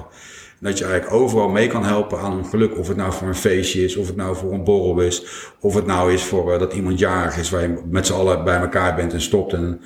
En 0.60 0.66
dat 0.66 0.78
je 0.78 0.84
eigenlijk 0.84 1.14
overal 1.14 1.48
mee 1.48 1.66
kan 1.66 1.84
helpen 1.84 2.18
aan 2.18 2.32
hun 2.32 2.44
geluk. 2.46 2.78
Of 2.78 2.88
het 2.88 2.96
nou 2.96 3.12
voor 3.12 3.28
een 3.28 3.34
feestje 3.34 3.84
is, 3.84 3.96
of 3.96 4.06
het 4.06 4.16
nou 4.16 4.36
voor 4.36 4.52
een 4.52 4.64
borrel 4.64 5.00
is. 5.00 5.24
Of 5.60 5.74
het 5.74 5.86
nou 5.86 6.12
is 6.12 6.22
voor 6.22 6.52
eh, 6.52 6.58
dat 6.58 6.72
iemand 6.72 6.98
jarig 6.98 7.36
is, 7.38 7.50
waar 7.50 7.62
je 7.62 7.82
met 7.90 8.06
z'n 8.06 8.12
allen 8.12 8.44
bij 8.44 8.56
elkaar 8.60 8.94
bent 8.94 9.12
en 9.12 9.20
stopt 9.20 9.52
en 9.52 9.80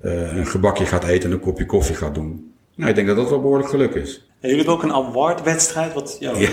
eh, 0.00 0.36
een 0.36 0.46
gebakje 0.46 0.86
gaat 0.86 1.04
eten 1.04 1.28
en 1.30 1.34
een 1.36 1.42
kopje 1.42 1.66
koffie 1.66 1.94
gaat 1.96 2.14
doen. 2.14 2.52
Nou, 2.74 2.88
ik 2.90 2.94
denk 2.96 3.06
dat 3.06 3.16
dat 3.16 3.28
wel 3.30 3.40
behoorlijk 3.40 3.68
geluk 3.68 3.94
is. 3.94 4.26
En 4.40 4.48
jullie 4.48 4.56
hebben 4.56 4.74
ook 4.74 4.82
een 4.82 4.92
awardwedstrijd. 5.06 5.94
Wat, 5.94 6.16
ja, 6.20 6.32
Ja. 6.36 6.48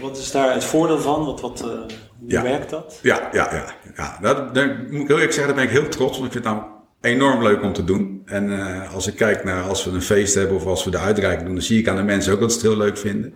wat 0.00 0.18
is 0.18 0.30
daar 0.30 0.54
het 0.54 0.64
voordeel 0.64 0.98
van? 0.98 1.24
Wat, 1.24 1.40
wat, 1.40 1.60
hoe 1.60 1.86
Ja. 2.26 2.42
werkt 2.42 2.70
dat? 2.70 2.98
Ja, 3.02 3.28
ja, 3.32 3.48
ja. 3.54 3.74
ja. 3.96 4.18
Dat, 4.20 4.54
moet 4.90 5.00
ik 5.00 5.06
heel 5.06 5.08
eerlijk 5.08 5.32
zeggen, 5.32 5.54
daar 5.54 5.64
ben 5.64 5.74
ik 5.74 5.80
heel 5.80 5.88
trots. 5.88 6.18
Want 6.18 6.34
ik 6.34 6.42
vind 6.42 6.44
het 6.54 6.64
enorm 7.02 7.42
leuk 7.42 7.62
om 7.62 7.72
te 7.72 7.84
doen. 7.84 8.22
En 8.24 8.58
eh, 8.58 8.94
als 8.94 9.06
ik 9.06 9.16
kijk 9.16 9.44
naar 9.44 9.62
als 9.62 9.84
we 9.84 9.90
een 9.90 10.02
feest 10.02 10.34
hebben 10.34 10.56
of 10.56 10.66
als 10.66 10.84
we 10.84 10.90
de 10.90 10.98
uitreiking 10.98 11.46
doen, 11.46 11.54
dan 11.54 11.64
zie 11.64 11.78
ik 11.78 11.88
aan 11.88 11.96
de 11.96 12.02
mensen 12.02 12.32
ook 12.32 12.40
dat 12.40 12.52
ze 12.52 12.58
het 12.58 12.66
heel 12.66 12.76
leuk 12.76 12.98
vinden. 12.98 13.34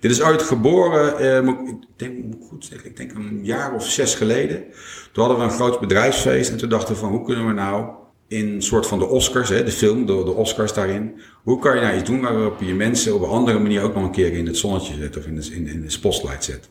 Dit 0.00 0.10
is 0.10 0.22
ooit 0.22 0.42
geboren, 0.42 1.18
eh, 1.18 1.48
ik 1.48 1.86
denk, 1.96 2.34
goed 2.48 2.64
zeggen, 2.64 2.88
ik 2.90 2.96
denk 2.96 3.14
een 3.14 3.40
jaar 3.42 3.74
of 3.74 3.90
zes 3.90 4.14
geleden. 4.14 4.64
Toen 5.12 5.24
hadden 5.24 5.36
we 5.36 5.52
een 5.52 5.58
groot 5.58 5.80
bedrijfsfeest 5.80 6.50
en 6.50 6.56
toen 6.56 6.68
dachten 6.68 6.94
we 6.94 7.00
van 7.00 7.10
hoe 7.10 7.24
kunnen 7.24 7.46
we 7.46 7.52
nou 7.52 7.86
in 8.28 8.48
een 8.54 8.62
soort 8.62 8.86
van 8.86 8.98
de 8.98 9.06
Oscars, 9.06 9.48
hè, 9.48 9.64
de 9.64 9.70
film, 9.70 10.06
de, 10.06 10.24
de 10.24 10.32
Oscars 10.32 10.72
daarin. 10.72 11.20
Hoe 11.42 11.58
kan 11.58 11.74
je 11.74 11.80
nou 11.80 11.96
iets 11.96 12.10
doen 12.10 12.20
waarop 12.20 12.60
je 12.60 12.74
mensen 12.74 13.14
op 13.14 13.22
een 13.22 13.28
andere 13.28 13.58
manier 13.58 13.82
ook 13.82 13.94
nog 13.94 14.04
een 14.04 14.10
keer 14.10 14.32
in 14.32 14.46
het 14.46 14.56
zonnetje 14.56 14.94
zet 14.94 15.16
of 15.16 15.26
in 15.26 15.36
de, 15.40 15.54
in, 15.54 15.66
in 15.66 15.80
de 15.80 15.90
spotlight 15.90 16.44
zet. 16.44 16.68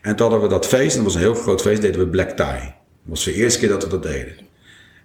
En 0.00 0.16
toen 0.16 0.30
hadden 0.30 0.48
we 0.48 0.54
dat 0.54 0.66
feest, 0.66 0.96
en 0.96 1.02
dat 1.02 1.12
was 1.12 1.14
een 1.14 1.28
heel 1.28 1.42
groot 1.42 1.60
feest, 1.60 1.80
deden 1.80 2.00
we 2.00 2.06
black 2.06 2.28
tie. 2.28 2.46
Dat 2.46 2.74
was 3.04 3.24
de 3.24 3.34
eerste 3.34 3.58
keer 3.58 3.68
dat 3.68 3.82
we 3.82 3.88
dat 3.88 4.02
deden. 4.02 4.36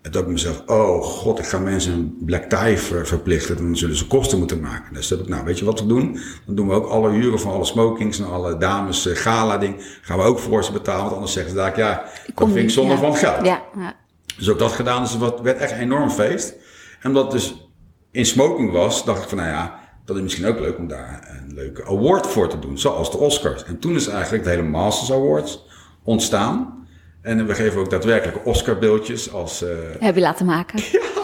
En 0.01 0.11
toen 0.11 0.21
ik 0.21 0.27
mezelf, 0.27 0.63
oh 0.65 1.03
god, 1.03 1.39
ik 1.39 1.45
ga 1.45 1.59
mensen 1.59 1.93
een 1.93 2.17
black 2.25 2.43
tie 2.43 2.77
ver- 2.77 3.07
verplichten, 3.07 3.57
dan 3.57 3.77
zullen 3.77 3.95
ze 3.95 4.07
kosten 4.07 4.37
moeten 4.37 4.59
maken. 4.59 4.93
Dus 4.93 5.07
toen 5.07 5.17
heb 5.17 5.27
ik, 5.27 5.33
nou 5.33 5.45
weet 5.45 5.59
je 5.59 5.65
wat 5.65 5.79
we 5.79 5.85
doen? 5.85 6.19
Dan 6.45 6.55
doen 6.55 6.67
we 6.67 6.73
ook 6.73 6.87
alle 6.87 7.09
huren 7.09 7.39
van 7.39 7.51
alle 7.51 7.65
smokings 7.65 8.19
en 8.19 8.25
alle 8.25 8.57
dames 8.57 9.05
eh, 9.07 9.15
gala 9.15 9.57
ding, 9.57 9.99
gaan 10.01 10.17
we 10.17 10.23
ook 10.23 10.39
voor 10.39 10.63
ze 10.63 10.71
betalen, 10.71 11.01
want 11.03 11.13
anders 11.13 11.33
zeggen 11.33 11.51
ze 11.51 11.57
daar, 11.57 11.77
ja, 11.77 12.03
dat 12.25 12.35
Kom 12.35 12.45
vind 12.45 12.57
ik 12.57 12.63
niet, 12.63 12.71
zonde 12.71 12.93
ja. 12.93 12.99
van 12.99 13.09
het 13.09 13.19
geld. 13.19 13.45
Ja, 13.45 13.61
ja. 13.77 13.95
Dus 14.37 14.49
ook 14.49 14.59
dat 14.59 14.71
gedaan. 14.71 15.01
Dus 15.03 15.13
het 15.13 15.41
werd 15.41 15.57
echt 15.57 15.71
een 15.71 15.79
enorm 15.79 16.09
feest. 16.09 16.53
En 17.01 17.07
omdat 17.07 17.23
het 17.23 17.31
dus 17.31 17.69
in 18.11 18.25
smoking 18.25 18.71
was, 18.71 19.05
dacht 19.05 19.23
ik 19.23 19.29
van 19.29 19.37
nou 19.37 19.49
ja, 19.49 19.79
dat 20.05 20.15
is 20.15 20.21
misschien 20.21 20.45
ook 20.45 20.59
leuk 20.59 20.77
om 20.77 20.87
daar 20.87 21.39
een 21.41 21.53
leuke 21.53 21.85
award 21.85 22.27
voor 22.27 22.49
te 22.49 22.59
doen. 22.59 22.77
Zoals 22.77 23.11
de 23.11 23.17
Oscars. 23.17 23.63
En 23.63 23.79
toen 23.79 23.95
is 23.95 24.07
eigenlijk 24.07 24.43
de 24.43 24.49
hele 24.49 24.61
Masters 24.61 25.11
Awards 25.11 25.65
ontstaan. 26.03 26.87
En 27.21 27.47
we 27.47 27.53
geven 27.55 27.79
ook 27.79 27.89
daadwerkelijk 27.89 28.45
Oscar-beeldjes 28.45 29.31
als... 29.33 29.63
eh, 29.63 29.69
Heb 29.99 30.15
je 30.15 30.21
laten 30.21 30.45
maken? 30.45 30.79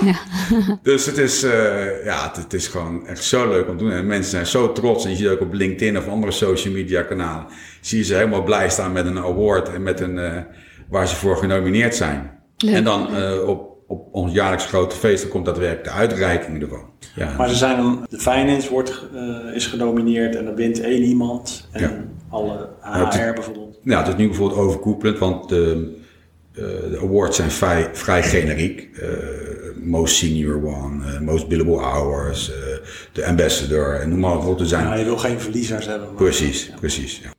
Ja. 0.05 0.15
dus 0.83 1.05
het 1.05 1.17
is, 1.17 1.43
eh, 1.43 2.05
ja, 2.05 2.27
het, 2.27 2.35
het 2.35 2.53
is 2.53 2.67
gewoon 2.67 3.07
echt 3.07 3.23
zo 3.23 3.47
leuk 3.49 3.67
om 3.69 3.77
te 3.77 3.83
doen. 3.83 3.93
En 3.93 4.07
mensen 4.07 4.31
zijn 4.31 4.45
zo 4.47 4.71
trots. 4.71 5.03
En 5.05 5.09
je 5.11 5.15
ziet 5.17 5.27
ook 5.27 5.41
op 5.41 5.53
LinkedIn 5.53 5.97
of 5.97 6.07
andere 6.07 6.31
social 6.31 6.73
media 6.73 7.01
kanalen. 7.01 7.45
Zie 7.81 7.97
je 7.97 8.03
ze 8.03 8.13
helemaal 8.15 8.43
blij 8.43 8.69
staan 8.69 8.91
met 8.91 9.05
een 9.05 9.17
award 9.19 9.73
en 9.73 9.83
met 9.83 9.99
een, 9.99 10.19
eh, 10.19 10.41
waar 10.89 11.07
ze 11.07 11.15
voor 11.15 11.37
genomineerd 11.37 11.95
zijn. 11.95 12.31
Leuk. 12.57 12.75
En 12.75 12.83
dan 12.83 13.15
eh, 13.15 13.47
op 13.47 13.73
op 13.87 14.07
ons 14.11 14.33
jaarlijks 14.33 14.65
grote 14.65 14.95
feest, 14.95 15.21
dan 15.21 15.31
komt 15.31 15.45
daadwerkelijk 15.45 15.83
de 15.83 15.89
uitreiking 15.91 16.61
ervan. 16.61 16.89
Ja, 17.15 17.33
Maar 17.37 17.49
ze 17.49 17.55
zijn 17.55 17.79
een, 17.79 17.99
de 18.09 18.19
finance 18.19 18.69
wordt, 18.69 19.03
eh, 19.15 19.55
is 19.55 19.67
genomineerd 19.67 20.35
en 20.35 20.45
dan 20.45 20.55
wint 20.55 20.79
één 20.81 21.01
iemand. 21.03 21.69
En 21.71 21.81
Ja. 21.81 22.03
alle 22.29 22.69
HR 22.81 23.33
bijvoorbeeld. 23.33 23.74
Nou, 23.85 23.99
het 24.03 24.07
is 24.13 24.15
nu 24.19 24.27
bijvoorbeeld 24.27 24.59
overkoepelend, 24.59 25.17
want 25.19 25.49
de, 25.49 25.95
eh, 26.53 26.61
de 26.91 26.99
awards 27.01 27.35
zijn 27.37 27.51
vrij, 27.51 27.89
vrij 27.93 28.23
generiek. 28.23 28.89
Eh, 28.97 29.07
most 29.81 30.15
senior 30.15 30.65
one, 30.67 31.05
eh, 31.13 31.19
most 31.19 31.47
billable 31.47 31.77
hours, 31.77 32.51
eh, 32.51 32.57
de 33.11 33.25
ambassador, 33.25 33.99
en 33.99 34.09
noem 34.09 34.19
maar 34.19 34.47
op. 34.47 34.59
Er 34.59 34.65
zijn, 34.67 34.85
Ja, 34.87 34.95
je 34.95 35.03
wil 35.03 35.17
geen 35.17 35.39
verliezers 35.39 35.85
hebben. 35.85 36.07
maar- 36.07 36.15
precies, 36.17 36.71
precies. 36.79 37.19
Ja. 37.23 37.33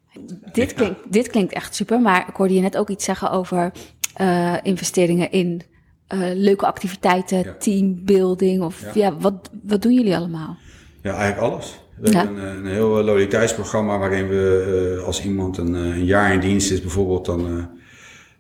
Dit 0.53 0.75
klinkt, 0.75 1.01
dit 1.11 1.29
klinkt 1.29 1.53
echt 1.53 1.75
super, 1.75 2.01
maar 2.01 2.25
ik 2.29 2.35
hoorde 2.35 2.55
je 2.55 2.61
net 2.61 2.77
ook 2.77 2.89
iets 2.91 3.05
zeggen 3.05 3.31
over 3.31 3.73
eh, 4.15 4.55
investeringen 4.63 5.31
in 5.33 5.63
eh, 6.07 6.19
leuke 6.35 6.67
activiteiten, 6.67 7.39
Ja. 7.39 7.55
teambuilding. 7.59 8.63
Of 8.63 8.81
ja, 8.83 8.91
Ja. 8.95 9.17
wat, 9.19 9.51
wat 9.63 9.83
doen 9.83 9.95
jullie 9.95 10.17
allemaal? 10.17 10.57
Ja, 11.03 11.15
eigenlijk 11.17 11.53
alles. 11.53 11.79
We 12.01 12.11
Ja. 12.11 12.19
hebben 12.25 12.43
een, 12.49 12.57
een 12.57 12.73
heel 12.73 12.89
loyaliteitsprogramma 12.89 13.99
waarin 13.99 14.29
we, 14.29 14.95
eh, 14.99 15.05
als 15.07 15.25
iemand 15.25 15.59
een, 15.59 15.75
eh, 15.75 15.81
een 15.83 16.05
jaar 16.05 16.33
in 16.33 16.41
dienst 16.41 16.71
is 16.71 16.81
bijvoorbeeld, 16.81 17.25
dan 17.25 17.47
eh, 17.47 17.65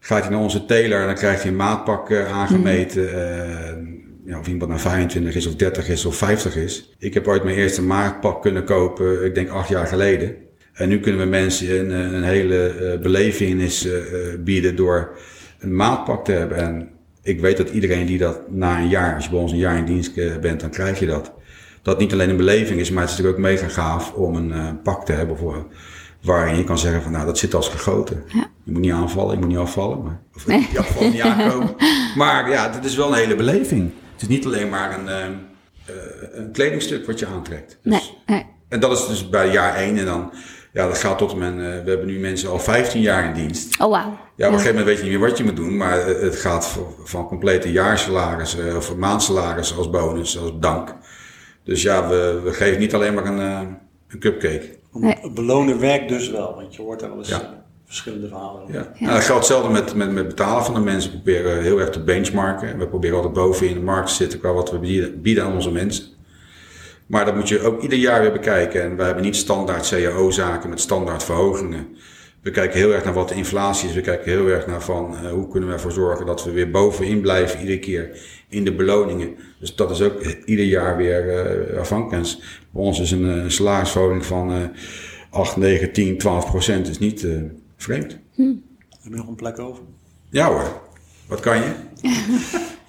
gaat 0.00 0.22
hij 0.22 0.30
naar 0.30 0.40
onze 0.40 0.64
tailor 0.64 1.00
en 1.00 1.06
dan 1.06 1.14
krijgt 1.14 1.42
hij 1.42 1.50
een 1.50 1.56
maatpak 1.56 2.10
eh, 2.10 2.32
aangemeten. 2.32 3.12
eh, 3.12 3.72
ja, 4.24 4.38
of 4.38 4.48
iemand 4.48 4.68
nou 4.70 4.80
25 4.82 5.34
is 5.34 5.46
of 5.46 5.54
30 5.54 5.88
is 5.88 6.04
of 6.04 6.16
50 6.16 6.56
is. 6.56 6.94
Ik 6.98 7.14
heb 7.14 7.26
ooit 7.28 7.44
mijn 7.44 7.56
eerste 7.56 7.82
maatpak 7.82 8.42
kunnen 8.42 8.64
kopen, 8.64 9.24
ik 9.24 9.34
denk 9.34 9.48
acht 9.48 9.68
jaar 9.68 9.86
geleden. 9.86 10.34
En 10.72 10.88
nu 10.88 11.00
kunnen 11.00 11.20
we 11.20 11.26
mensen 11.26 11.78
een, 11.80 12.14
een 12.14 12.22
hele 12.24 12.68
eh, 12.68 13.00
belevenis 13.00 13.86
eh, 13.86 13.96
eh, 13.96 14.40
bieden 14.40 14.76
door 14.76 15.16
een 15.58 15.76
maatpak 15.76 16.24
te 16.24 16.32
hebben. 16.32 16.58
En 16.58 16.88
ik 17.22 17.40
weet 17.40 17.56
dat 17.56 17.70
iedereen 17.70 18.06
die 18.06 18.18
dat 18.18 18.50
na 18.50 18.78
een 18.80 18.88
jaar, 18.88 19.14
als 19.14 19.24
je 19.24 19.30
bij 19.30 19.38
ons 19.40 19.52
een 19.52 19.58
jaar 19.58 19.76
in 19.78 19.84
dienst 19.84 20.16
eh, 20.16 20.36
bent, 20.40 20.60
dan 20.60 20.70
krijg 20.70 20.98
je 20.98 21.06
dat. 21.06 21.32
Dat 21.86 21.98
niet 21.98 22.12
alleen 22.12 22.30
een 22.30 22.36
beleving 22.36 22.80
is, 22.80 22.90
maar 22.90 23.02
het 23.02 23.10
is 23.10 23.16
natuurlijk 23.16 23.44
ook 23.44 23.50
mega 23.52 23.68
gaaf 23.68 24.12
om 24.12 24.36
een 24.36 24.52
eh, 24.52 24.66
pak 24.82 25.04
te 25.04 25.12
hebben 25.12 25.36
voor, 25.38 25.66
waarin 26.22 26.56
je 26.56 26.64
kan 26.64 26.78
zeggen 26.78 27.02
van 27.02 27.12
nou 27.12 27.26
dat 27.26 27.38
zit 27.38 27.54
als 27.54 27.68
gegoten. 27.68 28.24
Ja. 28.28 28.50
Je 28.64 28.72
moet 28.72 28.80
niet 28.80 28.92
aanvallen, 28.92 29.32
je 29.34 29.38
moet 29.40 29.48
niet 29.48 29.58
afvallen. 29.58 30.02
Maar, 30.02 30.20
of 30.34 30.46
niet 30.46 30.78
afvallen, 30.78 31.12
niet 31.12 31.20
aankomen. 31.20 31.74
Maar 32.16 32.50
ja, 32.50 32.70
het 32.72 32.84
is 32.84 32.96
wel 32.96 33.08
een 33.08 33.14
hele 33.14 33.34
beleving. 33.34 33.90
Het 34.12 34.22
is 34.22 34.28
niet 34.28 34.44
alleen 34.46 34.68
maar 34.68 34.98
een, 34.98 35.08
eh, 35.08 35.24
eh, 35.24 35.32
een 36.32 36.52
kledingstuk 36.52 37.06
wat 37.06 37.18
je 37.18 37.26
aantrekt. 37.26 37.78
Dus- 37.82 37.92
Nee, 37.92 38.18
nee. 38.26 38.46
en 38.68 38.80
dat 38.80 38.98
is 38.98 39.06
dus 39.06 39.28
bij 39.28 39.52
jaar 39.52 39.76
1 39.76 39.98
en 39.98 40.04
dan, 40.04 40.32
ja, 40.72 40.86
dat 40.86 40.98
gaat 40.98 41.18
tot 41.18 41.32
en 41.32 41.38
met, 41.38 41.52
eh, 41.52 41.58
we 41.58 41.90
hebben 41.90 42.06
nu 42.06 42.18
mensen 42.18 42.50
al 42.50 42.58
15 42.58 43.00
jaar 43.00 43.24
in 43.24 43.32
dienst. 43.34 43.80
Oh, 43.80 43.90
wauw. 43.90 44.18
Ja, 44.36 44.46
op 44.46 44.52
een 44.52 44.58
gegeven 44.58 44.66
moment 44.68 44.86
weet 44.86 44.96
je 44.96 45.02
niet 45.10 45.18
meer 45.18 45.28
wat 45.28 45.38
je 45.38 45.44
moet 45.44 45.56
doen, 45.56 45.76
maar 45.76 46.06
het 46.06 46.36
gaat 46.36 46.78
van, 47.04 47.26
complete 47.26 47.72
jaarsalaris 47.72 48.58
eh, 48.58 48.76
of 48.76 48.96
maandsalaris 48.96 49.76
als 49.76 49.90
bonus, 49.90 50.38
als 50.38 50.52
dank. 50.60 50.94
Dus 51.66 51.82
ja, 51.82 52.08
we, 52.08 52.40
we 52.44 52.52
geven 52.52 52.78
niet 52.80 52.94
alleen 52.94 53.14
maar 53.14 53.26
een, 53.26 53.40
eh, 53.40 53.60
een 54.08 54.18
cupcake. 54.18 54.74
Nee. 54.92 55.30
Belonen 55.34 55.80
werkt 55.80 56.08
dus 56.08 56.30
wel, 56.30 56.54
want 56.54 56.74
je 56.74 56.82
hoort 56.82 57.02
er 57.02 57.08
wel 57.08 57.18
eens 57.18 57.28
Ja. 57.28 57.40
eh, 57.40 57.48
verschillende 57.86 58.28
verhalen 58.28 58.62
over. 58.62 58.74
Ja. 58.74 58.92
Nou, 58.98 59.12
dat 59.12 59.24
geldt 59.24 59.48
hetzelfde 59.48 59.72
met, 59.72 59.94
met, 59.94 60.12
met 60.12 60.28
betalen 60.28 60.64
van 60.64 60.74
de 60.74 60.80
mensen. 60.80 61.10
We 61.10 61.16
proberen 61.16 61.62
heel 61.62 61.80
erg 61.80 61.90
te 61.90 62.02
benchmarken. 62.02 62.78
We 62.78 62.88
proberen 62.88 63.16
altijd 63.16 63.34
boven 63.34 63.68
in 63.68 63.74
de 63.74 63.80
markt 63.80 64.08
te 64.08 64.14
zitten 64.14 64.38
qua 64.38 64.52
wat 64.52 64.70
we 64.70 64.78
bieden, 64.78 65.22
bieden 65.22 65.44
aan 65.44 65.54
onze 65.54 65.70
mensen. 65.70 66.04
Maar 67.06 67.24
dat 67.24 67.34
moet 67.34 67.48
je 67.48 67.60
ook 67.60 67.82
ieder 67.82 67.98
jaar 67.98 68.20
weer 68.20 68.32
bekijken. 68.32 68.82
En 68.82 68.96
wij 68.96 69.06
hebben 69.06 69.24
niet 69.24 69.36
standaard 69.36 69.88
CAO-zaken 69.88 70.68
met 70.70 70.80
standaard 70.80 71.22
verhogingen. 71.24 71.86
We 72.42 72.50
kijken 72.50 72.78
heel 72.78 72.92
erg 72.92 73.04
naar 73.04 73.12
wat 73.14 73.28
de 73.28 73.34
inflatie 73.34 73.88
is. 73.88 73.94
We 73.94 74.00
kijken 74.00 74.30
heel 74.32 74.46
erg 74.46 74.66
naar 74.66 74.82
van 74.82 75.16
eh, 75.16 75.30
hoe 75.30 75.48
kunnen 75.48 75.68
we 75.68 75.74
ervoor 75.74 75.92
zorgen 75.92 76.26
dat 76.26 76.44
we 76.44 76.50
weer 76.50 76.70
bovenin 76.70 77.20
blijven 77.20 77.60
iedere 77.60 77.78
keer 77.78 78.18
in 78.48 78.64
de 78.64 78.74
beloningen. 78.74 79.34
Dus 79.66 79.74
dat 79.74 79.90
is 79.90 80.00
ook 80.00 80.22
ieder 80.44 80.64
jaar 80.64 80.96
weer 80.96 81.46
eh 81.70 81.78
afhankelijk. 81.78 82.24
En 82.26 82.38
Bij 82.70 82.82
ons 82.82 83.00
is 83.00 83.10
een, 83.10 83.42
eh, 83.42 83.48
salarisverhoging 83.50 84.26
van 84.26 84.52
eh 84.52 84.62
8, 85.30 85.56
9, 85.56 85.92
10, 85.92 86.18
12 86.18 86.46
procent 86.46 86.88
is 86.88 86.98
niet 86.98 87.24
eh, 87.24 87.32
vreemd. 87.76 88.12
Heb 88.12 88.18
je 89.02 89.16
nog 89.16 89.28
een 89.28 89.34
plek 89.34 89.58
over? 89.58 89.82
Ja 90.30 90.48
hoor, 90.48 90.80
wat 91.26 91.40
kan 91.40 91.56
je? 91.56 91.72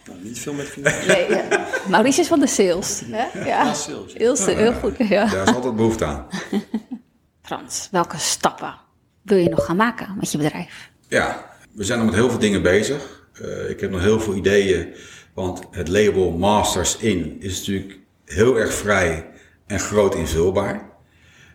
Nou, 0.08 0.20
niet 0.24 0.40
veel 0.40 0.54
met 0.54 0.66
financiën. 0.66 1.08
Nee, 1.08 1.30
ja. 1.30 1.68
Maurice 1.90 2.22
is 2.22 2.28
van 2.28 2.40
de 2.40 2.48
sales. 2.48 3.04
Hè? 3.06 3.40
Ja, 3.40 3.46
Ja, 3.46 3.74
sales, 3.74 4.14
ja. 4.14 4.56
Heel, 4.56 4.74
goed. 4.74 4.98
Ja. 4.98 5.26
Daar 5.26 5.48
is 5.48 5.56
altijd 5.56 5.76
behoefte 5.76 6.06
aan. 6.06 6.28
Frans, 7.48 7.88
welke 7.92 8.18
stappen 8.18 8.76
wil 9.22 9.38
je 9.38 9.50
nog 9.50 9.66
gaan 9.66 9.76
maken 9.76 10.16
met 10.20 10.32
je 10.32 10.38
bedrijf? 10.38 10.90
Ja, 11.08 11.50
we 11.74 11.84
zijn 11.84 11.98
nog 12.00 12.08
met 12.08 12.16
heel 12.16 12.30
veel 12.30 12.40
dingen 12.40 12.62
bezig. 12.62 13.18
Eh, 13.42 13.70
ik 13.70 13.80
heb 13.80 13.92
nog 13.92 14.02
heel 14.02 14.20
veel 14.20 14.36
ideeën, 14.36 14.94
want 15.38 15.62
het 15.72 15.88
label 15.88 16.32
Masters 16.32 16.98
In 16.98 17.38
is 17.40 17.58
natuurlijk 17.58 18.00
heel 18.26 18.58
erg 18.58 18.74
vrij 18.74 19.30
en 19.68 19.80
groot 19.80 20.16
invulbaar. 20.16 20.90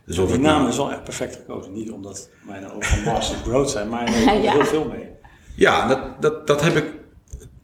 Dus 0.07 0.17
Die 0.17 0.27
naam 0.27 0.41
nou- 0.41 0.69
is 0.69 0.77
wel 0.77 0.91
echt 0.91 1.05
perfect 1.05 1.35
gekozen. 1.37 1.73
Niet 1.73 1.91
omdat 1.91 2.29
mijn 2.43 2.71
ogen 2.71 2.83
van 2.85 3.13
Masters 3.13 3.41
groot 3.43 3.71
zijn, 3.71 3.89
maar 3.89 4.07
er 4.27 4.43
Ja. 4.43 4.53
heel 4.53 4.65
veel 4.65 4.85
mee. 4.85 5.09
Ja, 5.57 5.89
dat, 5.89 6.23
dat, 6.23 6.47
dat 6.47 6.61
heb 6.63 6.77
ik 6.77 6.85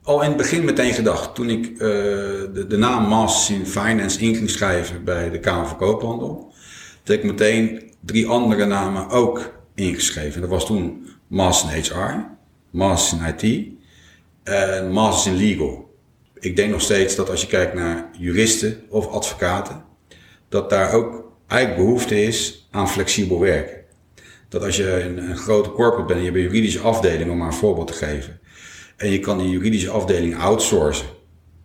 al 0.03 0.21
in 0.21 0.27
het 0.27 0.37
begin 0.37 0.65
meteen 0.65 0.93
gedacht. 0.93 1.35
Toen 1.35 1.49
ik 1.49 1.65
eh, 1.71 1.77
de, 1.79 2.65
de 2.67 2.77
naam 2.77 3.07
Masters 3.07 3.59
in 3.59 3.65
Finance 3.65 4.19
in 4.19 4.35
ging 4.35 4.49
schrijven 4.49 5.03
bij 5.03 5.29
de 5.29 5.39
Kamer 5.39 5.67
van 5.67 5.77
Koophandel. 5.77 6.35
Toen 7.03 7.15
heb 7.15 7.23
ik 7.23 7.29
meteen 7.31 7.91
drie 7.99 8.27
andere 8.27 8.65
namen 8.65 9.09
ook 9.09 9.51
ingeschreven. 9.75 10.41
Dat 10.41 10.49
was 10.49 10.65
toen 10.65 11.07
Masters 11.27 11.73
in 11.89 11.95
HR, 11.95 12.25
Masters 12.69 13.21
in 13.21 13.49
IT 13.49 13.67
en 14.43 14.91
Masters 14.91 15.25
in 15.35 15.47
Legal. 15.47 15.88
Ik 16.39 16.55
denk 16.55 16.71
nog 16.71 16.81
steeds 16.81 17.15
dat 17.15 17.29
als 17.29 17.41
je 17.41 17.47
kijkt 17.47 17.73
naar 17.73 18.09
juristen 18.17 18.81
of 18.89 19.07
advocaten, 19.07 19.83
dat 20.49 20.69
daar 20.69 20.93
ook 20.93 21.31
eigenlijk 21.47 21.85
behoefte 21.85 22.23
is 22.23 22.67
aan 22.71 22.89
flexibel 22.89 23.39
werken. 23.39 23.77
Dat 24.49 24.63
als 24.63 24.77
je 24.77 25.03
een, 25.03 25.17
een 25.17 25.37
grote 25.37 25.71
corporate 25.71 26.05
bent 26.05 26.19
en 26.19 26.25
je 26.25 26.31
hebt 26.31 26.37
een 26.37 26.51
juridische 26.51 26.79
afdeling, 26.79 27.31
om 27.31 27.37
maar 27.37 27.47
een 27.47 27.53
voorbeeld 27.53 27.87
te 27.87 27.93
geven. 27.93 28.39
En 28.97 29.11
je 29.11 29.19
kan 29.19 29.37
die 29.37 29.49
juridische 29.49 29.89
afdeling 29.89 30.37
outsourcen. 30.37 31.07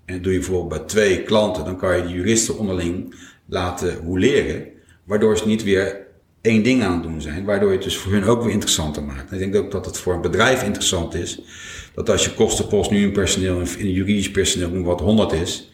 En 0.05 0.23
doe 0.23 0.33
je 0.33 0.39
bijvoorbeeld 0.39 0.69
bij 0.69 0.89
twee 0.89 1.23
klanten, 1.23 1.65
dan 1.65 1.77
kan 1.77 1.97
je 1.97 2.03
de 2.03 2.09
juristen 2.09 2.59
onderling 2.59 3.15
laten 3.47 3.97
roleren. 3.97 4.67
Waardoor 5.05 5.39
ze 5.39 5.47
niet 5.47 5.63
weer 5.63 6.04
één 6.45 6.63
ding 6.63 6.83
aan 6.83 6.93
het 6.93 7.03
doen 7.03 7.21
zijn. 7.21 7.45
Waardoor 7.45 7.69
je 7.69 7.75
het 7.75 7.85
dus 7.85 7.97
voor 7.97 8.13
hun 8.13 8.25
ook 8.25 8.43
weer 8.43 8.53
interessanter 8.53 9.03
maakt. 9.03 9.31
En 9.31 9.41
ik 9.41 9.53
denk 9.53 9.65
ook 9.65 9.71
dat 9.71 9.87
het 9.87 9.99
voor 9.99 10.15
een 10.15 10.21
bedrijf 10.21 10.63
interessant 10.63 11.15
is. 11.15 11.41
Dat 11.95 12.11
als 12.11 12.25
je 12.25 12.35
kostenpost 12.35 12.91
nu 12.91 13.03
in 13.03 13.13
personeel, 13.13 13.61
in 13.79 13.91
juridisch 13.91 14.31
personeel, 14.31 14.83
wat 14.83 15.01
100 15.01 15.33
is. 15.33 15.73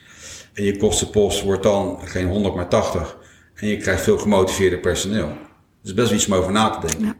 En 0.53 0.65
je 0.65 0.77
kostenpost 0.77 1.43
wordt 1.43 1.63
dan 1.63 1.99
geen 2.05 2.29
100 2.29 2.55
maar 2.55 2.69
80. 2.69 3.17
En 3.55 3.69
je 3.69 3.77
krijgt 3.77 4.03
veel 4.03 4.19
gemotiveerder 4.19 4.79
personeel. 4.79 5.27
Dat 5.27 5.37
is 5.83 5.95
best 5.95 6.09
wel 6.09 6.17
iets 6.17 6.27
om 6.27 6.35
over 6.35 6.53
na 6.53 6.71
te 6.71 6.87
denken. 6.87 7.17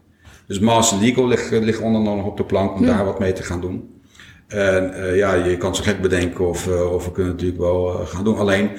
Dus 0.47 0.59
Master 0.59 0.99
Legal 0.99 1.27
ligt, 1.27 1.51
ligt 1.51 1.81
onder 1.81 2.01
nog 2.01 2.27
op 2.27 2.37
de 2.37 2.45
plank 2.45 2.75
om 2.75 2.87
daar 2.87 3.05
wat 3.05 3.19
mee 3.19 3.33
te 3.33 3.43
gaan 3.43 3.61
doen. 3.61 4.01
En 4.49 4.95
eh, 4.95 5.17
ja, 5.17 5.35
je 5.35 5.57
kan 5.57 5.75
zo 5.75 5.83
gek 5.83 6.01
bedenken 6.01 6.49
of, 6.49 6.69
eh, 6.69 6.93
of 6.93 7.05
we 7.05 7.13
kunnen 7.13 7.33
natuurlijk 7.33 7.61
wel 7.61 8.01
eh, 8.01 8.07
gaan 8.07 8.25
doen. 8.25 8.37
Alleen, 8.37 8.71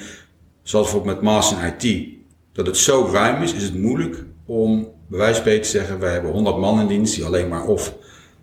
zoals 0.62 0.90
bijvoorbeeld 0.90 1.14
met 1.14 1.24
Master 1.24 1.58
in 1.58 1.74
IT, 1.78 2.08
dat 2.52 2.66
het 2.66 2.76
zo 2.76 3.08
ruim 3.12 3.42
is, 3.42 3.52
is 3.52 3.62
het 3.62 3.74
moeilijk 3.74 4.24
om 4.52 4.92
bij 5.08 5.18
wijze 5.18 5.32
van 5.32 5.40
spreken 5.40 5.62
te 5.62 5.68
zeggen, 5.68 5.98
wij 5.98 6.12
hebben 6.12 6.30
100 6.30 6.58
man 6.58 6.80
in 6.80 6.86
dienst 6.86 7.14
die 7.14 7.24
alleen 7.24 7.48
maar 7.48 7.66
of 7.66 7.94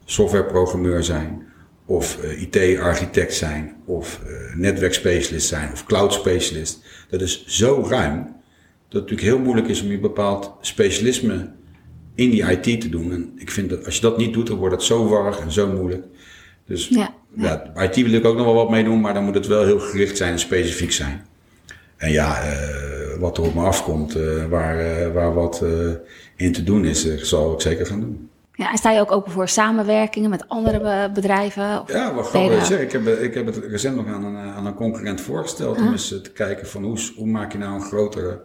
softwareprogrammeur 0.05 1.03
zijn, 1.03 1.47
of 1.85 2.17
eh, 2.23 2.41
IT-architect 2.41 3.33
zijn, 3.33 3.75
of 3.85 4.19
eh, 4.25 4.55
netwerkspecialist 4.55 5.47
zijn, 5.47 5.71
of 5.71 5.85
cloud-specialist. 5.85 6.83
Dat 7.09 7.21
is 7.21 7.45
zo 7.45 7.85
ruim, 7.89 8.17
dat 8.17 8.31
het 8.89 8.93
natuurlijk 9.01 9.21
heel 9.21 9.39
moeilijk 9.39 9.67
is 9.67 9.81
om 9.81 9.91
je 9.91 9.99
bepaald 9.99 10.51
specialisme 10.61 11.49
in 12.15 12.29
die 12.29 12.51
IT 12.51 12.81
te 12.81 12.89
doen. 12.89 13.11
En 13.11 13.31
ik 13.35 13.51
vind 13.51 13.69
dat 13.69 13.85
als 13.85 13.95
je 13.95 14.01
dat 14.01 14.17
niet 14.17 14.33
doet, 14.33 14.47
dan 14.47 14.57
wordt 14.57 14.75
het 14.75 14.83
zo 14.83 15.07
warrig 15.07 15.39
en 15.39 15.51
zo 15.51 15.67
moeilijk. 15.67 16.03
Dus 16.65 16.87
Ja. 16.87 17.13
ja, 17.35 17.71
IT 17.75 17.95
wil 17.95 18.13
ik 18.13 18.25
ook 18.25 18.35
nog 18.35 18.45
wel 18.45 18.53
wat 18.53 18.69
mee 18.69 18.83
doen, 18.83 19.01
maar 19.01 19.13
dan 19.13 19.23
moet 19.23 19.35
het 19.35 19.47
wel 19.47 19.65
heel 19.65 19.79
gericht 19.79 20.17
zijn 20.17 20.31
en 20.31 20.39
specifiek 20.39 20.91
zijn. 20.91 21.25
En 21.97 22.11
ja, 22.11 22.41
eh, 22.41 22.98
wat 23.19 23.37
er 23.37 23.43
op 23.43 23.53
me 23.53 23.61
afkomt, 23.63 24.15
eh, 24.15 24.45
waar, 24.45 24.79
eh, 24.79 25.13
waar 25.13 25.33
wat 25.33 25.61
eh, 25.61 25.69
in 26.35 26.51
te 26.53 26.63
doen 26.63 26.85
is, 26.85 27.15
zal 27.17 27.53
ik 27.53 27.61
zeker 27.61 27.85
gaan 27.85 27.99
doen. 27.99 28.29
Ja, 28.53 28.71
en 28.71 28.77
sta 28.77 28.91
je 28.91 28.99
ook 28.99 29.11
open 29.11 29.31
voor 29.31 29.47
samenwerkingen 29.47 30.29
met 30.29 30.43
andere 30.47 30.79
be- 30.79 31.11
bedrijven? 31.13 31.81
Of 31.81 31.91
Ja, 31.91 32.13
wat 32.13 32.27
grappig. 32.27 32.69
ik, 32.79 32.91
heb, 32.91 33.07
ik 33.07 33.33
heb 33.33 33.45
het 33.45 33.57
recent 33.57 33.95
nog 33.95 34.07
aan 34.07 34.23
een, 34.23 34.35
aan 34.37 34.65
een 34.65 34.73
concurrent 34.73 35.21
voorgesteld. 35.21 35.77
Om 35.81 35.91
eens 35.91 36.13
eh, 36.13 36.19
te 36.19 36.31
kijken 36.31 36.67
van 36.67 36.83
hoe, 36.83 36.97
hoe 37.15 37.27
maak 37.27 37.51
je 37.51 37.57
nou 37.57 37.73
een 37.73 37.81
grotere 37.81 38.41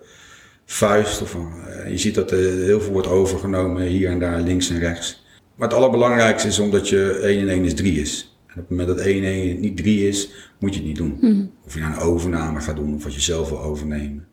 vuist. 0.64 1.22
Of, 1.22 1.35
een- 1.35 1.91
je 1.91 1.99
ziet 1.99 2.14
dat 2.14 2.31
er 2.31 2.39
heel 2.39 2.81
veel 2.81 2.93
wordt 2.93 3.09
overgenomen 3.09 3.83
hier 3.83 4.11
en 4.11 4.18
daar, 4.18 4.41
links 4.41 4.70
en 4.70 4.79
rechts. 4.79 5.25
Maar 5.55 5.68
het 5.68 5.77
allerbelangrijkste 5.77 6.49
is 6.49 6.59
omdat 6.59 6.89
je 6.89 7.18
1 7.22 7.41
en 7.41 7.49
1 7.49 7.64
is 7.64 7.75
3 7.75 8.01
is. 8.01 8.37
En 8.47 8.55
op 8.61 8.68
het 8.68 8.70
moment 8.79 8.89
dat 8.97 9.07
1 9.07 9.25
en 9.25 9.31
1 9.31 9.61
niet 9.61 9.77
3 9.77 10.09
is, 10.09 10.31
moet 10.59 10.70
je 10.75 10.79
het 10.79 10.89
niet 10.89 10.97
doen. 10.97 11.51
Of 11.66 11.75
je 11.75 11.81
nou 11.81 11.93
een 11.93 11.99
overname 12.01 12.61
gaat 12.61 12.77
doen 12.77 12.95
of 12.95 13.05
als 13.05 13.14
je 13.14 13.20
zelf 13.20 13.49
wil 13.49 13.62
overnemen. 13.62 14.27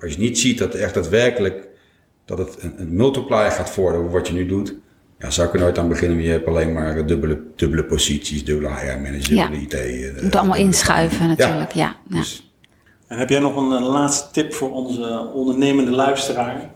Als 0.00 0.12
je 0.12 0.18
niet 0.18 0.38
ziet 0.38 0.58
dat 0.58 0.74
echt 0.74 0.94
daadwerkelijk 0.94 1.68
dat 2.24 2.38
het 2.38 2.56
een, 2.62 2.74
een 2.80 2.96
multiplier 2.96 3.50
gaat 3.50 3.74
worden 3.74 4.10
wat 4.10 4.26
je 4.28 4.34
nu 4.34 4.46
doet, 4.46 4.74
ja, 5.18 5.30
zou 5.30 5.48
ik 5.48 5.54
er 5.54 5.60
nooit 5.60 5.78
aan 5.78 5.88
beginnen, 5.88 6.22
je 6.22 6.30
hebt 6.30 6.46
alleen 6.46 6.72
maar 6.72 7.06
dubbele, 7.06 7.40
dubbele 7.56 7.84
posities, 7.84 8.44
dubbele 8.44 8.68
HR-manager, 8.74 9.34
Ja. 9.34 9.42
dubbele 9.48 9.62
IT. 9.62 9.74
eh, 9.74 10.00
Je 10.16 10.20
moet 10.22 10.36
allemaal 10.36 10.56
inschuiven 10.56 11.28
natuurlijk, 11.28 11.72
ja. 11.72 11.96
ja. 12.08 12.16
Dus, 12.16 12.52
En 13.06 13.18
heb 13.18 13.28
jij 13.28 13.38
nog 13.38 13.56
een, 13.56 13.72
eh, 13.82 13.88
laatste 13.90 14.30
tip 14.32 14.54
voor 14.54 14.72
onze 14.72 15.30
ondernemende 15.34 15.90
luisteraar? 15.90 16.70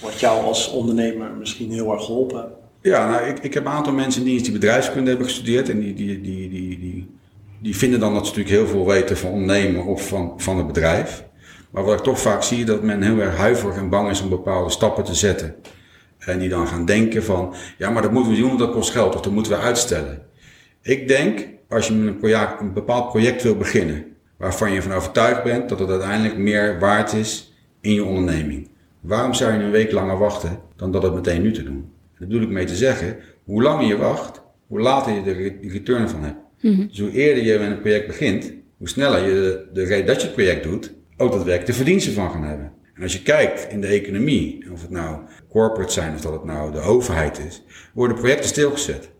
Wat 0.00 0.20
jou 0.20 0.44
als 0.44 0.70
ondernemer 0.70 1.30
misschien 1.38 1.70
heel 1.72 1.92
erg 1.92 2.04
geholpen? 2.04 2.52
Ja, 2.82 3.10
nou, 3.10 3.26
ik, 3.26 3.38
ik 3.38 3.54
heb 3.54 3.64
een 3.64 3.70
aantal 3.72 3.92
mensen 3.92 4.20
in 4.20 4.26
dienst 4.26 4.44
die 4.44 4.52
bedrijfskunde 4.52 5.08
hebben 5.08 5.26
gestudeerd. 5.26 5.68
En 5.68 5.80
die, 5.80 5.94
die, 5.94 6.20
die, 6.20 6.48
die, 6.50 6.78
die, 6.78 7.10
die 7.60 7.76
vinden 7.76 8.00
dan 8.00 8.14
dat 8.14 8.26
ze 8.26 8.30
natuurlijk 8.32 8.56
heel 8.56 8.66
veel 8.74 8.86
weten 8.86 9.16
van 9.16 9.30
ondernemen 9.30 9.84
of 9.84 10.08
van, 10.08 10.32
van 10.36 10.56
het 10.56 10.66
bedrijf. 10.66 11.24
Maar 11.74 11.84
wat 11.84 11.98
ik 11.98 12.04
toch 12.04 12.20
vaak 12.20 12.42
zie, 12.42 12.64
dat 12.64 12.82
men 12.82 13.02
heel 13.02 13.18
erg 13.18 13.36
huiverig 13.36 13.76
en 13.76 13.88
bang 13.88 14.10
is 14.10 14.22
om 14.22 14.28
bepaalde 14.28 14.70
stappen 14.70 15.04
te 15.04 15.14
zetten. 15.14 15.54
En 16.18 16.38
die 16.38 16.48
dan 16.48 16.66
gaan 16.66 16.84
denken 16.84 17.22
van, 17.24 17.54
ja, 17.78 17.90
maar 17.90 18.02
dat 18.02 18.12
moeten 18.12 18.32
we 18.32 18.38
doen, 18.38 18.46
want 18.46 18.58
dat 18.58 18.72
kost 18.72 18.90
geld. 18.90 19.14
Of 19.14 19.20
dat 19.20 19.32
moeten 19.32 19.52
we 19.52 19.58
uitstellen. 19.58 20.22
Ik 20.82 21.08
denk, 21.08 21.48
als 21.68 21.86
je 21.86 21.94
met 21.94 22.06
een, 22.06 22.18
project, 22.18 22.60
een 22.60 22.72
bepaald 22.72 23.08
project 23.10 23.42
wil 23.42 23.56
beginnen, 23.56 24.04
waarvan 24.36 24.72
je 24.72 24.82
van 24.82 24.92
overtuigd 24.92 25.42
bent 25.42 25.68
dat 25.68 25.78
het 25.78 25.88
uiteindelijk 25.90 26.36
meer 26.36 26.78
waard 26.78 27.12
is 27.12 27.52
in 27.80 27.94
je 27.94 28.04
onderneming. 28.04 28.68
Waarom 29.00 29.34
zou 29.34 29.52
je 29.52 29.58
een 29.64 29.70
week 29.70 29.92
langer 29.92 30.18
wachten 30.18 30.58
dan 30.76 30.92
dat 30.92 31.02
het 31.02 31.14
meteen 31.14 31.42
nu 31.42 31.52
te 31.52 31.62
doen? 31.62 31.92
Daar 32.18 32.28
bedoel 32.28 32.42
ik 32.42 32.48
mee 32.50 32.64
te 32.64 32.76
zeggen, 32.76 33.16
hoe 33.44 33.62
langer 33.62 33.86
je 33.86 33.96
wacht, 33.96 34.42
hoe 34.66 34.80
later 34.80 35.12
je 35.14 35.22
de 35.22 35.32
re- 35.32 35.58
de 35.60 35.68
return 35.68 36.08
van 36.08 36.22
hebt. 36.22 36.36
Dus 36.88 37.00
hoe 37.00 37.10
eerder 37.12 37.44
je 37.44 37.58
met 37.58 37.70
een 37.70 37.80
project 37.80 38.06
begint, 38.06 38.52
hoe 38.78 38.88
sneller 38.88 39.26
je 39.26 39.32
de, 39.32 39.66
de 39.72 39.84
reden 39.84 40.06
dat 40.06 40.20
je 40.20 40.26
het 40.26 40.34
project 40.36 40.62
doet, 40.62 40.92
ook 41.16 41.30
daadwerkelijk 41.30 41.66
de 41.66 41.72
verdiensten 41.72 42.12
van 42.12 42.30
gaan 42.30 42.44
hebben. 42.44 42.72
En 42.94 43.02
als 43.02 43.12
je 43.12 43.22
kijkt 43.22 43.72
in 43.72 43.80
de 43.80 43.86
economie, 43.86 44.64
of 44.72 44.80
het 44.80 44.90
nou 44.90 45.18
corporate 45.48 45.92
zijn 45.92 46.14
of 46.14 46.20
dat 46.20 46.32
het 46.32 46.44
nou 46.44 46.72
de 46.72 46.80
overheid 46.80 47.38
is, 47.38 47.64
worden 47.94 48.16
projecten 48.16 48.48
stilgezet. 48.48 49.12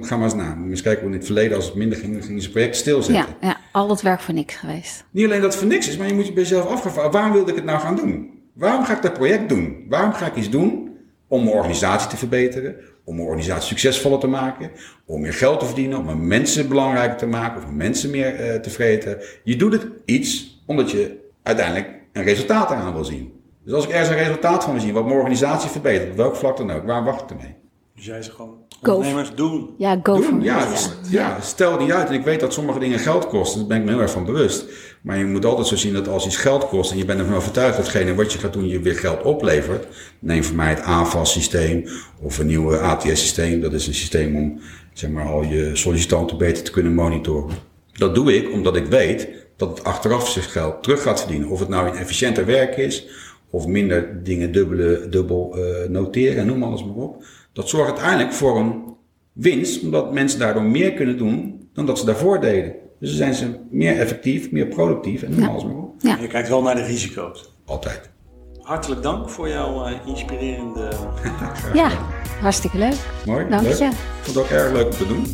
Ga 0.00 0.16
maar 0.16 0.24
eens 0.24 0.34
na. 0.34 0.54
Moet 0.54 0.70
eens 0.70 0.82
kijken 0.82 1.02
hoe 1.02 1.10
in 1.10 1.16
het 1.16 1.26
verleden, 1.26 1.56
als 1.56 1.66
het 1.66 1.74
minder 1.74 1.98
ging, 1.98 2.24
gingen 2.24 2.42
ze 2.42 2.50
projecten 2.50 2.80
stilzetten. 2.80 3.36
Ja, 3.40 3.48
ja, 3.48 3.56
al 3.72 3.88
dat 3.88 4.02
werk 4.02 4.20
voor 4.20 4.34
niks 4.34 4.54
geweest. 4.54 5.04
Niet 5.10 5.24
alleen 5.24 5.40
dat 5.40 5.50
het 5.50 5.60
voor 5.60 5.70
niks 5.70 5.88
is, 5.88 5.96
maar 5.96 6.06
je 6.06 6.14
moet 6.14 6.26
je 6.26 6.32
bij 6.32 6.42
jezelf 6.42 6.66
afvragen, 6.66 7.10
waarom 7.10 7.32
wilde 7.32 7.50
ik 7.50 7.56
het 7.56 7.64
nou 7.64 7.80
gaan 7.80 7.96
doen? 7.96 8.30
Waarom 8.54 8.84
ga 8.84 8.96
ik 8.96 9.02
dat 9.02 9.12
project 9.12 9.48
doen? 9.48 9.84
Waarom 9.88 10.12
ga 10.12 10.26
ik 10.26 10.36
iets 10.36 10.50
doen 10.50 10.96
om 11.28 11.44
mijn 11.44 11.56
organisatie 11.56 12.08
te 12.08 12.16
verbeteren, 12.16 12.76
om 13.04 13.14
mijn 13.14 13.26
organisatie 13.26 13.68
succesvoller 13.68 14.18
te 14.18 14.26
maken, 14.26 14.70
om 15.06 15.20
meer 15.20 15.32
geld 15.32 15.60
te 15.60 15.66
verdienen, 15.66 15.98
om 15.98 16.04
mijn 16.04 16.26
mensen 16.26 16.68
belangrijker 16.68 17.16
te 17.16 17.26
maken, 17.26 17.56
of 17.56 17.64
mijn 17.64 17.76
mensen 17.76 18.10
meer 18.10 18.34
eh, 18.34 18.60
tevreden. 18.60 19.18
Je 19.44 19.56
doet 19.56 19.72
het 19.72 19.86
iets 20.04 20.62
omdat 20.66 20.90
je 20.90 21.22
uiteindelijk 21.44 21.88
een 22.12 22.22
resultaat 22.24 22.70
eraan 22.70 22.92
wil 22.94 23.04
zien. 23.04 23.32
Dus 23.64 23.72
als 23.74 23.84
ik 23.84 23.90
ergens 23.90 24.08
een 24.08 24.16
resultaat 24.24 24.64
van 24.64 24.72
wil 24.72 24.82
zien, 24.82 24.92
wat 24.94 25.04
mijn 25.04 25.16
organisatie 25.16 25.70
verbetert, 25.70 26.10
op 26.10 26.16
welk 26.16 26.36
vlak 26.36 26.56
dan 26.56 26.70
ook, 26.70 26.86
waar 26.86 27.04
wacht 27.04 27.22
ik 27.22 27.30
ermee? 27.30 27.54
Dus 27.96 28.04
jij 28.04 28.22
zegt 28.22 28.36
gewoon, 28.36 28.54
Go. 28.82 28.92
ondernemers 28.94 29.34
doen. 29.34 29.74
Ja, 29.78 30.00
go 30.02 30.20
Doen, 30.20 30.42
ja, 30.42 30.74
s- 30.74 30.90
ja, 31.10 31.40
stel 31.40 31.78
niet 31.78 31.92
uit. 31.92 32.08
En 32.08 32.14
ik 32.14 32.24
weet 32.24 32.40
dat 32.40 32.52
sommige 32.52 32.78
dingen 32.78 32.98
geld 32.98 33.28
kosten. 33.28 33.58
Daar 33.58 33.68
ben 33.68 33.76
ik 33.78 33.84
me 33.84 33.90
heel 33.90 34.00
erg 34.00 34.10
van 34.10 34.24
bewust. 34.24 34.64
Maar 35.02 35.18
je 35.18 35.24
moet 35.24 35.44
altijd 35.44 35.66
zo 35.66 35.76
zien 35.76 35.92
dat 35.92 36.08
als 36.08 36.26
iets 36.26 36.36
geld 36.36 36.68
kost 36.68 36.90
en 36.90 36.96
je 36.98 37.04
bent 37.04 37.18
ervan 37.20 37.34
overtuigd 37.34 37.76
dat 37.76 37.86
hetgene 37.86 38.14
wat 38.14 38.32
je 38.32 38.38
gaat 38.38 38.52
doen 38.52 38.66
je 38.68 38.80
weer 38.80 38.94
geld 38.96 39.22
oplevert. 39.22 39.86
Neem 40.18 40.44
voor 40.44 40.56
mij 40.56 40.68
het 40.68 40.80
AFAS-systeem 40.82 41.84
of 42.20 42.38
een 42.38 42.46
nieuwe 42.46 42.78
ATS-systeem. 42.78 43.60
Dat 43.60 43.72
is 43.72 43.86
een 43.86 43.94
systeem 43.94 44.36
om 44.36 44.60
zeg 44.92 45.10
maar, 45.10 45.26
al 45.26 45.42
je 45.42 45.70
sollicitanten 45.76 46.38
beter 46.38 46.64
te 46.64 46.70
kunnen 46.70 46.94
monitoren. 46.94 47.56
Dat 47.92 48.14
doe 48.14 48.36
ik 48.36 48.52
omdat 48.52 48.76
ik 48.76 48.86
weet 48.86 49.28
dat 49.56 49.68
het 49.68 49.84
achteraf 49.84 50.28
zich 50.28 50.52
geld 50.52 50.82
terug 50.82 51.02
gaat 51.02 51.20
verdienen. 51.20 51.48
Of 51.48 51.58
het 51.60 51.68
nou 51.68 51.88
een 51.88 51.96
efficiënter 51.96 52.46
werk 52.46 52.76
is 52.76 53.06
of 53.50 53.66
minder 53.66 54.22
dingen 54.24 54.52
dubbele, 54.52 55.08
dubbel 55.08 55.56
eh, 55.56 55.88
noteren 55.88 56.36
en 56.38 56.46
noem 56.46 56.62
alles 56.62 56.84
maar 56.84 56.94
op. 56.94 57.24
Dat 57.52 57.68
zorgt 57.68 57.90
uiteindelijk 57.90 58.32
voor 58.32 58.58
een 58.58 58.82
winst, 59.32 59.82
omdat 59.82 60.12
mensen 60.12 60.38
daardoor 60.38 60.62
meer 60.62 60.92
kunnen 60.92 61.18
doen 61.18 61.68
dan 61.72 61.86
dat 61.86 61.98
ze 61.98 62.04
daarvoor 62.04 62.40
deden. 62.40 62.74
Dus 63.00 63.08
dan 63.08 63.18
zijn 63.18 63.34
ze 63.34 63.58
meer 63.70 63.98
effectief, 63.98 64.50
meer 64.50 64.66
productief 64.66 65.22
en 65.22 65.30
noem 65.30 65.40
Ja. 65.40 65.46
alles 65.48 65.64
maar 65.64 65.74
op. 65.74 65.94
Ja. 65.98 66.18
Je 66.20 66.26
kijkt 66.26 66.48
wel 66.48 66.62
naar 66.62 66.74
de 66.74 66.84
risico's. 66.84 67.54
Altijd. 67.64 68.10
Hartelijk 68.60 69.02
dank 69.02 69.30
voor 69.30 69.48
jouw 69.48 69.84
eh, 69.86 69.92
inspirerende... 70.06 70.88
ja, 71.74 71.88
hartstikke 72.40 72.78
leuk. 72.78 72.96
Mooi. 73.26 73.48
Dank 73.48 73.62
leuk. 73.62 73.78
je. 73.78 73.84
Ik 73.84 73.92
vond 74.22 74.36
het 74.36 74.44
ook 74.44 74.50
erg 74.50 74.72
leuk 74.72 74.84
om 74.86 74.90
te 74.90 75.06
doen. 75.06 75.26